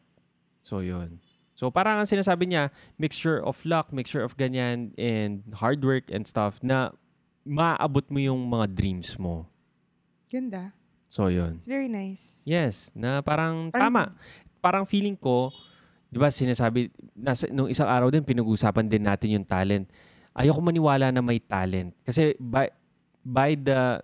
So 0.63 0.85
yun. 0.85 1.19
So 1.59 1.75
parang 1.75 1.99
ang 1.99 2.07
sinasabi 2.07 2.47
niya, 2.47 2.71
mixture 3.01 3.43
of 3.43 3.59
luck, 3.67 3.91
mixture 3.91 4.23
of 4.23 4.39
ganyan, 4.39 4.95
and 4.95 5.43
hard 5.59 5.83
work 5.83 6.07
and 6.15 6.23
stuff 6.23 6.63
na 6.63 6.95
maabot 7.43 8.07
mo 8.13 8.23
yung 8.23 8.47
mga 8.47 8.71
dreams 8.79 9.19
mo. 9.19 9.49
Ganda. 10.31 10.71
So 11.09 11.33
yun. 11.33 11.57
It's 11.57 11.67
very 11.67 11.89
nice. 11.89 12.45
Yes, 12.45 12.93
na 12.93 13.25
parang, 13.25 13.73
Parang- 13.73 13.91
tama. 13.91 14.05
Parang 14.59 14.85
feeling 14.85 15.15
ko, 15.15 15.55
'di 16.11 16.19
ba, 16.19 16.29
sinasabi 16.33 16.93
nasa 17.15 17.47
nung 17.51 17.71
isang 17.71 17.89
araw 17.89 18.09
din 18.09 18.25
pinag-usapan 18.25 18.87
din 18.87 19.05
natin 19.05 19.39
yung 19.41 19.47
talent. 19.47 19.87
Ayoko 20.39 20.63
maniwala 20.63 21.11
na 21.11 21.19
may 21.19 21.43
talent 21.43 21.91
kasi 22.07 22.39
by 22.39 22.71
by 23.27 23.59
the 23.59 23.99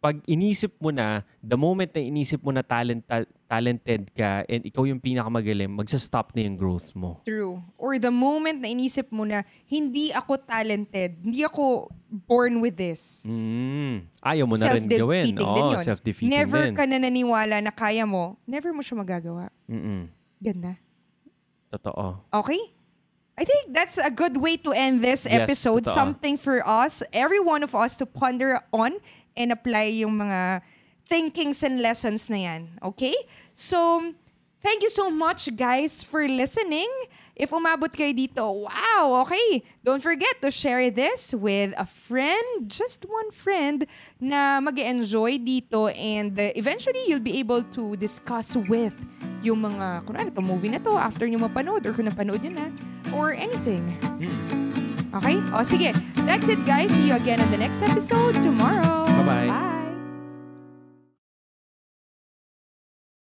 pag 0.00 0.16
inisip 0.24 0.72
mo 0.80 0.88
na, 0.88 1.20
the 1.44 1.60
moment 1.60 1.92
na 1.92 2.00
inisip 2.00 2.40
mo 2.40 2.48
na 2.50 2.64
talent, 2.64 3.04
ta- 3.04 3.28
talented 3.44 4.08
ka 4.16 4.48
and 4.48 4.64
ikaw 4.64 4.88
yung 4.88 4.96
pinakamagaling, 4.96 5.68
magsa-stop 5.68 6.32
na 6.32 6.48
yung 6.48 6.56
growth 6.56 6.96
mo. 6.96 7.20
True. 7.28 7.60
Or 7.76 8.00
the 8.00 8.08
moment 8.08 8.64
na 8.64 8.72
inisip 8.72 9.12
mo 9.12 9.28
na, 9.28 9.44
hindi 9.68 10.08
ako 10.08 10.40
talented, 10.40 11.20
hindi 11.20 11.44
ako 11.44 11.92
born 12.08 12.64
with 12.64 12.80
this. 12.80 13.28
Mm. 13.28 14.08
Ayaw 14.24 14.48
mo 14.48 14.56
na 14.56 14.72
rin 14.72 14.88
gawin. 14.88 15.36
Din 15.36 15.44
Oo, 15.44 15.76
yun. 15.76 15.84
self-defeating 15.84 16.32
Never 16.32 16.72
din. 16.72 16.74
ka 16.74 16.88
na 16.88 16.96
naniwala 16.96 17.60
na 17.60 17.68
kaya 17.70 18.08
mo, 18.08 18.40
never 18.48 18.72
mo 18.72 18.80
siya 18.80 18.96
magagawa. 18.96 19.52
Mm-mm. 19.68 20.08
Ganda. 20.40 20.80
Totoo. 21.68 22.24
Okay? 22.40 22.58
I 23.40 23.44
think 23.44 23.72
that's 23.72 23.96
a 23.96 24.12
good 24.12 24.36
way 24.36 24.60
to 24.60 24.72
end 24.76 25.00
this 25.00 25.24
Yes, 25.24 25.48
episode. 25.48 25.88
totoo. 25.88 25.96
Something 25.96 26.36
for 26.36 26.60
us, 26.60 27.00
every 27.08 27.40
one 27.40 27.64
of 27.64 27.72
us 27.72 27.96
to 27.96 28.04
ponder 28.04 28.60
on 28.68 29.00
and 29.36 29.52
apply 29.52 29.90
yung 30.02 30.18
mga 30.18 30.62
thinkings 31.10 31.66
and 31.66 31.82
lessons 31.82 32.30
na 32.30 32.38
yan. 32.38 32.62
Okay? 32.82 33.14
So, 33.52 34.14
thank 34.62 34.82
you 34.86 34.90
so 34.90 35.10
much 35.10 35.50
guys 35.56 36.04
for 36.06 36.22
listening. 36.28 36.88
If 37.34 37.50
umabot 37.50 37.90
kayo 37.90 38.14
dito, 38.14 38.44
wow, 38.68 39.24
okay. 39.26 39.64
Don't 39.82 40.04
forget 40.04 40.38
to 40.44 40.52
share 40.52 40.92
this 40.92 41.32
with 41.34 41.74
a 41.74 41.88
friend, 41.88 42.70
just 42.70 43.08
one 43.08 43.32
friend 43.32 43.88
na 44.20 44.60
mag 44.60 44.78
enjoy 44.78 45.40
dito 45.40 45.88
and 45.96 46.36
uh, 46.38 46.52
eventually 46.54 47.00
you'll 47.08 47.24
be 47.24 47.40
able 47.40 47.64
to 47.74 47.96
discuss 47.96 48.54
with 48.68 48.94
yung 49.40 49.64
mga, 49.64 50.04
kunwari, 50.04 50.28
ito 50.28 50.44
movie 50.44 50.68
na 50.68 50.78
to 50.78 50.94
after 51.00 51.24
nyo 51.24 51.48
mapanood 51.48 51.80
or 51.88 51.96
kung 51.96 52.06
napanood 52.06 52.44
nyo 52.44 52.52
na 52.60 52.66
or 53.16 53.32
anything. 53.32 53.82
Okay? 55.14 55.36
O 55.54 55.64
sige, 55.64 55.92
that's 56.26 56.48
it 56.48 56.64
guys. 56.66 56.90
See 56.90 57.08
you 57.08 57.14
again 57.16 57.40
on 57.40 57.50
the 57.50 57.58
next 57.58 57.82
episode 57.82 58.40
tomorrow. 58.42 59.06
Bye-bye. 59.06 59.48
Bye. 59.48 59.89